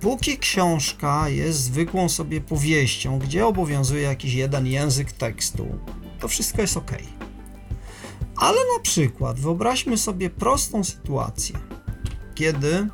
[0.00, 5.66] póki książka jest zwykłą sobie powieścią, gdzie obowiązuje jakiś jeden język tekstu,
[6.20, 6.92] to wszystko jest ok.
[8.36, 11.58] Ale na przykład wyobraźmy sobie prostą sytuację,
[12.34, 12.88] kiedy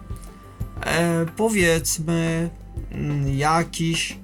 [0.81, 2.51] e, powiedzmy
[2.91, 4.19] mm, jakiś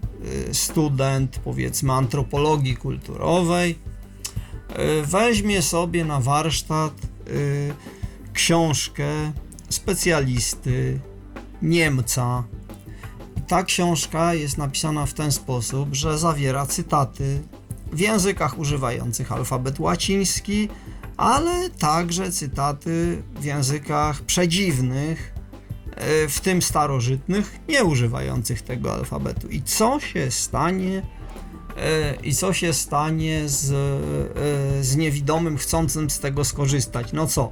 [0.50, 6.92] y, student, powiedzmy antropologii kulturowej, y, weźmie sobie na warsztat
[7.28, 7.74] y,
[8.32, 9.32] książkę
[9.68, 11.00] specjalisty,
[11.62, 12.44] Niemca.
[13.48, 17.42] Ta książka jest napisana w ten sposób, że zawiera cytaty
[17.92, 20.68] w językach używających alfabet łaciński,
[21.16, 25.34] ale także cytaty w językach przedziwnych,
[26.24, 29.48] y, w tym starożytnych, nie używających tego alfabetu.
[29.48, 31.15] I co się stanie, e,
[32.22, 37.12] i co się stanie z, e, z niewidomym chcącym z tego skorzystać?
[37.12, 37.50] No co?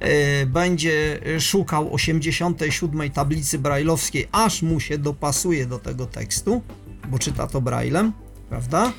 [0.00, 6.62] E, Będzie szukał 87 tablicy brajlowskiej, aż mu się dopasuje do tego tekstu,
[7.08, 8.12] bo czyta to brajlem,
[8.48, 8.92] prawda?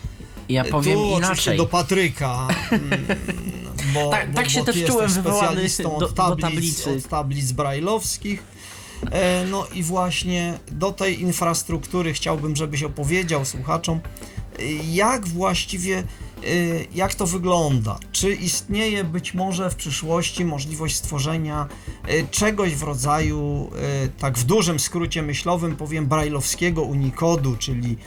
[0.50, 1.58] Ja powiem tu inaczej.
[1.58, 3.06] do Patryka, mm,
[3.94, 6.90] bo, Tak- bo, tak się bo też czułem wywołany specjalistą do- od do tablic, tablicy.
[7.06, 8.44] od tablic brajlowskich.
[9.12, 14.37] E, No i właśnie do tej infrastruktury chciałbym, żebyś opowiedział słuchaczom, e,
[14.92, 16.04] jak właściwie, e,
[16.96, 18.00] jak to wygląda.
[18.12, 21.68] Czy istnieje być może w przyszłości możliwość stworzenia
[22.08, 27.98] e, czegoś w rodzaju, e, tak w dużym skrócie myślowym powiem, brajlowskiego unikodu, czyli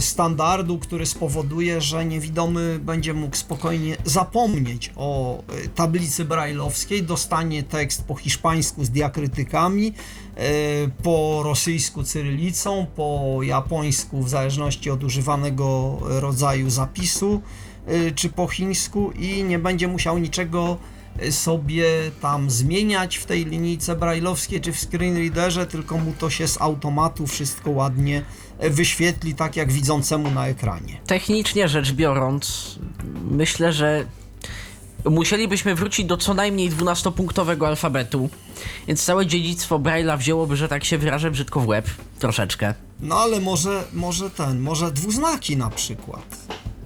[0.00, 5.42] standardu, który spowoduje, że niewidomy będzie mógł spokojnie zapomnieć o
[5.74, 9.92] tablicy brajlowskiej, dostanie tekst po hiszpańsku z diakrytykami,
[11.02, 17.42] po rosyjsku cyrylicą, po japońsku w zależności od używanego rodzaju zapisu,
[17.86, 20.76] e, czy po chińsku i nie będzie musiał niczego
[21.30, 21.84] sobie
[22.20, 27.26] tam zmieniać w tej linijce brajlowskiej czy w screenreaderze, tylko mu to się z automatu
[27.26, 28.22] wszystko ładnie
[28.60, 31.00] wyświetli, tak jak widzącemu na ekranie.
[31.06, 32.78] Technicznie rzecz biorąc,
[33.30, 34.06] myślę, że
[35.10, 38.30] musielibyśmy wrócić do co najmniej 12-punktowego alfabetu,
[38.88, 41.86] więc całe dziedzictwo Braille'a wzięłoby, że tak się wyrażę, brzydko w łeb,
[42.18, 42.74] troszeczkę.
[43.00, 46.36] No ale może, może ten, może dwuznaki na przykład.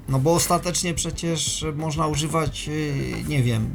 [0.08, 2.94] No bo ostatecznie przecież można używać, yy,
[3.28, 3.70] nie wiem,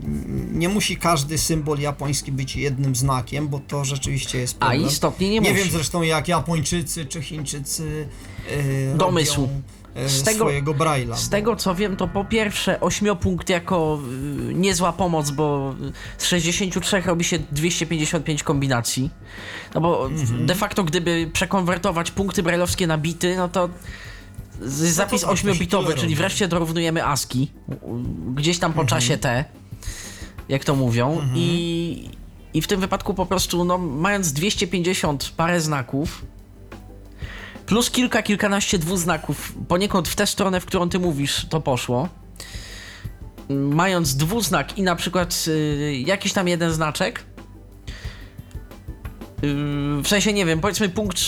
[0.54, 4.88] nie musi każdy symbol japoński być jednym znakiem, bo to rzeczywiście jest A problem.
[4.90, 5.64] istotnie nie, Nie musi.
[5.64, 8.08] wiem zresztą jak Japończycy czy Chińczycy
[8.90, 9.42] yy, Domysł.
[9.42, 9.62] robią,
[10.08, 11.16] Z tego- swojego Braille'a.
[11.16, 14.00] Z tego co wiem, to po pierwsze ośmiopunkt jako
[14.50, 15.76] y, niezła pomoc, bo
[16.18, 19.10] z 63 robi się 255 kombinacji.
[19.76, 20.46] No bo Mhm.
[20.46, 23.70] de facto gdyby przekonwertować punkty brajlowskie na bity, no to
[24.62, 27.52] z- zapis 8-bitowy, tyle czyli wreszcie dorównujemy ASCII,
[28.36, 28.86] gdzieś tam Mhm.
[28.88, 29.46] po czasie T,
[30.50, 31.22] jak to mówią.
[31.36, 32.10] I,
[32.54, 36.26] I w tym wypadku po prostu, no, mając 250 parę znaków,
[37.72, 42.10] plus kilka, kilkanaście dwuznaków, poniekąd w tę stronę, w którą ty mówisz, to poszło.
[43.50, 47.24] Mając dwuznak i na przykład y, jakiś tam jeden znaczek, y,
[50.04, 51.20] w sensie, nie wiem, powiedzmy punkt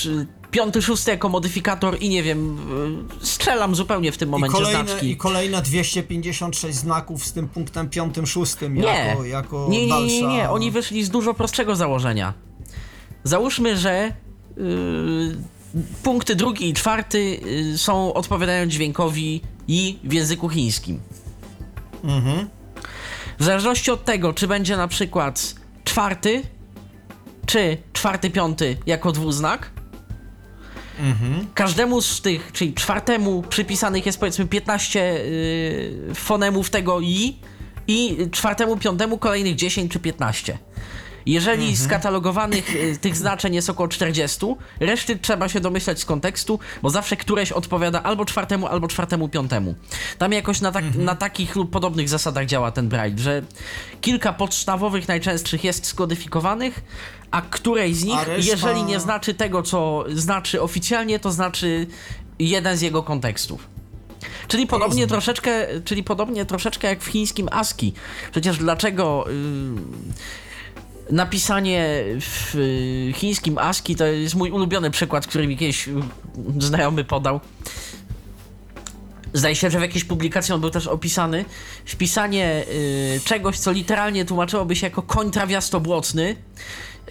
[0.51, 2.57] piąty, szósty jako modyfikator i nie wiem,
[3.21, 5.11] y, strzelam zupełnie w tym I momencie kolejne, znaczki.
[5.11, 8.81] I kolejne 256 znaków z tym punktem piątym, szóstym Nie.
[8.81, 12.33] jako, jako nie, nie, nie, nie, nie, oni wyszli z dużo prostszego założenia.
[13.23, 14.13] Załóżmy, że
[14.57, 15.37] yy,
[16.03, 20.99] punkty drugi i czwarty yy, są odpowiadają dźwiękowi i w języku chińskim.
[22.03, 22.49] Mhm.
[23.39, 26.41] W zależności od tego, czy będzie na przykład czwarty,
[27.45, 29.69] czy czwarty, piąty jako dwuznak,
[30.99, 31.47] Mhm.
[31.53, 34.99] każdemu z tych, czyli czwartemu przypisanych jest powiedzmy 15
[36.09, 37.35] yy, fonemów tego i
[37.87, 40.57] i czwartemu, piątemu kolejnych 10 czy 15.
[41.25, 44.45] Jeżeli skatalogowanych y, tych znaczeń jest około 40,
[44.79, 49.75] reszty trzeba się domyślać z kontekstu, bo zawsze któreś odpowiada albo czwartemu, albo czwartemu, piątemu.
[50.17, 53.41] Tam jakoś na, tak, na takich lub podobnych zasadach działa ten Braille, że
[54.01, 56.81] kilka podstawowych, najczęstszych jest skodyfikowanych,
[57.31, 61.87] a której z nich, reszta- jeżeli nie znaczy tego, co znaczy oficjalnie, to znaczy
[62.39, 63.67] jeden z jego kontekstów.
[64.47, 65.09] Czyli podobnie Rozumiem.
[65.09, 67.93] troszeczkę, czyli podobnie troszeczkę jak w chińskim ASCII.
[68.31, 69.33] Przecież dlaczego y,
[71.09, 75.91] napisanie w y, chińskim ASCII to jest mój ulubiony przykład, który mi kiedyś y,
[76.59, 77.39] znajomy podał.
[79.33, 81.45] Zdaje się, że w jakiejś publikacji on był też opisany.
[81.85, 86.35] Wpisanie y, czegoś, co literalnie tłumaczyłoby się jako koń trawiastobłotny,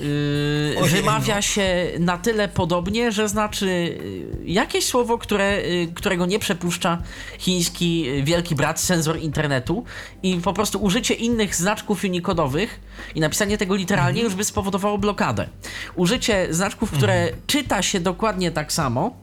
[0.00, 1.42] Yy, wymawia no.
[1.42, 6.98] się na tyle podobnie, że znaczy yy, jakieś słowo, które, yy, którego nie przepuszcza
[7.38, 9.84] chiński wielki brat, sensor internetu
[10.22, 12.80] i po prostu użycie innych znaczków unikodowych
[13.14, 14.24] i napisanie tego literalnie Mhm.
[14.24, 15.48] już by spowodowało blokadę.
[15.96, 17.40] Użycie znaczków, które Mhm.
[17.46, 19.16] czyta się dokładnie tak samo,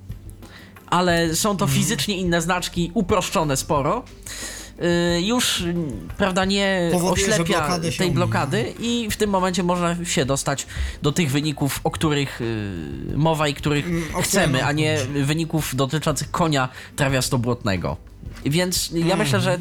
[0.88, 1.82] ale są to Mhm.
[1.82, 4.04] fizycznie inne znaczki, uproszczone sporo,
[5.22, 5.74] już, yy,
[6.18, 10.68] prawda, nie Powoduje, oślepia blokadę się tej blokady i w tym momencie można się dostać
[11.02, 12.40] do tych wyników, o których
[13.10, 17.98] yy, mowa i których Mm, o chcemy, a nie wyników dotyczących konia trawiastobłotnego.
[18.46, 19.20] Więc ja Mhm.
[19.20, 19.60] myślę, że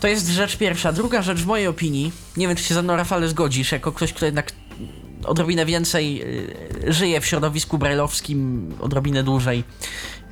[0.00, 0.92] to jest rzecz pierwsza.
[0.92, 4.12] Druga rzecz w mojej opinii, nie wiem czy się ze mną Rafale zgodzisz, jako ktoś,
[4.12, 4.52] kto jednak
[5.24, 6.22] odrobinę więcej
[6.86, 9.64] y, żyje w środowisku brajlowskim, odrobinę dłużej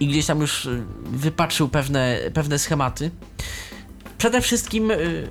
[0.01, 3.11] i gdzieś tam już y, wypatrzył pewne, pewne schematy.
[4.19, 5.29] Przede wszystkim y,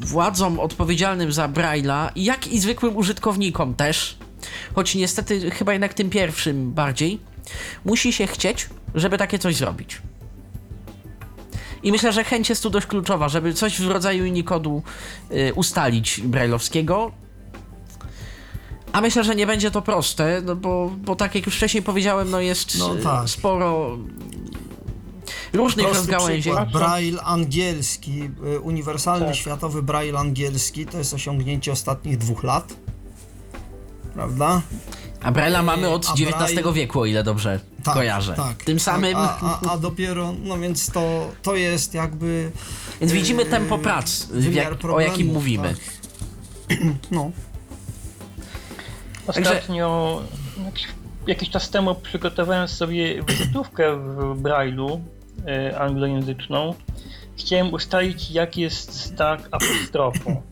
[0.00, 4.18] władzom odpowiedzialnym za Braille'a, jak i zwykłym użytkownikom też,
[4.74, 7.20] choć niestety chyba jednak tym pierwszym bardziej,
[7.84, 10.02] musi się chcieć, żeby takie coś zrobić.
[11.82, 14.82] I myślę, że chęć jest tu dość kluczowa, żeby coś w rodzaju Unikodu
[15.54, 17.12] ustalić brajlowskiego.
[18.94, 22.30] A myślę, że nie będzie to proste, no bo, bo tak jak już wcześniej powiedziałem,
[22.30, 23.28] no jest No y, tak.
[23.28, 23.98] sporo
[25.52, 26.40] różnych Prosty rozgałęzi.
[26.42, 28.22] przykład, Braille angielski,
[28.54, 29.36] y, uniwersalny Tak.
[29.36, 32.74] światowy Braille angielski, to jest osiągnięcie ostatnich dwóch lat.
[34.14, 34.62] Prawda?
[35.22, 38.34] A Braille'a mamy od XIX Braille- wieku, o ile dobrze Tak, kojarzę.
[38.34, 42.50] Tak, Tym samym, A, a, a dopiero, no więc to, to jest jakby.
[43.00, 45.74] więc widzimy tempo prac, w wymiar jak, o jakim mówimy.
[46.68, 46.78] tak.
[47.10, 47.30] No,
[49.26, 50.20] Ostatnio,
[50.64, 50.88] jakiś,
[51.26, 55.00] jakiś czas temu przygotowałem sobie wizytówkę w Braille'u
[55.46, 56.74] e, anglojęzyczną.
[57.36, 60.42] Chciałem ustalić, jaki jest znak apostrofu.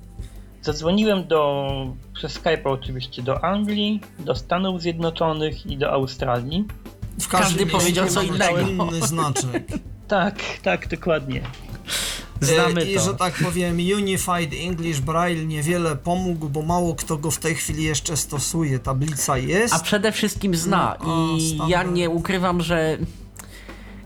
[0.62, 1.66] Zadzwoniłem do,
[2.14, 6.64] przez Skype oczywiście do Anglii, do Stanów Zjednoczonych i do Australii.
[7.20, 8.60] w Każdy każdym powiedział co innego.
[8.60, 9.62] inny znaczek.
[10.08, 11.42] Tak, tak, dokładnie.
[12.46, 13.00] Znamy E, I to.
[13.00, 17.84] że tak powiem, Unified English Braille niewiele pomógł, bo mało kto go w tej chwili
[17.84, 18.78] jeszcze stosuje.
[18.78, 19.74] Tablica jest.
[19.74, 22.98] A przede wszystkim zna No, i ja nie ukrywam, że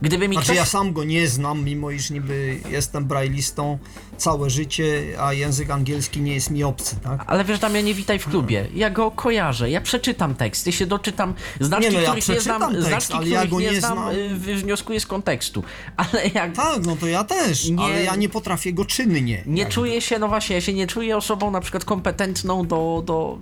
[0.03, 0.57] gdyby mi Znaczy ktoś...
[0.57, 3.79] ja sam go nie znam, mimo iż niby jestem braillistą
[4.17, 7.25] całe życie, a język angielski nie jest mi obcy, tak?
[7.27, 8.67] Ale wiesz, Damian, nie witaj w klubie.
[8.75, 12.41] Ja go kojarzę, ja przeczytam tekst, ja się doczytam znaczki, Nie no, ja których nie
[12.41, 14.15] znam, tekst, znaczki, ale ja go nie, nie znam, znam.
[14.49, 15.63] y, wnioskuję z kontekstu.
[15.97, 19.43] Ale jak Tak, no to ja też, Nie- ale ja nie potrafię go czynnie.
[19.47, 19.75] nie jakby.
[19.75, 23.39] czuję się, no właśnie, ja się nie czuję osobą na przykład kompetentną do, do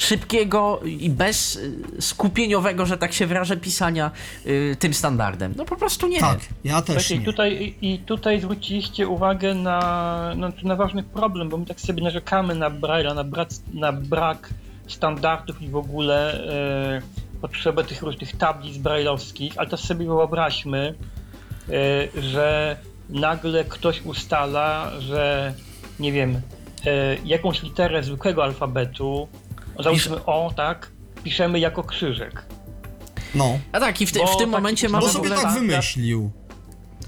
[0.00, 4.10] szybkiego i bez y, skupieniowego, że tak się wyrażę, pisania
[4.46, 5.54] y, tym standardem.
[5.56, 6.20] No po prostu nie.
[6.20, 7.22] Tak, ja też Słuchajcie, nie.
[7.22, 9.80] i tutaj, i tutaj zwróciliście uwagę na,
[10.36, 14.50] na, na ważny problem, bo my tak sobie narzekamy na Braille'a, na, brak, na brak
[14.88, 17.02] standardów i w ogóle e,
[17.40, 20.94] potrzebę tych różnych tablic brailleowskich, ale to sobie wyobraźmy,
[21.68, 22.76] e, że
[23.08, 25.54] nagle ktoś ustala, że
[26.00, 26.40] nie wiem,
[26.86, 29.28] e, jakąś literę zwykłego alfabetu,
[29.82, 30.90] załóżmy O, tak,
[31.24, 32.42] piszemy jako krzyżyk.
[33.34, 35.34] No, A tak, i w, Bo w tym taki- momencie mamy bo w sobie ogóle...
[35.42, 36.30] tak tak, wymyślił.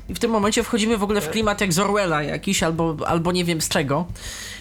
[0.09, 3.33] I w tym momencie wchodzimy w ogóle w klimat jak z Orwella jakiś, albo, albo
[3.33, 4.07] nie wiem z czego.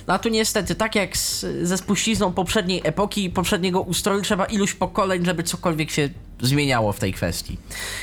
[0.07, 4.45] No a tu niestety, tak jak z, ze spuścizną poprzedniej epoki i poprzedniego ustroju, trzeba
[4.45, 6.09] iluś pokoleń, żeby cokolwiek się
[6.41, 7.57] zmieniało w tej kwestii.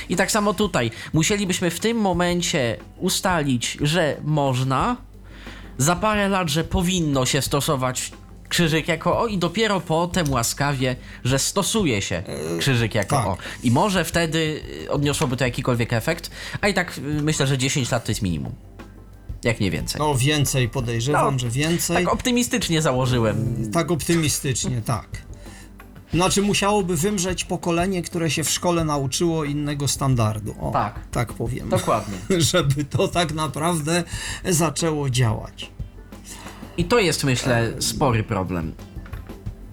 [0.09, 0.91] I tak samo tutaj.
[1.13, 4.97] Musielibyśmy w tym momencie ustalić, że można,
[5.77, 8.11] za parę lat, że powinno się stosować
[8.49, 12.23] krzyżyk jako O i dopiero potem łaskawie, że stosuje się
[12.59, 13.27] krzyżyk jako tak.
[13.27, 13.37] O.
[13.63, 16.31] I może wtedy y, odniosłoby to jakikolwiek efekt,
[16.61, 18.53] a i tak y, myślę, że 10 lat to jest minimum.
[19.43, 19.99] Jak nie więcej.
[19.99, 22.05] No więcej podejrzewam, No, że więcej.
[22.05, 23.69] Tak optymistycznie założyłem.
[23.73, 25.07] Tak optymistycznie, tak.
[26.13, 30.55] Znaczy musiałoby wymrzeć pokolenie, które się w szkole nauczyło innego standardu.
[30.61, 30.99] O, Tak.
[31.11, 31.69] Tak powiem.
[31.69, 32.17] Dokładnie.
[32.51, 34.03] Żeby to tak naprawdę
[34.45, 35.71] zaczęło działać.
[36.79, 38.73] I to jest, myślę, spory problem.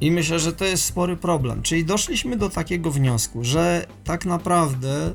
[0.00, 1.62] I myślę, że to jest spory problem.
[1.62, 5.14] Czyli doszliśmy do takiego wniosku, że tak naprawdę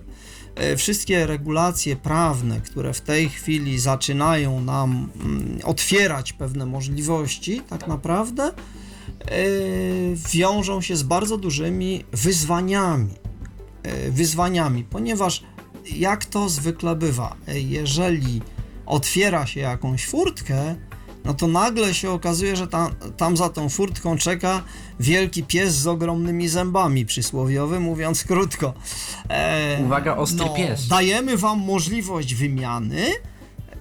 [0.55, 7.87] e, wszystkie regulacje prawne, które w tej chwili zaczynają nam mm, otwierać pewne możliwości, tak
[7.87, 8.53] naprawdę e,
[10.33, 13.13] wiążą się z bardzo dużymi wyzwaniami.
[13.83, 15.43] e, wyzwaniami, ponieważ
[15.95, 18.41] jak to zwykle bywa, jeżeli
[18.85, 20.75] otwiera się jakąś furtkę,
[21.25, 24.63] no to nagle się okazuje, że tam, tam za tą furtką czeka
[24.99, 28.73] wielki pies z ogromnymi zębami, przysłowiowy, mówiąc krótko.
[29.29, 30.87] E, Uwaga, ostry no, pies.
[30.87, 33.05] Dajemy wam możliwość wymiany.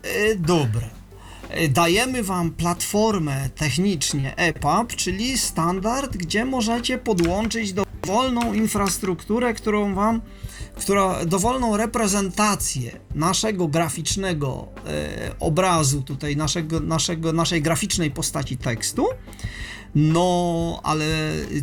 [0.03, 0.88] E, dobre.
[1.51, 10.20] E, Dajemy wam platformę technicznie EPUB, czyli standard, gdzie możecie podłączyć dowolną infrastrukturę, którą wam
[10.74, 19.06] która dowolną reprezentację naszego graficznego e, obrazu, tutaj naszego, naszego, naszej graficznej postaci tekstu.
[19.94, 21.06] No, ale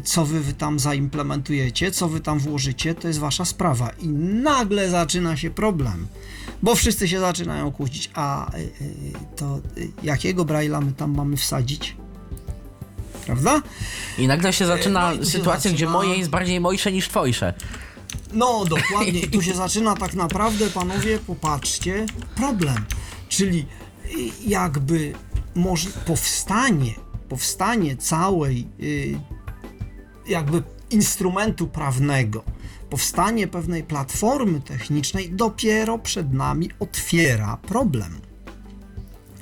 [0.04, 3.90] co wy, tam zaimplementujecie, co wy tam włożycie, to jest wasza sprawa.
[4.00, 6.08] I nagle zaczyna się problem,
[6.64, 8.10] bo wszyscy się zaczynają kłócić.
[8.14, 8.64] A e, e,
[9.36, 9.60] to e,
[10.04, 11.96] jakiego Braille'a my tam mamy wsadzić?
[13.26, 13.62] Prawda?
[14.18, 17.54] I nagle się zaczyna no sytuacja, gdzie zaczyna- moje jest bardziej mojsze niż twojsze.
[18.34, 19.20] No, dokładnie.
[19.20, 22.06] I tu się zaczyna tak naprawdę, panowie, popatrzcie,
[22.36, 22.86] problem.
[23.30, 23.66] Czyli
[24.06, 25.14] y, jakby
[25.56, 26.94] może powstanie,
[27.30, 29.20] powstanie całej y,
[30.28, 32.44] jakby instrumentu prawnego,
[32.90, 38.22] powstanie pewnej platformy technicznej dopiero przed nami otwiera problem.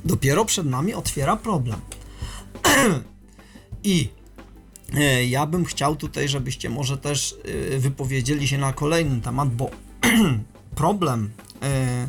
[0.06, 1.80] Dopiero przed nami otwiera problem.
[3.84, 4.10] I
[5.28, 7.36] Ja bym chciał tutaj, żebyście może też
[7.74, 9.72] e, wypowiedzieli się na kolejny temat, bo
[10.76, 11.30] problem,
[11.64, 12.08] e,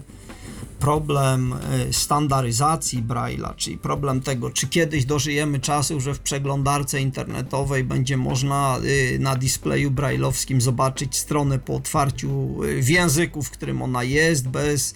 [0.79, 7.85] problem e, standaryzacji Braille'a, czyli problem tego, czy kiedyś dożyjemy czasu, że w przeglądarce internetowej
[7.85, 8.79] będzie można
[9.15, 14.49] e, na displeju brailleowskim zobaczyć stronę po otwarciu e, w języku, w którym ona jest,
[14.49, 14.95] bez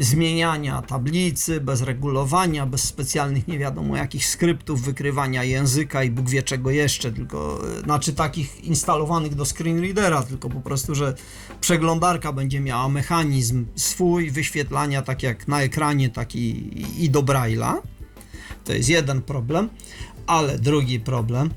[0.00, 6.42] zmieniania tablicy, bez regulowania, bez specjalnych nie wiadomo jakich skryptów wykrywania języka i Bóg wie
[6.42, 11.14] czego jeszcze, tylko e, znaczy takich instalowanych do screenreadera, tylko po prostu, że
[11.60, 17.74] przeglądarka będzie miała mechanizm swój wyświetlania tak jak na ekranie, tak i, i do Braille'a.
[18.64, 19.68] To jest jeden problem,
[20.26, 21.50] ale drugi problem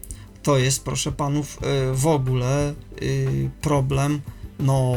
[0.44, 4.22] to jest, proszę panów, e, w ogóle y, problem
[4.60, 4.94] no,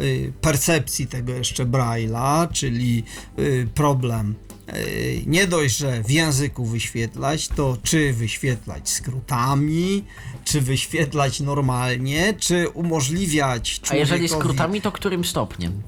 [0.00, 3.04] y, percepcji tego jeszcze Braille'a, czyli
[3.38, 4.34] y, problem
[4.74, 10.04] y, nie dość, że w języku wyświetlać, to czy wyświetlać skrótami,
[10.44, 15.82] czy wyświetlać normalnie, czy umożliwiać A jeżeli człowiekowi- skrótami, to którym stopniem?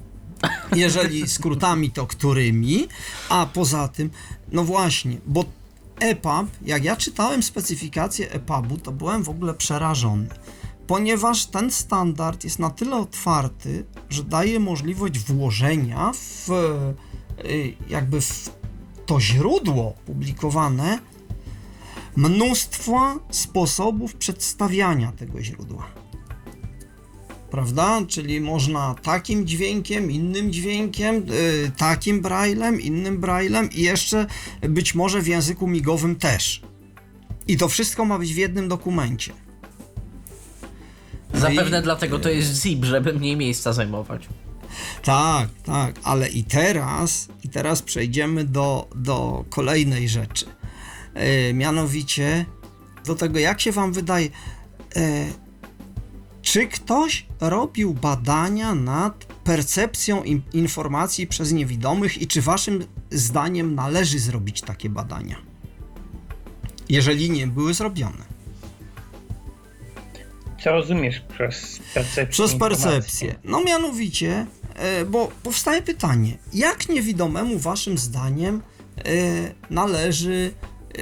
[0.75, 2.87] jeżeli skrótami, to którymi,
[3.29, 4.09] a poza tym,
[4.51, 5.45] no właśnie, bo
[5.99, 10.27] EPUB, jak ja czytałem specyfikację EPUBu, to byłem w ogóle przerażony,
[10.93, 16.49] ponieważ ten standard jest na tyle otwarty, że daje możliwość włożenia w
[17.45, 18.49] y, jakby w
[19.05, 20.99] to źródło publikowane
[22.15, 25.87] mnóstwa sposobów przedstawiania tego źródła
[27.51, 28.01] prawda?
[28.07, 34.25] Czyli można takim dźwiękiem, innym dźwiękiem, y, takim braillem, innym braillem i jeszcze
[34.61, 36.61] być może w języku migowym też.
[37.47, 39.33] I to wszystko ma być w jednym dokumencie.
[41.49, 44.27] Zapewne i- dlatego to jest zip, żeby mniej miejsca zajmować.
[45.03, 50.45] Tak, tak, ale i teraz, i teraz przejdziemy do, do kolejnej rzeczy.
[51.13, 52.45] E, mianowicie
[53.05, 54.29] do tego, jak się Wam wydaje,
[54.95, 55.25] e,
[56.41, 60.23] czy ktoś robił badania nad percepcją
[60.53, 65.35] informacji przez niewidomych i czy Waszym zdaniem należy zrobić takie badania?
[66.89, 68.32] Jeżeli nie były zrobione.
[70.63, 72.27] Co rozumiesz przez percepcję?
[72.27, 73.35] Przez percepcję.
[73.43, 74.45] No mianowicie,
[74.75, 78.61] e, bo powstaje pytanie, jak niewidomemu waszym zdaniem
[78.97, 79.11] e,
[79.69, 80.53] należy
[80.97, 81.01] e,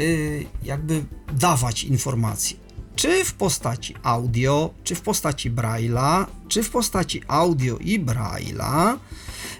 [0.63, 1.03] jakby
[1.33, 2.57] dawać informacje?
[2.95, 8.97] Czy w postaci audio, czy w postaci Braille'a, czy w postaci audio i Braille'a,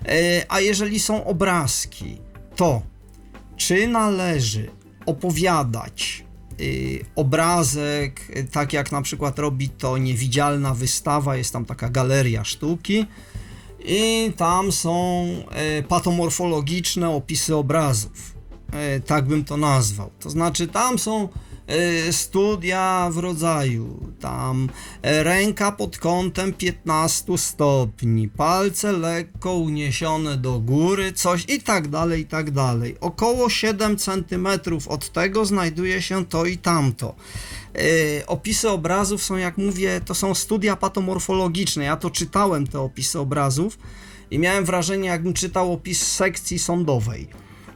[0.05, 2.17] e, a jeżeli są obrazki,
[2.55, 2.81] to
[3.57, 4.69] czy należy
[5.05, 6.23] opowiadać
[7.15, 13.05] obrazek, y, tak jak na przykład robi to niewidzialna wystawa, jest tam taka galeria sztuki
[13.85, 15.25] i tam są
[15.79, 18.35] y, patomorfologiczne opisy obrazów.
[18.97, 20.11] Y, tak bym to nazwał.
[20.19, 21.29] To znaczy tam są y,
[22.11, 24.69] studia w rodzaju, tam
[25.01, 32.21] e, ręka pod kątem 15 stopni, palce lekko uniesione do góry, coś i tak dalej,
[32.21, 32.97] i tak dalej.
[33.01, 34.47] Około 7 cm
[34.87, 37.15] od tego znajduje się to i tamto.
[37.75, 41.83] E, opisy obrazów są, jak mówię, to są studia patomorfologiczne.
[41.83, 43.77] Ja to czytałem, te opisy obrazów,
[44.31, 47.27] i miałem wrażenie, jakbym czytał opis sekcji sądowej.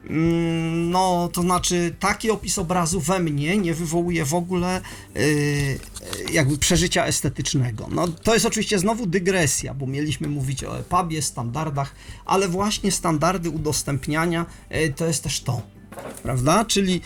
[0.10, 4.82] Mm, No, to znaczy taki opis obrazu we mnie nie wywołuje w ogóle
[5.18, 5.80] y,
[6.32, 7.88] jakby przeżycia estetycznego.
[7.92, 11.96] No, to jest oczywiście znowu dygresja, bo mieliśmy mówić o EPUBie, standardach,
[12.26, 14.46] ale właśnie standardy udostępniania
[14.76, 15.62] y, to jest też to.
[16.24, 16.66] Prawda?
[16.66, 17.02] Czyli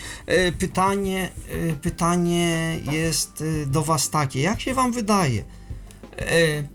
[0.48, 5.44] y, pytanie, y, pytanie jest y, do Was takie: jak się Wam wydaje?
[6.20, 6.68] Y,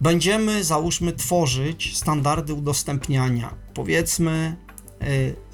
[0.00, 4.56] będziemy, załóżmy, tworzyć standardy udostępniania, powiedzmy,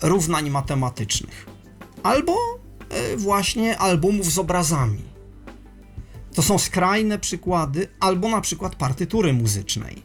[0.02, 1.46] równań matematycznych,
[2.02, 2.36] albo
[3.12, 5.02] y, właśnie albumów z obrazami.
[6.34, 10.02] To są skrajne przykłady, albo na przykład partytury muzycznej.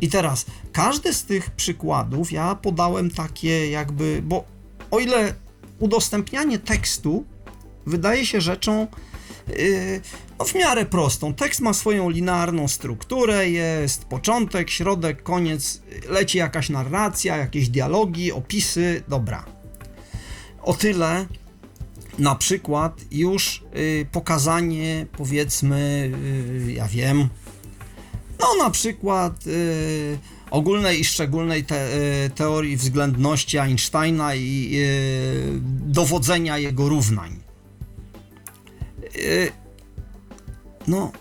[0.00, 4.44] I teraz, każdy z tych przykładów ja podałem takie jakby, bo
[4.90, 5.34] o ile
[5.78, 7.24] udostępnianie tekstu
[7.86, 8.86] wydaje się rzeczą
[9.48, 10.00] yy,
[10.44, 11.34] w miarę prostą.
[11.34, 19.02] Tekst ma swoją linearną strukturę, jest początek, środek, koniec, leci jakaś narracja, jakieś dialogi, opisy,
[19.08, 19.44] dobra.
[20.62, 21.26] O tyle
[22.18, 26.12] na przykład już y, pokazanie, powiedzmy,
[26.68, 27.28] y, ja wiem,
[28.40, 30.18] no na przykład y,
[30.50, 37.40] ogólnej i szczególnej te, y, teorii względności Einsteina i y, dowodzenia jego równań.
[39.16, 39.52] Y,
[40.88, 41.12] no,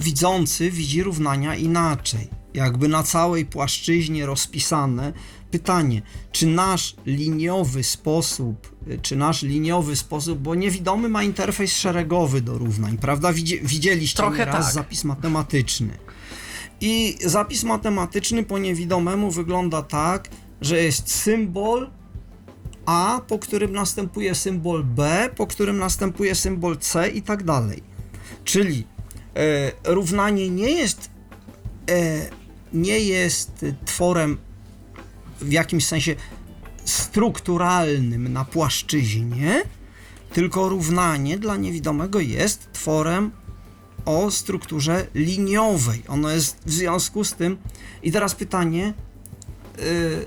[0.00, 5.12] widzący widzi równania inaczej, jakby na całej płaszczyźnie rozpisane.
[5.50, 12.40] Pytanie, czy nasz liniowy sposób, y, czy nasz liniowy sposób, bo niewidomy ma interfejs szeregowy
[12.40, 13.32] do równań, prawda?
[13.32, 14.74] Widzie, widzieliście Trochę nieraz tak.
[14.74, 15.98] zapis matematyczny.
[16.80, 20.28] I zapis matematyczny po niewidomemu wygląda tak,
[20.60, 21.90] że jest symbol
[22.86, 27.87] A, po którym następuje symbol B, po którym następuje symbol C i tak dalej.
[28.48, 28.86] Czyli
[29.36, 31.10] e, równanie nie jest,
[31.90, 32.30] e,
[32.72, 34.38] nie jest tworem
[35.40, 36.16] w jakimś sensie
[36.84, 39.62] strukturalnym na płaszczyźnie,
[40.32, 43.30] tylko równanie dla niewidomego jest tworem
[44.04, 46.02] o strukturze liniowej.
[46.08, 47.58] Ono jest w związku z tym.
[48.02, 48.94] I teraz pytanie,
[49.78, 50.26] y,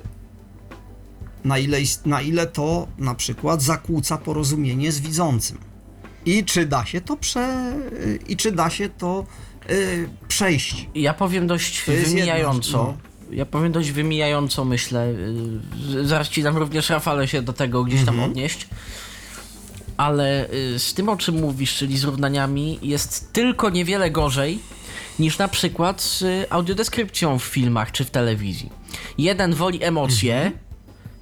[1.44, 5.71] na ile, na ile to na przykład zakłóca porozumienie z widzącym?
[6.26, 9.26] I czy da się to prze, y, i czy da się to
[9.70, 10.90] y, przejść?
[10.96, 12.96] Ja powiem dość wymijająco.
[12.98, 15.14] rzecz, Ja powiem dość wymijająco, myślę.
[15.94, 18.68] Yy, Zaraz ci dam również Rafale się do tego gdzieś tam odnieść.
[19.98, 24.60] Ale yy, z tym, o czym mówisz, czyli z równaniami, jest tylko niewiele gorzej
[25.20, 28.70] niż na przykład z y, audiodeskrypcją w filmach czy w telewizji.
[29.18, 30.52] Jeden woli emocje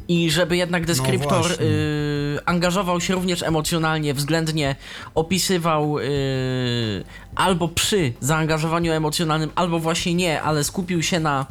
[0.10, 1.66] i żeby jednak deskryptor właśnie.
[1.66, 4.76] y, angażował się również emocjonalnie, względnie
[5.16, 6.04] opisywał y,
[7.36, 11.46] albo przy zaangażowaniu emocjonalnym, albo właśnie nie, ale skupił się na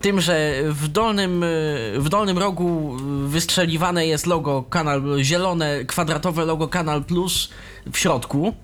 [0.00, 6.68] tym, że w dolnym, y, w dolnym rogu wystrzeliwane jest logo Kanal, zielone, kwadratowe logo
[6.68, 7.50] Kanal Plus
[7.92, 8.54] w środku,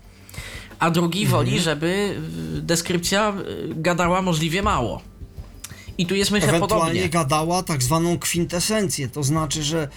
[0.78, 2.16] a drugi woli, żeby
[2.58, 5.09] y, deskrypcja y, gadała możliwie mało.
[6.01, 7.09] I tu jest myślę Ewentualnie podobnie.
[7.09, 9.88] gadała tak zwaną kwintesencję, to znaczy, że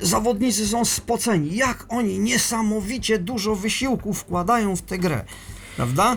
[0.00, 5.24] zawodnicy są spoceni, jak oni niesamowicie dużo wysiłku wkładają w tę grę.
[5.76, 6.16] Prawda?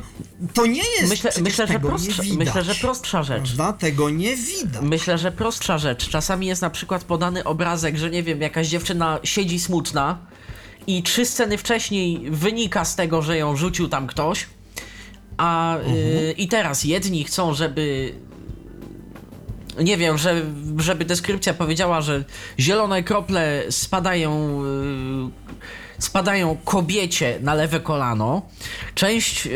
[0.54, 1.10] To nie jest.
[1.10, 3.56] Myślę, myślę, że prostsza, widać, myślę, że prostsza rzecz.
[3.56, 3.74] Prawda?
[3.74, 4.82] Tego nie widać.
[4.82, 6.10] Myślę, że prostsza rzecz.
[6.10, 10.18] Czasami jest na przykład podany obrazek, że nie wiem, jakaś dziewczyna siedzi smutna
[10.88, 14.48] i trzy sceny wcześniej wynika z tego, że ją rzucił tam ktoś.
[15.38, 18.16] A y, i teraz jedni chcą, żeby
[19.80, 20.42] nie wiem, że,
[20.78, 22.24] żeby deskrypcja powiedziała, że
[22.60, 25.46] zielone krople spadają y,
[26.00, 28.42] spadają kobiecie na lewe kolano.
[28.96, 29.52] Część y,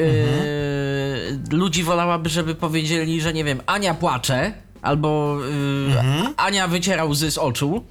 [1.51, 4.54] ludzi wolałaby, żeby powiedzieli, że nie wiem, Ania płacze.
[4.82, 5.38] Albo
[6.30, 7.84] y, Ania wyciera łzy z oczu,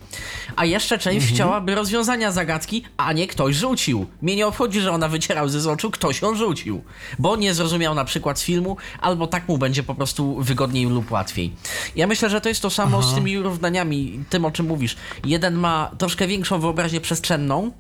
[0.57, 4.07] a jeszcze część chciałaby rozwiązania zagadki, a nie ktoś rzucił.
[4.23, 6.83] Mnie nie obchodzi, że ona wyciera łzy z oczu, ktoś ją rzucił.
[7.19, 11.11] Bo nie zrozumiał na przykład z filmu, albo tak mu będzie po prostu wygodniej lub
[11.11, 11.53] łatwiej.
[11.97, 14.97] Ja myślę, że to jest to samo z tymi równaniami, tym o czym mówisz.
[15.25, 17.71] Jeden ma troszkę większą wyobraźnię przestrzenną,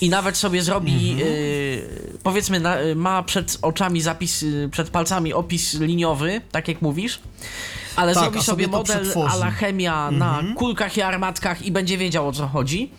[0.00, 1.28] i nawet sobie zrobi, Mhm.
[1.32, 6.82] y, powiedzmy, na, y, ma przed oczami zapis, y, przed palcami opis liniowy, tak jak
[6.82, 7.20] mówisz,
[7.98, 9.24] ale Tak, zrobi sobie model przetworzy.
[9.26, 9.42] Mhm.
[9.42, 12.90] ala chemia na kulkach i armatkach i będzie wiedział o co chodzi.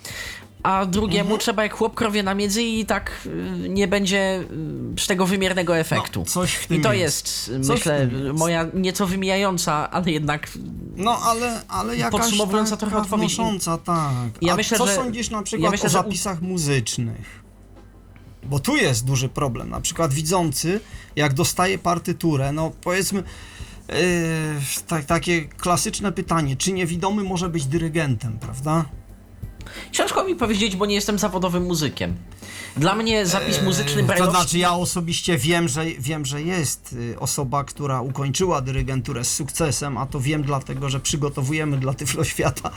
[0.64, 1.40] A drugiemu Mhm.
[1.40, 3.12] trzeba jak chłop krowie na miedzy i tak
[3.66, 4.44] y, nie będzie
[4.98, 6.20] y, z tego wymiernego efektu.
[6.20, 7.28] No, coś w tym I to jest.
[7.48, 10.48] jest, y, myślę, moja nieco wymijająca, ale jednak
[10.96, 13.38] No ale, ale jakaś Podsumowująca taka trochę odpowiedź.
[13.86, 14.14] tak.
[14.42, 17.40] Ja A myślę, co że- sądzisz na przykład ja myślę, o u- zapisach muzycznych?
[18.44, 19.70] Bo tu jest duży problem.
[19.70, 20.80] Na przykład widzący,
[21.16, 23.24] jak dostaje partyturę, no powiedzmy,
[24.88, 28.86] tak, takie klasyczne pytanie, czy niewidomy może być dyrygentem, prawda?
[29.92, 32.16] Ciężko mi powiedzieć, bo nie jestem zawodowym muzykiem.
[32.78, 34.36] Dla mnie zapis muzyczny To brajlowski...
[34.38, 39.98] znaczy ja osobiście wiem, że, wiem, że jest y, osoba, która ukończyła dyrygenturę z sukcesem,
[39.98, 42.72] a to wiem dlatego, że przygotowujemy dla Tyflo Świata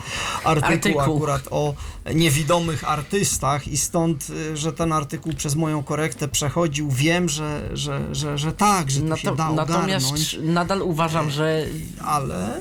[0.44, 1.00] artykuł, Artykuł.
[1.00, 1.74] akurat o
[2.14, 8.14] niewidomych artystach i stąd, y, że ten artykuł przez moją korektę przechodził, wiem, że, że,
[8.14, 11.66] że, że tak, że to się Nato- da natomiast ogarnąć, nadal uważam, że
[12.04, 12.60] ale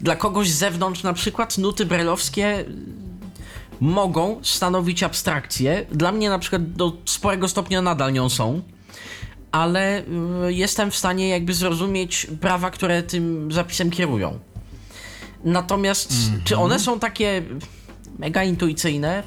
[0.00, 2.64] dla kogoś z zewnątrz na przykład nuty brajlowskie
[3.82, 5.86] mogą stanowić abstrakcję.
[5.92, 8.62] Dla mnie na przykład do sporego stopnia nadal nią są.
[9.52, 10.02] Ale
[10.48, 14.38] y, jestem w stanie jakby zrozumieć prawa, które tym zapisem kierują.
[15.44, 16.12] Natomiast
[16.44, 17.42] czy one są takie
[18.18, 19.22] mega intuicyjne?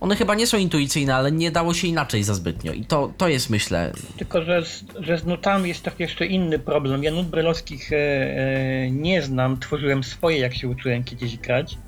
[0.00, 2.72] One chyba nie są intuicyjne, ale nie dało się inaczej za zbytnio.
[2.72, 3.92] I to, to jest myślę.
[4.16, 7.04] Tylko, że z, że z nutami jest tak jeszcze inny problem.
[7.04, 11.78] Ja nut brylowskich e, e, nie znam, tworzyłem swoje, jak się uczyłem kiedyś grać.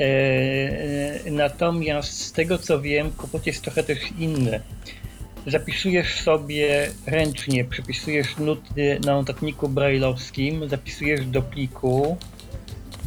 [0.00, 0.04] E,
[1.26, 4.60] e, natomiast z tego co wiem, kłopot jest trochę też inny.
[5.46, 12.16] Zapisujesz sobie ręcznie, przypisujesz nuty na notatniku brajlowskim, zapisujesz do pliku,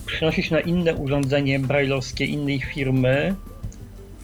[0.06, 3.36] przenosisz na inne urządzenie brajlowskie innej firmy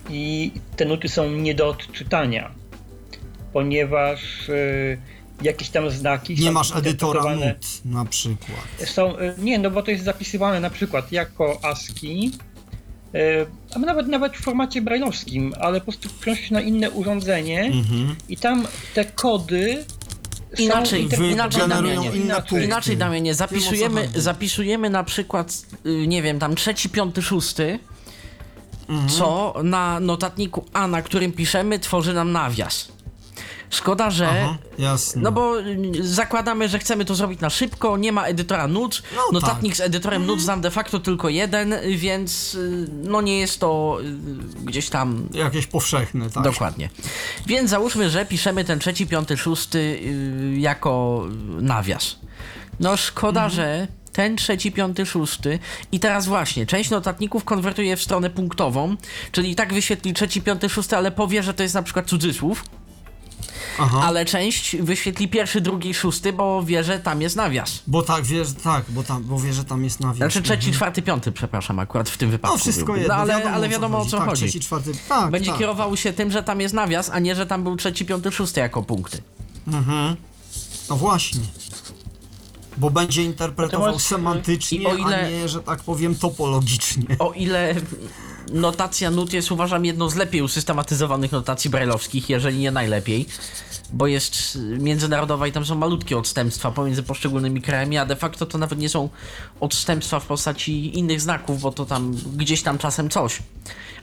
[0.10, 2.60] i te nuty są nie do odczytania
[3.54, 4.98] ponieważ y,
[5.42, 8.68] jakieś tam znaki nie masz edytora nut na przykład.
[8.86, 12.32] Są, nie, no bo to jest zapisywane na przykład jako ASCII,
[13.76, 18.16] a nawet nawet w formacie brajlowskim, ale po prostu przenosisz na inne urządzenie Mhm.
[18.30, 19.86] i tam te kody
[20.58, 22.12] są Inaczej, inter- inaczej, Damianie.
[22.16, 22.64] inaczej.
[22.66, 27.80] Inaczej, Damianie, zapisujemy, zapisujemy na przykład, y, nie wiem, tam trzeci, piąty, szósty,
[28.90, 29.10] Mhm.
[29.10, 32.92] co na notatniku A, na którym piszemy, tworzy nam nawias.
[33.70, 34.30] Szkoda, że.
[34.30, 35.22] Aha, jasne.
[35.22, 39.04] No bo y, zakładamy, że chcemy to zrobić na szybko, nie ma edytora nut.
[39.16, 39.78] No Notatnik tak.
[39.78, 43.98] z edytorem nut znam de facto tylko jeden, y, więc y, no nie jest to
[44.02, 46.44] y, gdzieś tam Jakieś powszechne, tak.
[46.44, 46.90] Dokładnie.
[47.46, 51.26] Więc załóżmy, że piszemy ten trzeci, piąty, szósty yy, jako
[51.60, 52.16] nawias.
[52.80, 55.60] No szkoda, że ten trzeci, piąty, szósty
[55.92, 58.96] i teraz właśnie, część notatników konwertuje w stronę punktową,
[59.32, 62.64] czyli tak wyświetli trzeci, piąty, szósty, ale powie, że to jest na przykład cudzysłów,
[63.80, 64.02] Aha.
[64.04, 67.80] ale część wyświetli pierwszy, drugi, szósty, bo wie, że tam jest nawias.
[67.88, 70.18] Bo tak, wiesz, tak, bo, tam, bo wie, że tam jest nawias.
[70.18, 70.74] Znaczy trzeci, Mhm.
[70.74, 72.58] czwarty, piąty, przepraszam, akurat w tym wypadku.
[72.58, 72.96] No wszystko był.
[72.96, 74.44] jedno, no, ale, wiadomo, ale wiadomo o co tak, chodzi.
[74.46, 75.60] Trzeci, czwarty, tak, Będzie tak.
[75.60, 78.60] kierował się tym, że tam jest nawias, a nie, że tam był trzeci, piąty, szósty
[78.60, 79.22] jako punkty.
[79.68, 80.16] Mhm.
[80.90, 81.42] No właśnie.
[82.78, 87.06] Bo będzie interpretował Natomiast, semantycznie, i o ile- a nie, że tak powiem, topologicznie.
[87.20, 87.76] O ile
[88.52, 93.26] notacja nut jest uważam jedną z lepiej usystematyzowanych notacji brajlowskich, jeżeli nie najlepiej,
[93.94, 98.58] bo jest międzynarodowa i tam są malutkie odstępstwa pomiędzy poszczególnymi krajami, a de facto to
[98.58, 99.10] nawet nie są
[99.60, 103.40] odstępstwa w postaci innych znaków, bo to tam gdzieś tam czasem coś.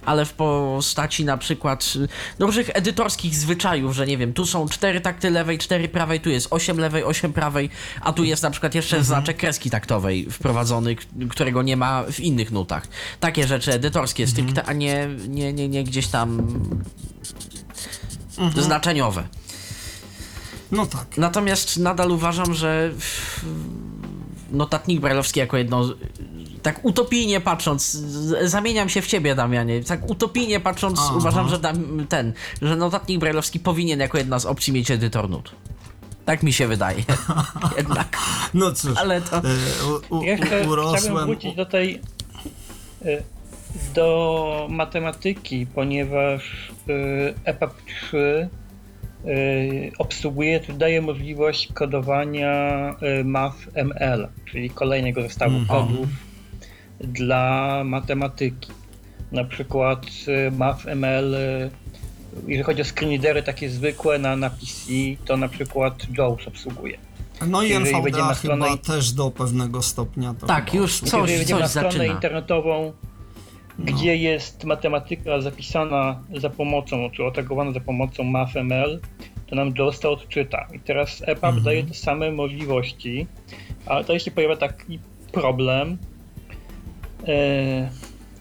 [0.05, 2.09] Ale w postaci na przykład y,
[2.39, 6.31] no, różnych edytorskich zwyczajów, że nie wiem, tu są cztery takty lewej, cztery prawej, tu
[6.31, 7.71] jest osiem lewej, osiem prawej,
[8.01, 10.97] a tu jest na przykład jeszcze znaczek kreski taktowej wprowadzony,
[11.31, 12.87] którego nie ma w innych nutach.
[13.21, 16.47] Takie rzeczy edytorskie stricte, a nie, nie, nie, nie gdzieś tam
[18.57, 19.29] znaczeniowe.
[20.73, 21.17] No tak.
[21.17, 22.93] Natomiast nadal uważam, że
[24.51, 25.85] notatnik brajlowski jako jedno,
[26.63, 27.91] tak utopijnie patrząc,
[28.43, 31.15] zamieniam się w ciebie, Damianie, tak utopijnie patrząc, Aha.
[31.17, 32.33] uważam, że dam, ten,
[32.63, 35.53] że notatnik brajlowski powinien jako jedna z opcji mieć edytor nut.
[36.25, 37.05] Tak mi się wydaje.
[37.79, 38.17] Jednak.
[38.55, 39.37] No cóż, Ale to...
[39.37, 39.41] e,
[40.11, 41.27] u, u, Jeszcze chciałbym urosłem...
[41.27, 42.01] wrócić do tej
[43.07, 43.23] y,
[43.95, 47.71] do matematyki, ponieważ y, EPUB
[48.09, 48.49] 3
[49.27, 52.91] y, obsługuje, czy daje możliwość kodowania
[53.21, 55.81] y, MAF-ML, czyli kolejnego zestawu Mhm.
[55.89, 56.09] kodów
[57.01, 58.71] dla matematyki.
[59.33, 60.51] Na przykład y,
[62.47, 64.83] jeżeli chodzi o screenreadery takie zwykłe na, na PC,
[65.25, 66.99] to na przykład JAWS obsługuje.
[67.47, 70.35] No i jeżeli będzie NVDA na chyba stronę- też do pewnego stopnia.
[70.41, 72.15] To Tak, chyba już coś, Jeżeli wejdziemy na coś stronę zaczyna.
[72.15, 72.93] internetową,
[73.79, 73.85] No.
[73.85, 79.01] gdzie jest matematyka zapisana za pomocą, czy otagowana za pomocą MAFML,
[79.47, 80.67] to nam JAWS to odczyta.
[80.73, 81.63] I teraz EPUB Mhm.
[81.65, 83.27] daje te same możliwości,
[83.87, 84.99] ale to się pojawia taki
[85.33, 85.99] problem.
[87.29, 87.91] E,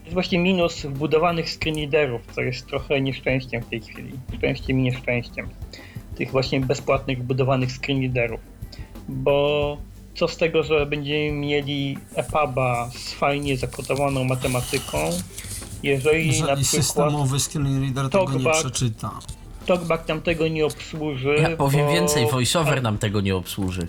[0.02, 4.12] jest właśnie minus wbudowanych screenreaderów, co jest trochę nieszczęściem w tej chwili.
[4.38, 5.50] Szczęściem i nieszczęściem.
[6.16, 8.40] Tych właśnie bezpłatnych wbudowanych screenreaderów.
[9.10, 9.78] Bo
[10.16, 14.98] co z tego, że będziemy mieli EPUBa z fajnie zakodowaną matematyką,
[15.84, 19.12] jeżeli na Jeżeli przykład systemowy screenreader tego nie przeczyta.
[19.66, 21.36] TalkBack nam tego nie obsłuży.
[21.42, 23.88] Ja powiem bo- więcej, VoiceOver nam tego nie obsłuży.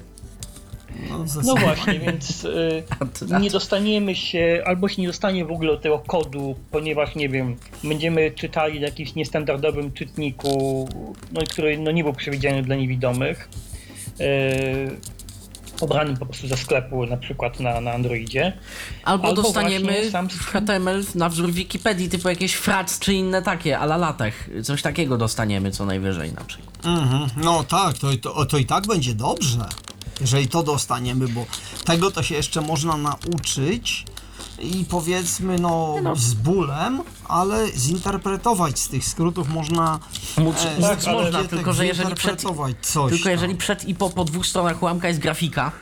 [1.11, 2.83] No, No właśnie, więc y,
[3.31, 7.29] A a nie dostaniemy się, albo się nie dostanie w ogóle tego kodu, ponieważ nie
[7.29, 10.89] wiem, będziemy czytali na jakimś niestandardowym czytniku,
[11.33, 13.49] no, który no, nie był przewidziany dla niewidomych.
[14.19, 14.27] Yy,
[15.81, 18.53] obranym po prostu ze sklepu, na przykład na, na Androidzie.
[19.05, 23.97] Albo, Albo dostaniemy sam- HTML na wzór Wikipedii, typu jakieś frac czy inne takie, ala
[23.97, 24.51] latech.
[24.65, 26.87] Coś takiego dostaniemy co najwyżej na przykład.
[26.87, 27.29] Mhm.
[27.37, 29.69] No tak, to, to, to i tak będzie dobrze,
[30.21, 31.47] jeżeli to dostaniemy, bo
[31.85, 34.05] tego to się jeszcze można nauczyć
[34.59, 39.99] i powiedzmy no, z bólem, ale zinterpretować z tych skrótów można
[40.39, 42.43] Móc, e, ale- można, bibliotek tylko że jeżeli przed,
[42.81, 43.33] coś tylko tam.
[43.33, 45.73] jeżeli przed i po, po dwóch stronach ułamka jest grafika,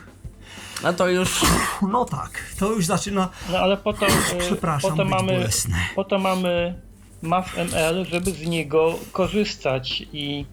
[0.82, 1.40] no to już
[1.82, 5.32] No tak, to już zaczyna No ale po to, yy, Przepraszam, po to być mamy,
[5.32, 5.76] bolesne.
[5.94, 6.80] po to mamy
[7.22, 10.46] MAF-ML, żeby z niego korzystać i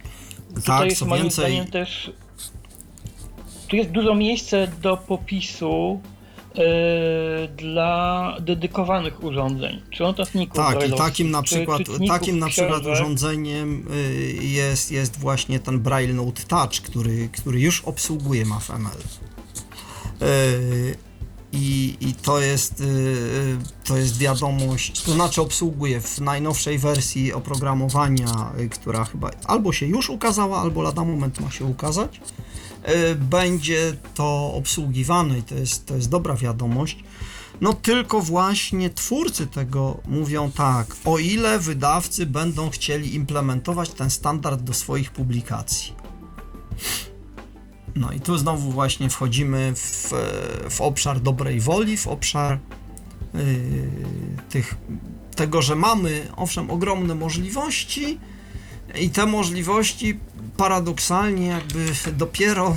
[0.56, 2.12] Tak, tutaj jest moim więcej- zdaniem też
[3.68, 6.02] tu jest dużo miejsca do popisu
[7.58, 14.44] dla dedykowanych urządzeń, czy notatników Tak, i takim na przykład, takim na przykład urządzeniem y,
[14.44, 18.98] jest, jest właśnie ten Braille Note Touch, który, który już obsługuje MAF-ML.
[20.22, 20.96] Y,
[21.54, 28.52] I, I to jest, y, to jest wiadomość, to znaczy obsługuje w najnowszej wersji oprogramowania,
[28.60, 32.22] y, która chyba albo się już ukazała, albo lada moment ma się ukazać.
[32.90, 37.04] Y, Będzie to obsługiwane i to jest, to jest dobra wiadomość.
[37.62, 44.62] No tylko właśnie twórcy tego mówią tak, o ile wydawcy będą chcieli implementować ten standard
[44.62, 45.94] do swoich publikacji.
[47.96, 50.14] No i tu znowu właśnie wchodzimy w,
[50.70, 52.60] w obszar dobrej woli, w obszar
[53.34, 53.42] yy,
[54.50, 54.76] tych,
[55.36, 58.20] tego, że mamy owszem ogromne możliwości
[59.00, 60.20] i te możliwości
[60.58, 62.76] paradoksalnie jakby dopiero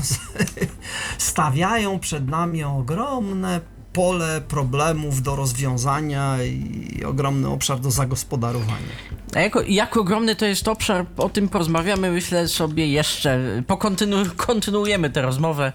[1.18, 3.60] stawiają przed nami ogromne
[3.94, 8.94] pole problemów do rozwiązania i ogromny obszar do zagospodarowania.
[9.34, 13.62] A jak ogromny to jest obszar, o tym porozmawiamy, myślę sobie jeszcze.
[13.66, 15.72] Pokontynu, kontynuujemy tę rozmowę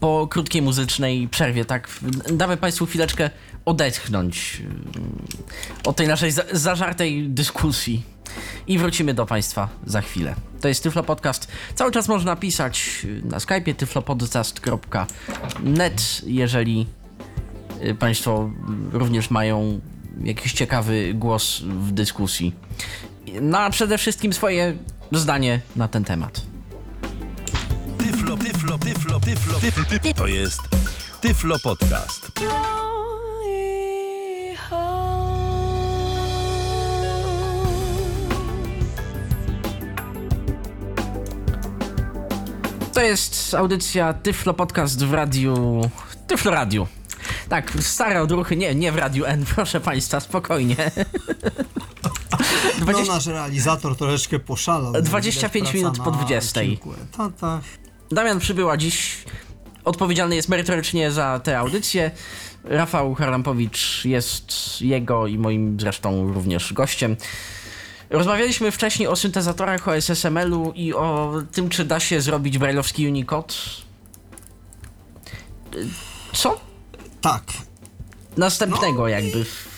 [0.00, 1.88] po krótkiej muzycznej przerwie, tak?
[2.32, 3.30] Damy Państwu chwileczkę
[3.64, 5.26] odetchnąć mm,
[5.84, 8.02] od tej naszej za, zażartej dyskusji.
[8.66, 10.34] I wrócimy do Państwa za chwilę.
[10.60, 11.48] To jest Tyflo Podcast.
[11.74, 16.86] Cały czas można pisać na Skype'ie tyflopodcast.net, jeżeli
[17.84, 18.50] y, Państwo
[18.92, 19.80] również mają
[20.24, 22.54] jakiś ciekawy głos w dyskusji.
[23.40, 24.76] No a przede wszystkim swoje
[25.12, 26.42] zdanie na ten temat.
[27.98, 30.12] Tyflo, tyflo, tyflo, tyflo, tyflo, tyflo.
[30.14, 30.60] To jest
[31.20, 32.32] Tyflo Podcast.
[42.92, 45.80] To jest audycja Tyflo Podcast w radiu.
[46.26, 46.86] Tyflo Radiu.
[47.48, 50.90] Tak, stare odruchy, nie, nie w Radiu N, proszę Państwa, spokojnie.
[52.78, 54.92] No 20, nasz realizator troszeczkę poszalał.
[55.02, 56.60] 25 Widać, minut po na 20.
[56.60, 57.62] kilku etatach.
[58.10, 59.24] Damian przybyła dziś.
[59.84, 62.10] Odpowiedzialny jest merytorycznie za tę audycję.
[62.64, 67.16] Rafał Harampowicz jest jego i moim zresztą również gościem.
[68.10, 73.54] Rozmawialiśmy wcześniej o syntezatorach, o SSML-u i o tym, czy da się zrobić brailleowski Unicode.
[76.32, 76.60] Co
[77.20, 77.42] Tak,
[78.36, 79.70] następnego jakby w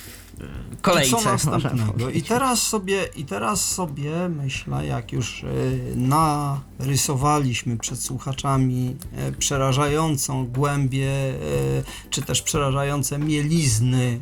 [0.73, 1.17] I kolejce.
[1.17, 2.11] co następnego?
[2.11, 8.97] I teraz sobie, i teraz sobie myślę, jak już y, narysowaliśmy przed słuchaczami
[9.29, 14.21] y, przerażającą głębię, y, czy też przerażające mielizny,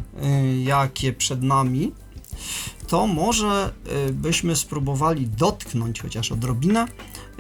[0.65, 1.93] jakie przed nami,
[2.87, 3.73] to może
[4.09, 6.87] y, byśmy spróbowali dotknąć chociaż odrobinę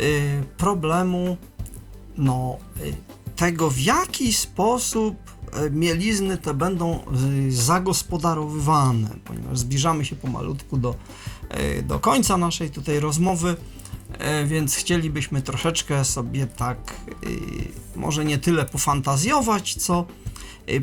[0.00, 1.36] y, problemu
[2.16, 2.94] no, y,
[3.36, 5.16] tego, w jaki sposób
[5.70, 7.00] mielizny te będą
[7.48, 10.94] zagospodarowywane, ponieważ zbliżamy się pomalutku do,
[11.82, 13.56] do końca naszej tutaj rozmowy,
[14.46, 16.94] więc chcielibyśmy troszeczkę sobie tak,
[17.96, 20.06] może nie tyle pofantazjować, co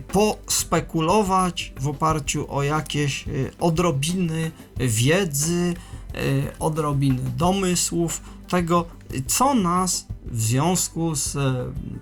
[0.08, 5.74] pospekulować w oparciu o jakieś y, odrobiny wiedzy,
[6.16, 11.40] y, odrobiny domysłów, tego, y, co nas w związku z y,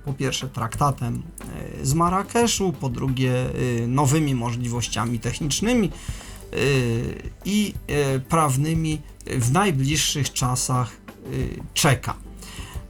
[0.05, 1.23] po pierwsze traktatem
[1.81, 5.91] y, z Marrakeszu, po drugie y, nowymi możliwościami technicznymi
[6.53, 7.73] y, i
[8.15, 10.91] y, prawnymi w najbliższych czasach
[11.33, 12.24] y, czeka.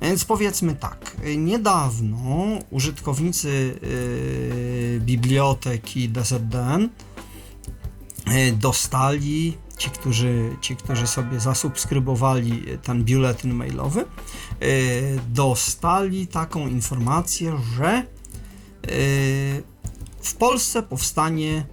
[0.06, 3.49] Więc powiedzmy tak, niedawno użytkownicy
[3.84, 14.06] y, biblioteki DZDN y, dostali, ci którzy, ci, którzy sobie zasubskrybowali ten biuletyn mailowy,
[14.64, 18.03] y, dostali taką informację, że
[20.22, 21.65] w Polsce powstanie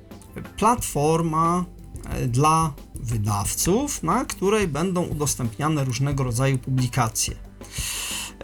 [0.57, 1.65] platforma
[2.11, 7.52] e, dla wydawców, na której będą udostępniane różnego rodzaju publikacje.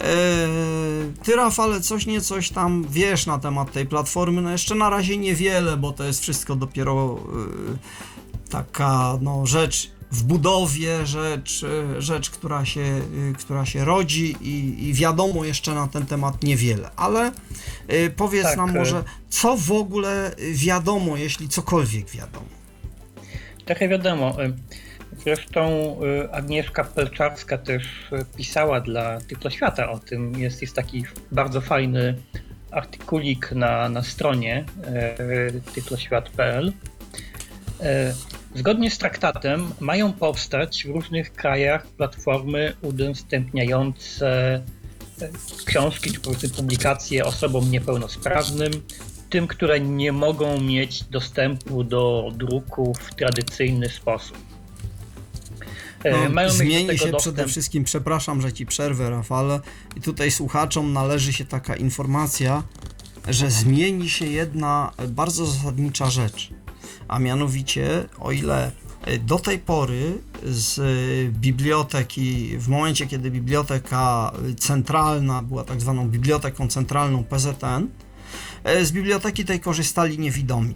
[0.00, 4.42] Eee, Ty, Rafale, coś nie coś tam wiesz na temat tej platformy.
[4.42, 10.22] No jeszcze na razie niewiele, bo to jest wszystko dopiero e, taka no, rzecz w
[10.22, 13.00] budowie, rzecz, e, rzecz która, się,
[13.38, 16.90] która się rodzi i, i wiadomo jeszcze na ten temat niewiele.
[16.96, 17.32] Ale
[18.16, 22.46] powiedz Tak, nam e- może, co w ogóle wiadomo, jeśli cokolwiek wiadomo.
[23.64, 24.36] Trochę wiadomo.
[25.24, 30.38] Zresztą y, Agnieszka Pelczarska też y, pisała dla Tyfloświata o tym.
[30.38, 32.14] Jest, jest taki bardzo fajny
[32.70, 34.64] artykulik na, na stronie
[35.56, 36.68] y, tyfloświat.pl.
[36.68, 36.72] Y,
[38.54, 44.62] Zgodnie z traktatem mają powstać w różnych krajach platformy udostępniające
[45.64, 48.70] książki czy publikacje osobom niepełnosprawnym,
[49.30, 54.47] tym, które nie mogą mieć dostępu do druku w tradycyjny sposób.
[56.04, 57.18] E, No, mają mieć do zmieni się dostęp...
[57.18, 59.60] przede wszystkim, przepraszam, że ci przerwę, Rafale,
[59.96, 62.62] i tutaj słuchaczom należy się taka informacja,
[63.28, 66.50] że zmieni się jedna bardzo zasadnicza rzecz,
[67.08, 68.72] a mianowicie, o ile
[69.26, 70.80] do tej pory z
[71.32, 77.88] biblioteki, w momencie kiedy biblioteka centralna była tak zwaną biblioteką centralną PZN,
[78.64, 80.74] e, z biblioteki tej korzystali niewidomi.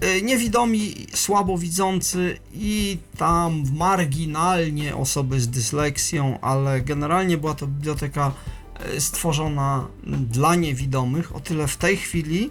[0.00, 8.32] E, Niewidomi, słabowidzący i tam marginalnie osoby z dysleksją, ale generalnie była to biblioteka
[8.74, 11.36] e, stworzona dla niewidomych.
[11.36, 12.50] O tyle w tej chwili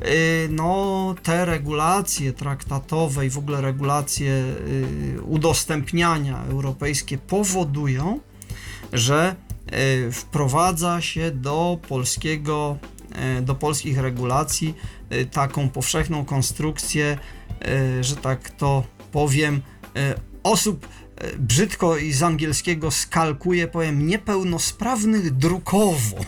[0.00, 0.06] e,
[0.50, 4.44] no, te regulacje traktatowe i w ogóle regulacje
[5.26, 8.20] udostępniania europejskie powodują,
[8.92, 9.36] że
[10.12, 12.78] wprowadza się do polskiego,
[13.42, 14.74] do polskich regulacji
[15.30, 17.18] taką powszechną konstrukcję,
[17.62, 19.62] e, że tak to powiem,
[19.96, 20.88] e, osób
[21.38, 26.16] brzydko i z angielskiego skalkuję, powiem, niepełnosprawnych drukowo.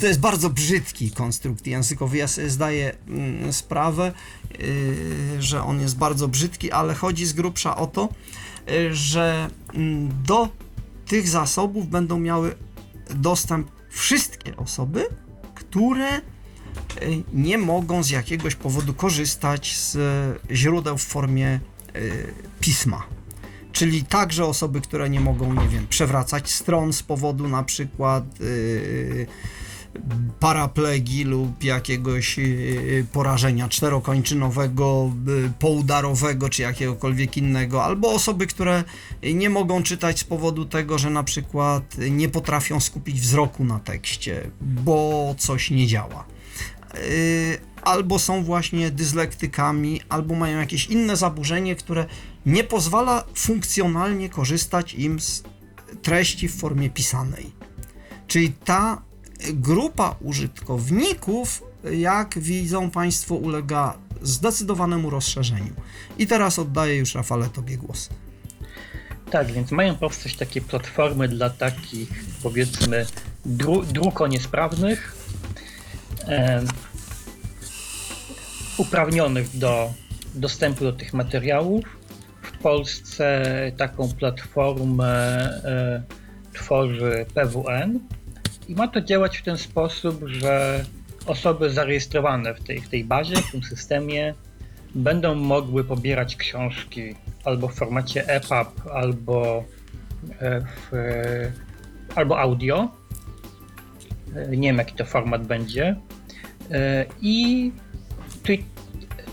[0.00, 2.16] To jest bardzo brzydki konstrukt językowy.
[2.16, 4.12] Ja sobie zdaję mm, sprawę,
[5.38, 8.08] że on jest bardzo brzydki, ale chodzi z grubsza o to,
[8.90, 10.48] że mm, do
[11.06, 12.54] tych zasobów będą miały
[13.10, 15.06] dostęp wszystkie osoby,
[15.54, 16.20] które
[17.32, 21.60] nie mogą z jakiegoś powodu korzystać z yy, źródeł w formie
[21.94, 23.06] yy, pisma.
[23.72, 29.26] Czyli także osoby, które nie mogą, nie wiem, przewracać stron z powodu na przykład yy,
[30.40, 32.36] paraplegii lub jakiegoś
[33.12, 35.12] porażenia czterokończynowego,
[35.58, 38.84] poudarowego czy jakiegokolwiek innego, albo osoby, które
[39.34, 44.50] nie mogą czytać z powodu tego, że na przykład nie potrafią skupić wzroku na tekście,
[44.60, 46.24] bo coś nie działa.
[47.10, 52.06] Yy, albo są właśnie dyslektykami, albo mają jakieś inne zaburzenie, które
[52.46, 55.42] nie pozwala funkcjonalnie korzystać im z
[56.02, 57.52] treści w formie pisanej.
[58.26, 59.02] Czyli ta
[59.52, 61.62] grupa użytkowników,
[61.92, 65.72] jak widzą Państwo, ulega zdecydowanemu rozszerzeniu.
[66.18, 68.08] I teraz oddaję już Rafale Tobie głos.
[69.30, 73.06] Tak, więc mają powstać takie platformy dla takich, powiedzmy,
[73.44, 75.16] dru druko niesprawnych,
[76.26, 76.66] em,
[78.78, 79.92] uprawnionych do
[80.34, 81.84] dostępu do tych materiałów.
[82.42, 83.42] W Polsce
[83.76, 85.14] taką platformę
[85.64, 86.02] e,
[86.52, 88.00] tworzy PWN
[88.68, 90.84] i ma to działać w ten sposób, że
[91.26, 94.34] osoby zarejestrowane w tej, w tej bazie, w tym systemie,
[94.94, 97.14] będą mogły pobierać książki
[97.44, 99.64] albo w formacie EPUB, albo,
[100.40, 101.52] e, w, e,
[102.14, 102.88] albo audio.
[104.48, 105.96] Nie wiem, jaki to format będzie.
[107.20, 107.72] I
[108.48, 108.58] ty,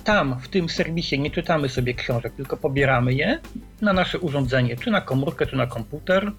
[0.04, 3.40] tam, w tym serwisie, nie czytamy sobie książek, tylko pobieramy je
[3.82, 6.32] na nasze urządzenie, czy na komórkę, czy na komputer.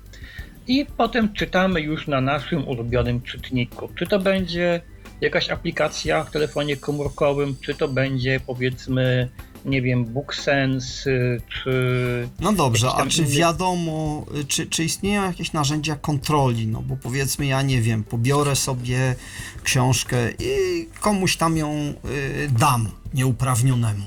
[0.69, 3.89] I potem czytamy już na naszym ulubionym czytniku.
[3.95, 4.81] Czy to będzie
[5.21, 9.29] jakaś aplikacja w telefonie komórkowym, czy to będzie powiedzmy,
[9.67, 12.29] nie wiem, BookSense, y, czy.
[12.41, 16.67] No dobrze, a czy wiadomo, y, czy, czy istnieją jakieś narzędzia kontroli?
[16.67, 19.15] No bo powiedzmy, ja nie wiem, pobiorę sobie
[19.63, 24.07] książkę i komuś tam ją y, dam nieuprawnionemu.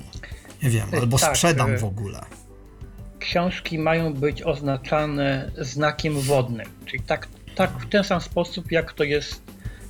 [0.64, 2.26] Nie wiem, Y, albo tak, sprzedam w ogóle.
[3.19, 6.68] książki mają być oznaczane znakiem wodnym.
[6.86, 9.41] Czyli tak, tak w ten sam sposób, jak to jest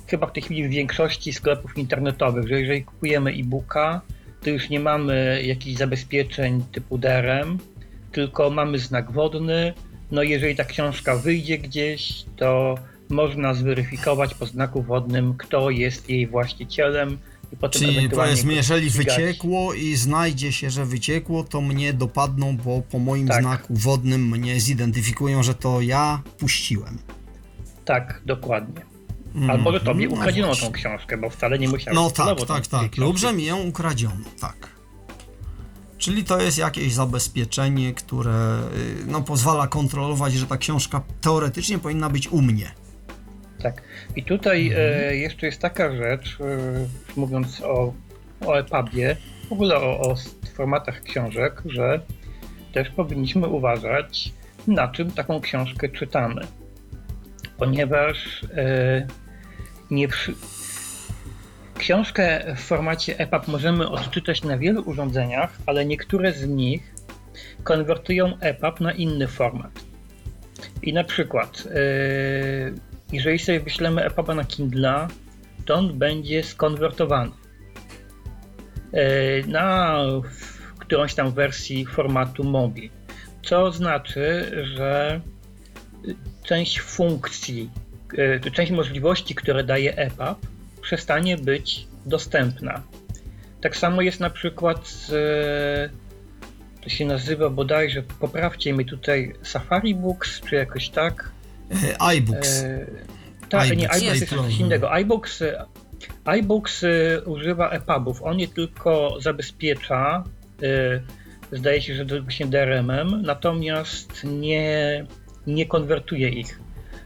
[0.06, 4.00] chyba w tej chwili w większości sklepów internetowych, że jeżeli kupujemy e-booka,
[4.42, 7.58] to już nie mamy jakichś zabezpieczeń typu DRM,
[8.12, 9.74] tylko mamy znak wodny.
[10.10, 12.74] No jeżeli ta książka wyjdzie gdzieś, to
[13.08, 17.18] można zweryfikować po znaku wodnym, kto jest jej właścicielem
[17.52, 22.82] i potem Czyli powiedzmy, jeżeli wyciekło i znajdzie się, że wyciekło, to mnie dopadną, bo
[22.90, 23.42] po moim Tak.
[23.42, 26.98] znaku wodnym mnie zidentyfikują, że to ja puściłem.
[27.84, 28.89] Tak, dokładnie.
[29.34, 29.50] Mhm.
[29.50, 30.66] Albo że tobie No ukradziono właśnie.
[30.66, 32.90] tą książkę, bo wcale nie musiałeś No tak, tak, tak.
[33.16, 34.56] że mi ją ukradziono, tak.
[35.98, 38.58] Czyli to jest jakieś zabezpieczenie, które
[39.02, 42.70] y, no, pozwala kontrolować, że ta książka teoretycznie powinna być u mnie.
[43.62, 43.82] Tak.
[44.16, 44.88] I tutaj Mhm.
[45.10, 46.46] e, jeszcze jest taka rzecz, e,
[47.16, 47.92] mówiąc o,
[48.46, 49.16] o EPUBie,
[49.48, 50.14] w ogóle o, o
[50.54, 52.00] formatach książek, że
[52.72, 54.32] też powinniśmy uważać,
[54.66, 56.42] na czym taką książkę czytamy.
[57.58, 59.06] Ponieważ e,
[59.90, 60.34] nie przy...
[61.78, 66.94] książkę w formacie EPUB możemy odczytać na wielu urządzeniach, ale niektóre z nich
[67.64, 69.72] konwertują EPUB na inny format.
[70.82, 72.74] I na przykład, yy,
[73.12, 75.08] jeżeli sobie wyślemy EPUBa na Kindle,
[75.64, 77.30] to on będzie skonwertowany
[78.92, 79.00] yy,
[79.46, 79.96] na
[80.78, 82.90] którąś tam wersji formatu MOBI.
[83.42, 85.20] Co znaczy, że
[86.42, 87.70] część funkcji,
[88.52, 90.46] część możliwości, które daje EPUB,
[90.82, 92.82] przestanie być dostępna.
[93.60, 95.10] Tak samo jest na przykład z
[96.80, 101.30] to się nazywa bodajże, poprawcie mi tutaj Safari Books, czy jakoś tak.
[101.70, 102.62] E, iBooks.
[102.62, 102.86] E,
[103.48, 104.96] tak, nie, iBooks, jest coś innego.
[105.00, 105.64] iBooks, e,
[106.24, 108.22] iBooks e, używa EPUBów.
[108.22, 110.24] On je tylko zabezpiecza,
[111.52, 115.06] e, zdaje się, że właśnie DRM-em, natomiast nie,
[115.46, 116.60] nie konwertuje ich.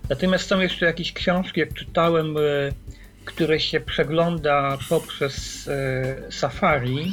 [0.09, 2.41] Natomiast są jeszcze jakieś książki, jak czytałem, e,
[3.25, 7.13] które się przegląda poprzez e, Safari.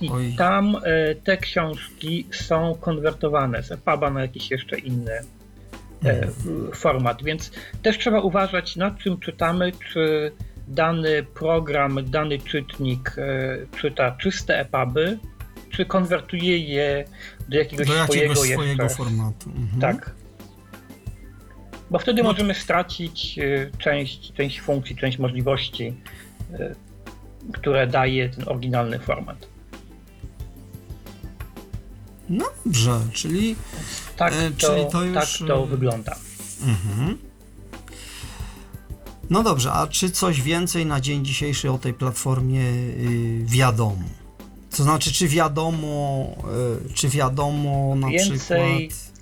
[0.00, 0.34] I Oj.
[0.38, 5.20] tam e, te książki są konwertowane z EPUBa na jakiś jeszcze inny
[6.04, 6.28] e,
[6.74, 7.50] format, więc
[7.82, 10.32] też trzeba uważać nad czym czytamy, czy
[10.68, 13.16] dany program, dany czytnik
[13.80, 15.18] czyta czyste EPUBy,
[15.70, 17.04] czy konwertuje je
[17.48, 19.50] do jakiegoś, Do jakiegoś swojego, formatu.
[19.50, 19.80] Mhm.
[19.80, 20.14] Tak.
[21.90, 25.94] Bo wtedy No możemy stracić e, część, część funkcji, część możliwości,
[26.52, 26.74] e,
[27.52, 29.46] które daje ten oryginalny format.
[32.28, 33.56] No dobrze, czyli
[34.16, 36.16] Tak, E, to, czyli to już, tak to wygląda.
[36.66, 37.18] Mhm.
[39.30, 44.02] No dobrze, a czy coś więcej na dzień dzisiejszy o tej platformie y, wiadomo?
[44.76, 46.26] To znaczy, czy wiadomo,
[46.90, 49.13] y, czy wiadomo na Więcej- przykład,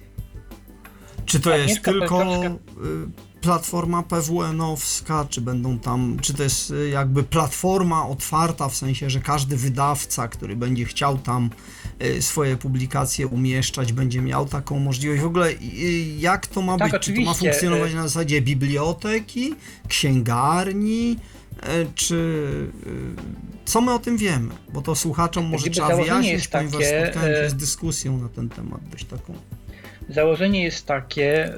[1.27, 6.89] czy to jest Agnieszka tylko y, platforma PWN-owska, czy będą tam, czy to jest y,
[6.89, 11.51] jakby platforma otwarta, w sensie, że każdy wydawca, który będzie chciał tam
[12.03, 15.23] y, swoje publikacje umieszczać, będzie miał taką możliwość.
[15.23, 15.53] W ogóle
[16.19, 17.03] jak to ma Tak, być?
[17.03, 19.55] Czy to ma oczywiście, funkcjonować na zasadzie biblioteki,
[19.89, 21.16] księgarni,
[21.94, 22.43] czy
[23.65, 24.55] co my o tym wiemy?
[24.73, 28.28] Bo to słuchaczom może Gdyby trzeba wyjaśnić, jest ponieważ takie, spotkałem się z dyskusją na
[28.28, 29.35] ten temat dość taką.
[30.08, 31.52] Założenie jest takie,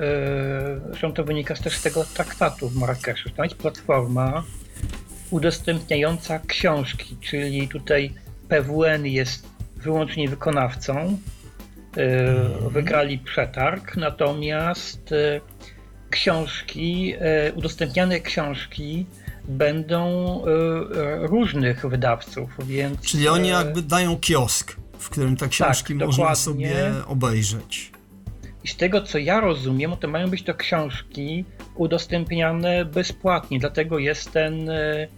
[0.89, 4.45] zresztą to wynika też z tego traktatu w Marrakeszu, to jest platforma
[5.31, 8.13] udostępniająca książki, czyli tutaj
[8.49, 9.47] PWN jest
[9.77, 11.19] wyłącznie wykonawcą,
[11.97, 15.41] e, wygrali przetarg, natomiast e,
[16.11, 19.07] książki, e, udostępniane książki
[19.49, 20.43] będą
[21.21, 23.01] różnych wydawców, więc...
[23.01, 26.37] Czyli oni jakby dają kiosk, w którym te książki można dokładnie.
[26.37, 27.94] sobie obejrzeć.
[28.65, 34.33] I z tego co ja rozumiem, to mają być to książki udostępniane bezpłatnie, dlatego jest
[34.33, 35.09] ten, e,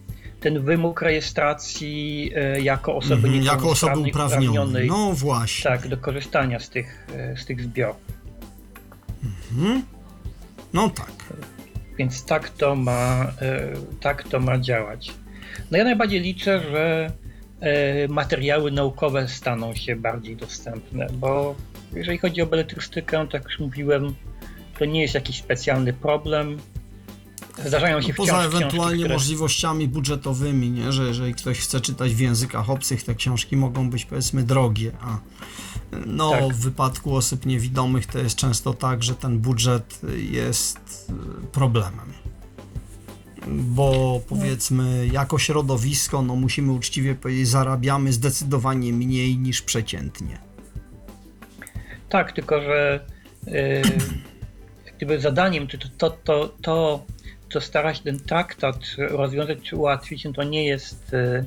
[0.40, 5.70] ten wymóg rejestracji e, jako osoby Mhm, jako osoby uprawnionej, No właśnie.
[5.70, 7.96] tak, do korzystania z tych, e, z tych zbiorów.
[9.52, 9.82] Mhm.
[10.72, 11.12] No tak.
[11.98, 13.32] Więc tak to ma,
[14.00, 15.12] tak to ma działać.
[15.70, 17.10] No ja najbardziej liczę, że
[18.08, 21.54] materiały naukowe staną się bardziej dostępne, bo
[21.94, 24.14] jeżeli chodzi o beletrystykę, tak jak już mówiłem,
[24.78, 26.58] to nie jest jakiś specjalny problem.
[27.66, 29.14] Zdarzają się No, wciąż poza ewentualnie które...
[29.14, 30.92] możliwościami budżetowymi, nie?
[30.92, 35.18] że jeżeli ktoś chce czytać w językach obcych, te książki mogą być powiedzmy drogie, a
[36.06, 36.54] no Tak.
[36.54, 40.00] w wypadku osób niewidomych to jest często tak, że ten budżet
[40.30, 41.06] jest
[41.44, 42.12] y, problemem.
[43.48, 50.45] Bo powiedzmy, jako środowisko, no musimy uczciwie powiedzieć, zarabiamy zdecydowanie mniej niż przeciętnie.
[52.08, 53.00] Tak, tylko że
[53.46, 53.82] yy,
[54.96, 57.04] gdyby zadaniem, czy to, to, to, to,
[57.52, 61.44] co stara się ten traktat rozwiązać czy ułatwić, no to nie jest, yy,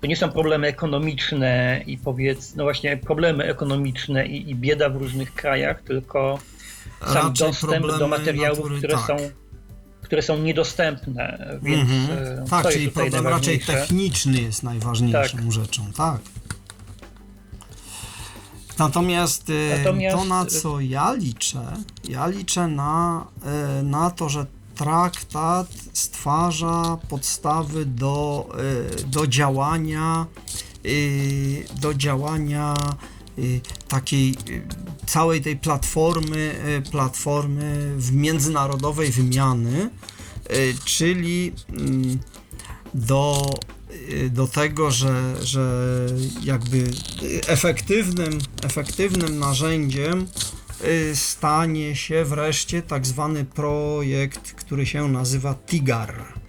[0.00, 4.96] to nie są problemy ekonomiczne i powiedz, no właśnie problemy ekonomiczne i, i bieda w
[4.96, 6.38] różnych krajach, tylko
[7.06, 9.06] sam Raczej dostęp do materiałów, natury- które tak.
[9.06, 9.16] są
[10.02, 12.38] które są niedostępne, więc Mhm.
[12.44, 15.52] e, Tak, czyli problem raczej techniczny jest najważniejszą Tak.
[15.52, 16.20] rzeczą, tak.
[18.78, 21.76] Natomiast, e, Natomiast- to, na co ja liczę,
[22.08, 28.48] ja liczę na, e, na to, że traktat stwarza podstawy do,
[29.06, 30.26] do działania,
[31.80, 32.74] do działania
[33.88, 34.34] takiej
[35.06, 36.54] całej tej platformy,
[36.90, 39.90] platformy w międzynarodowej wymiany,
[40.84, 42.18] czyli mm,
[42.94, 43.79] do, y,
[44.30, 46.06] do tego, że, że
[46.42, 50.26] jakby y, efektywnym, efektywnym narzędziem
[50.84, 56.40] y, stanie się wreszcie tak zwany projekt, który się nazywa TIGAR.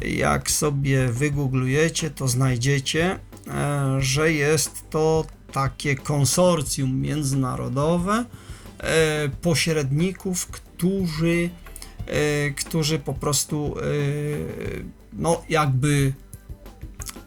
[0.00, 3.18] Jak sobie wygooglujecie, to znajdziecie,
[3.48, 8.24] e, że jest to takie konsorcjum międzynarodowe
[8.78, 11.50] e, pośredników, którzy
[12.06, 13.74] e, którzy po prostu
[15.12, 16.12] no jakby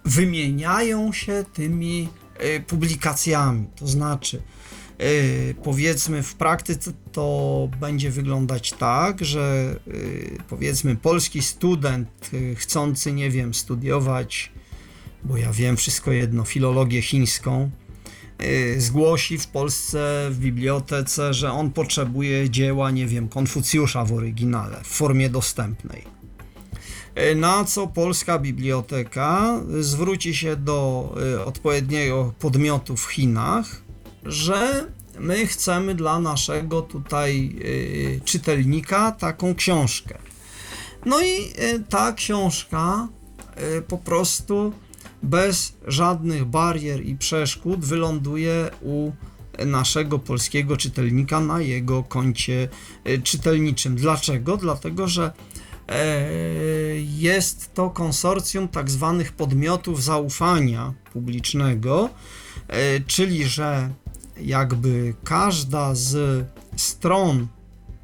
[0.05, 3.67] wymieniają się tymi e, publikacjami.
[3.75, 4.41] To znaczy,
[4.97, 5.03] e,
[5.53, 9.91] powiedzmy w praktyce to będzie wyglądać tak, że e,
[10.49, 14.51] powiedzmy polski student chcący, nie wiem, studiować,
[15.23, 17.71] bo ja wiem wszystko jedno, filologię chińską,
[18.77, 24.87] zgłosi w Polsce w bibliotece, że on potrzebuje dzieła, nie wiem, Konfucjusza w oryginale, w
[24.87, 26.12] formie dostępnej.
[27.17, 33.81] Y, Na co polska biblioteka zwróci się do y, odpowiedniego podmiotu w Chinach,
[34.23, 34.87] że
[35.19, 40.17] my chcemy dla naszego tutaj y, czytelnika taką książkę.
[41.05, 41.53] No i
[41.89, 43.07] ta książka
[43.87, 44.73] po prostu
[45.23, 49.11] bez żadnych barier i przeszkód wyląduje u
[49.65, 52.69] naszego polskiego czytelnika na jego koncie
[53.23, 53.95] czytelniczym.
[53.95, 54.57] Dlaczego?
[54.57, 55.52] Dlatego, że e,
[57.17, 62.09] jest to konsorcjum tak zwanych podmiotów zaufania publicznego,
[62.67, 63.89] e, czyli że
[64.37, 66.45] jakby każda z
[66.77, 67.47] stron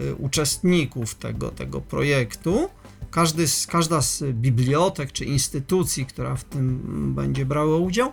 [0.01, 2.69] y, uczestników tego, tego projektu,
[3.11, 6.81] każdy z, każda z bibliotek czy instytucji, która w tym
[7.15, 8.11] będzie brała udział,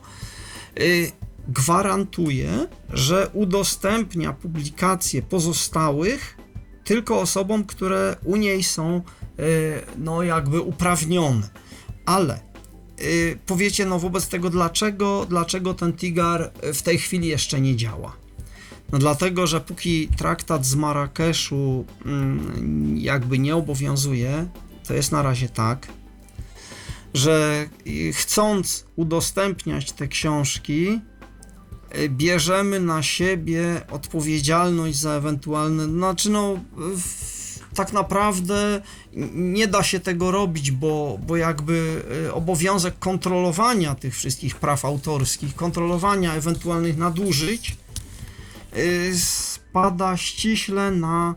[1.49, 6.37] gwarantuje, że udostępnia publikacje pozostałych
[6.85, 9.03] tylko osobom, które u niej są
[9.99, 11.49] no jakby uprawnione.
[12.07, 12.41] Ale
[13.01, 18.17] y, powiecie no wobec tego dlaczego, dlaczego ten Tigar w tej chwili jeszcze nie działa?
[18.93, 24.47] No dlatego, że póki traktat z Marrakeszu mm, jakby nie obowiązuje,
[24.89, 25.89] to jest na razie tak,
[27.15, 27.69] że
[28.13, 31.01] chcąc udostępniać te książki,
[32.09, 36.61] bierzemy na siebie odpowiedzialność za ewentualne, znaczy no
[36.97, 37.36] w,
[37.77, 38.83] tak naprawdę
[39.35, 45.55] nie da się tego robić, bo, bo jakby y, obowiązek kontrolowania tych wszystkich praw autorskich,
[45.55, 47.77] kontrolowania ewentualnych nadużyć
[48.77, 51.35] y, spada ściśle na,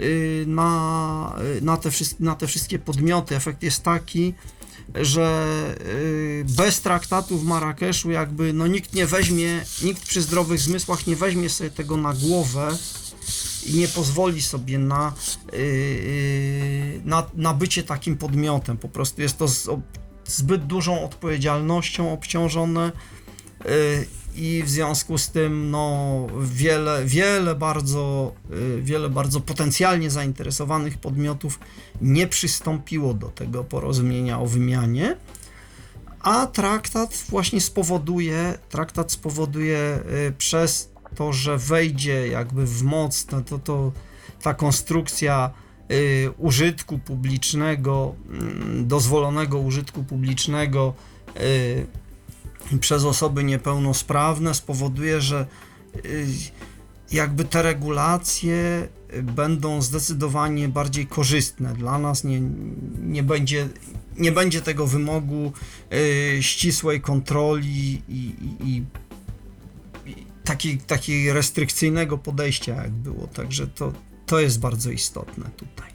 [0.00, 1.90] y, na, na, te,
[2.20, 3.36] na te wszystkie podmioty.
[3.36, 4.34] Efekt jest taki,
[4.94, 5.46] że
[6.44, 11.48] bez traktatu w Marrakeszu jakby no nikt nie weźmie, nikt przy zdrowych zmysłach nie weźmie
[11.48, 12.78] sobie tego na głowę
[13.66, 15.12] i nie pozwoli sobie na,
[15.52, 18.76] y, y, na, na bycie takim podmiotem.
[18.76, 19.68] Po prostu jest to z,
[20.24, 22.92] zbyt dużą odpowiedzialnością obciążone
[23.66, 28.32] y, i w związku z tym no, wiele, wiele bardzo,
[28.80, 31.58] wiele bardzo potencjalnie zainteresowanych podmiotów
[32.00, 35.16] nie przystąpiło do tego porozumienia o wymianie,
[36.20, 39.98] a traktat właśnie spowoduje, traktat spowoduje
[40.38, 43.92] przez to, że wejdzie jakby w moc, to, to, to
[44.42, 45.50] ta konstrukcja
[45.92, 50.94] y, użytku publicznego, mm, dozwolonego użytku publicznego
[51.40, 55.46] y, przez osoby niepełnosprawne spowoduje, że
[56.04, 56.26] y,
[57.12, 62.40] jakby te regulacje y, będą zdecydowanie bardziej korzystne dla nas, nie,
[63.02, 63.68] nie, będzie,
[64.18, 65.52] nie będzie tego wymogu
[65.92, 68.84] y, ścisłej kontroli i, i, i,
[70.42, 73.26] i takiej, takiej restrykcyjnego podejścia, jak było.
[73.26, 73.92] Także to,
[74.26, 75.92] to jest bardzo istotne tutaj.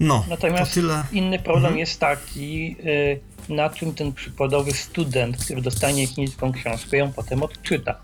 [0.00, 1.04] No, Natomiast to tyle.
[1.12, 1.78] inny problem Mhm.
[1.78, 2.76] jest taki,
[3.48, 8.00] y, na czym ten przykładowy student, który dostanie chińską książkę, ją potem odczyta.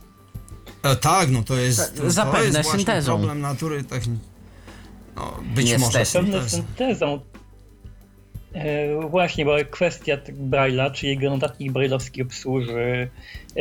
[0.83, 3.13] E, tak, no to jest, to, zapewne to jest syntezą.
[3.17, 4.33] problem natury technicznej.
[5.17, 5.81] No, być Niestety.
[5.85, 7.21] może Pewne syntezą.
[8.55, 10.17] E, właśnie, bo kwestia
[10.51, 13.09] Braille'a, czy jego notatnik braille'owski obsłuży
[13.57, 13.61] e,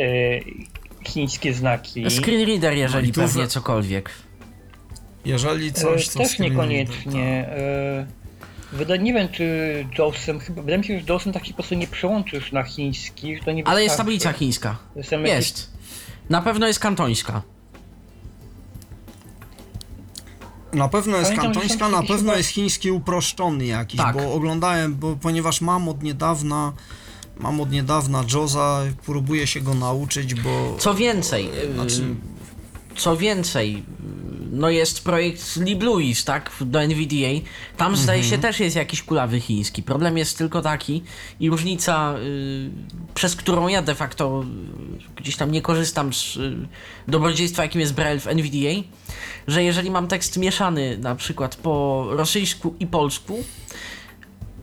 [1.08, 2.10] chińskie znaki.
[2.10, 4.10] Screen reader, jeżeli No pewnie we- cokolwiek.
[5.24, 7.46] Jeżeli coś, E, co Też niekoniecznie.
[7.48, 8.06] E,
[8.72, 9.46] Wyda, nie wiem, czy
[9.98, 13.36] Josem, chyba, wydaje mi się, że Josem tak się po prostu nie przełączysz na chiński,
[13.38, 14.78] że to nie Ale jest tablica chińska.
[15.02, 15.70] Są jakieś- Jest.
[16.30, 17.42] Na pewno jest kantońska.
[20.72, 24.16] Na pewno jest Pamiętam, kantońska, na pewno chyba- jest chiński uproszczony jakiś, Tak.
[24.16, 26.72] bo oglądałem, bo ponieważ mam od niedawna
[27.40, 32.14] mam od niedawna Joza, próbuję się go nauczyć, bo Co więcej, Znaczy-
[32.96, 33.82] co więcej,
[34.52, 37.48] no jest projekt LibLouis, tak, do NVDA.
[37.76, 39.82] Tam zdaje się też jest jakiś kulawy chiński.
[39.82, 41.02] Problem jest tylko taki
[41.40, 42.70] i różnica, yy,
[43.14, 44.44] przez którą ja de facto
[44.90, 46.68] yy, gdzieś tam nie korzystam z yy,
[47.08, 48.88] dobrodziejstwa, jakim jest Braille w NVDA,
[49.48, 53.44] że jeżeli mam tekst mieszany na przykład po rosyjsku i polsku,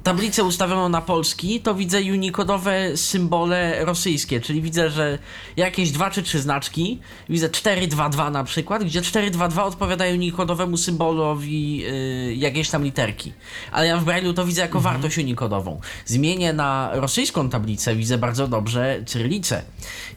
[0.03, 5.19] tablicę ustawioną na polski, to widzę unikodowe symbole rosyjskie, czyli widzę, że
[5.57, 6.99] jakieś dwa czy trzy znaczki,
[7.29, 13.33] widzę 422 na przykład, gdzie 422 odpowiada unikodowemu symbolowi yy, jakiejś tam literki.
[13.71, 15.81] Ale ja w Braille'u to widzę jako wartość unikodową.
[16.05, 19.63] Zmienię na rosyjską tablicę, widzę bardzo dobrze cyrylicę.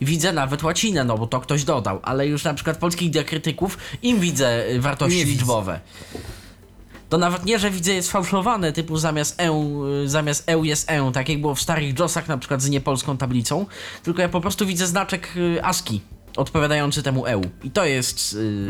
[0.01, 4.21] Widzę nawet łacinę, no bo to ktoś dodał, ale już na przykład polskich diakrytyków im
[4.21, 5.45] widzę y, wartości Nie widzę.
[7.12, 9.51] To nawet nie, że widzę jest fałszowane, typu zamiast E,
[10.05, 13.16] y, zamiast E jest E, tak jak było w starych JOSach na przykład z niepolską
[13.16, 13.66] tablicą,
[14.02, 16.01] tylko ja po prostu widzę znaczek y, ASCII
[16.36, 17.43] odpowiadający temu EU.
[17.64, 18.68] I to jest y,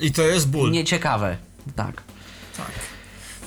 [0.00, 0.70] i to jest ból.
[0.70, 1.36] nieciekawe.
[1.76, 2.02] Tak.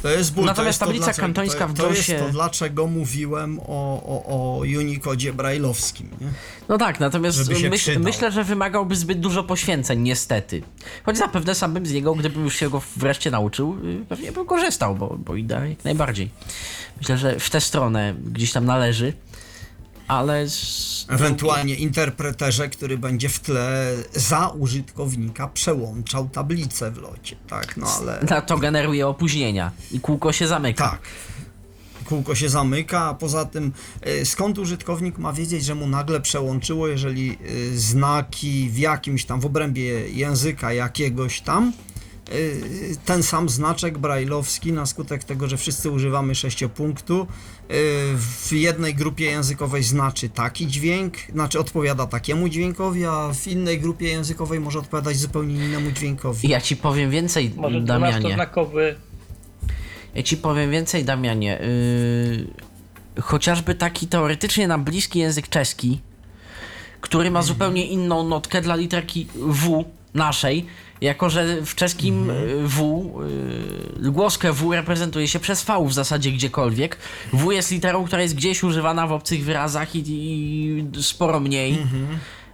[0.03, 0.45] To jest ból.
[0.45, 4.25] Natomiast to jest tablica to, kantońska to, w to jest to, dlaczego mówiłem o, o,
[4.25, 6.09] o Unikodzie brajlowskim.
[6.21, 6.27] Nie?
[6.69, 10.61] No tak, natomiast myśl, myślę, że wymagałby zbyt dużo poświęceń, niestety.
[11.03, 14.45] Choć zapewne sam bym z niego, gdybym już się go wreszcie nauczył, y, pewnie bym
[14.45, 16.29] korzystał, bo, bo idea jak najbardziej.
[16.97, 19.13] Myślę, że w tę stronę gdzieś tam należy,
[20.13, 20.45] ale.
[21.09, 27.77] Ewentualnie interpreterze, który będzie w tle za użytkownika przełączał tablicę w locie, tak?
[27.77, 30.89] No ale na to generuje opóźnienia i kółko się zamyka.
[30.89, 30.99] tak.
[32.05, 33.71] Kółko się zamyka, a poza tym
[34.07, 39.39] y, skąd użytkownik ma wiedzieć, że mu nagle przełączyło, jeżeli y, znaki w jakimś tam,
[39.39, 41.73] w obrębie języka jakiegoś tam,
[42.33, 47.25] y, ten sam znaczek brajlowski na skutek tego, że wszyscy używamy sześciopunktu, y,
[48.17, 54.07] w jednej grupie językowej znaczy taki dźwięk, znaczy odpowiada takiemu dźwiękowi, a w innej grupie
[54.07, 56.49] językowej może odpowiadać zupełnie innemu dźwiękowi.
[56.49, 58.35] Ja ci powiem więcej, Może Damianie.
[58.35, 58.95] 12-znakowy
[60.15, 61.59] Ja ci powiem więcej, Damianie.
[63.15, 66.01] Yy, chociażby taki teoretycznie nam bliski język czeski,
[67.01, 70.65] który ma zupełnie inną notkę dla literki W naszej,
[71.03, 73.09] jako że w czeskim y, W,
[74.01, 76.97] yy, głoskę W reprezentuje się przez V w zasadzie gdziekolwiek.
[77.33, 81.77] W jest literą, która jest gdzieś używana w obcych wyrazach i, i sporo mniej.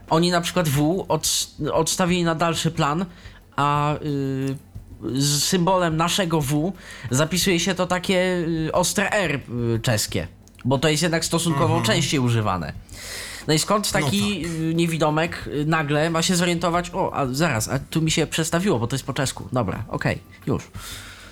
[0.10, 3.06] Oni na przykład W od, odstawili na dalszy plan,
[3.56, 4.00] a y,
[5.22, 6.72] z symbolem naszego W
[7.12, 9.40] zapisuje się to takie ostre R
[9.82, 10.28] czeskie,
[10.66, 12.74] bo to jest jednak stosunkowo częściej używane.
[13.50, 17.80] No i skąd taki y, niewidomek y, nagle ma się zorientować, o, a zaraz, a
[17.80, 19.50] tu mi się przestawiło, bo to jest po czesku.
[19.52, 20.64] Dobra, okej, już.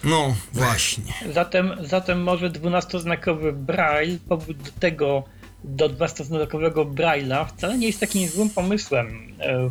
[0.04, 1.14] No właśnie.
[1.34, 5.24] Zatem, zatem może 12-znakowy braille, powód do tego,
[5.64, 9.70] do 12-znakowego braille'a wcale nie jest takim złym pomysłem e,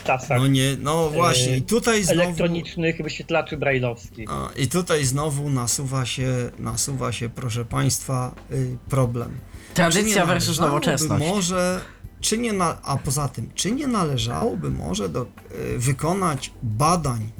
[0.00, 1.56] w czasach No nie, no właśnie.
[1.56, 2.20] I tutaj znowu.
[2.20, 4.26] elektronicznych wyświetlaczy braille'owskich.
[4.56, 9.38] I tutaj znowu nasuwa się, nasuwa się, proszę Państwa, y, problem.
[9.78, 11.26] Tradycja Czy nie versus nowoczesność.
[11.26, 11.80] Może,
[12.20, 15.22] czy nie na, a poza tym, czy nie należałoby może do,
[15.74, 17.32] y, wykonać badań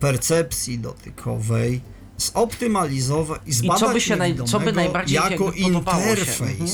[0.00, 1.80] percepcji dotykowej,
[2.16, 6.60] zoptymalizować i zbadać co by się naj- co by niewidomego najbardziej jako interfejs.
[6.60, 6.68] Mhm.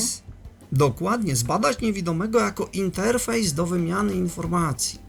[0.71, 4.99] Dokładnie, zbadać niewidomego jako interfejs do wymiany informacji.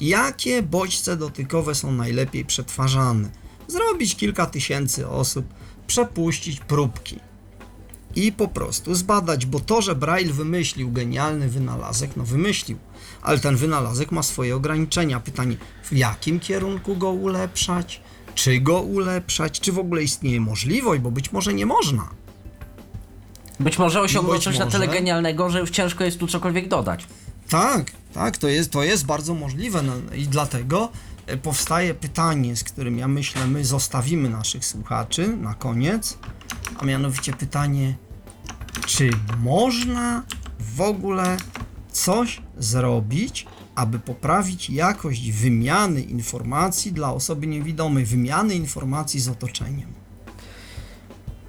[0.00, 3.28] Jakie bodźce dotykowe są najlepiej przetwarzane?
[3.68, 5.46] Zrobić kilka tysięcy osób,
[5.86, 7.20] przepuścić próbki
[8.18, 12.78] i po prostu zbadać, bo to, że Braille wymyślił genialny wynalazek, no wymyślił,
[13.22, 15.20] ale ten wynalazek ma swoje ograniczenia.
[15.20, 18.00] Pytanie, w jakim kierunku go ulepszać?
[18.34, 19.60] Czy go ulepszać?
[19.60, 21.02] Czy w ogóle istnieje możliwość?
[21.02, 22.08] Bo być może nie można.
[23.60, 24.78] Być może osiągnął Być coś na może.
[24.78, 27.06] tyle genialnego, że już ciężko jest tu cokolwiek dodać.
[27.48, 30.88] Tak, tak, to jest, to jest bardzo możliwe no, i dlatego
[31.26, 36.18] e, powstaje pytanie, z którym ja myślę, my zostawimy naszych słuchaczy na koniec,
[36.78, 37.94] a mianowicie pytanie,
[38.88, 40.22] czy można
[40.76, 41.36] w ogóle
[41.92, 49.92] coś zrobić, aby poprawić jakość wymiany informacji dla osoby niewidomej, wymiany informacji z otoczeniem.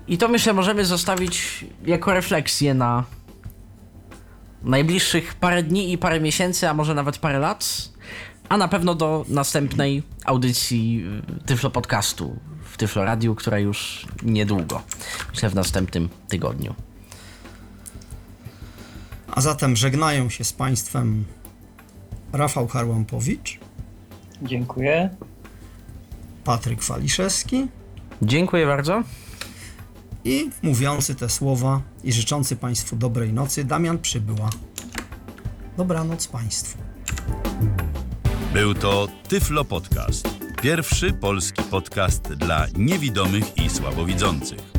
[0.08, 3.04] I to myślę możemy zostawić jako refleksję na
[4.64, 7.90] najbliższych parę dni i parę miesięcy, a może nawet parę lat.
[8.50, 11.06] A na pewno do następnej audycji
[11.42, 14.82] y, Tyflo Podcastu w Tyflo Radiu, która już niedługo.
[15.32, 16.89] Myślę w następnym tygodniu.
[19.40, 21.26] A zatem żegnają się z Państwem
[22.34, 23.60] Rafał Harłampowicz,
[24.42, 25.10] Dziękuję.
[26.44, 27.68] Patryk Waliszewski
[28.22, 29.04] Dziękuję bardzo.
[30.26, 34.50] i mówiący te słowa i życzący Państwu dobrej nocy Damian Przybyła.
[35.78, 36.78] Dobranoc Państwu.
[38.54, 40.28] Był to Tyflo Podcast.
[40.62, 44.79] Pierwszy polski podcast dla niewidomych i słabowidzących.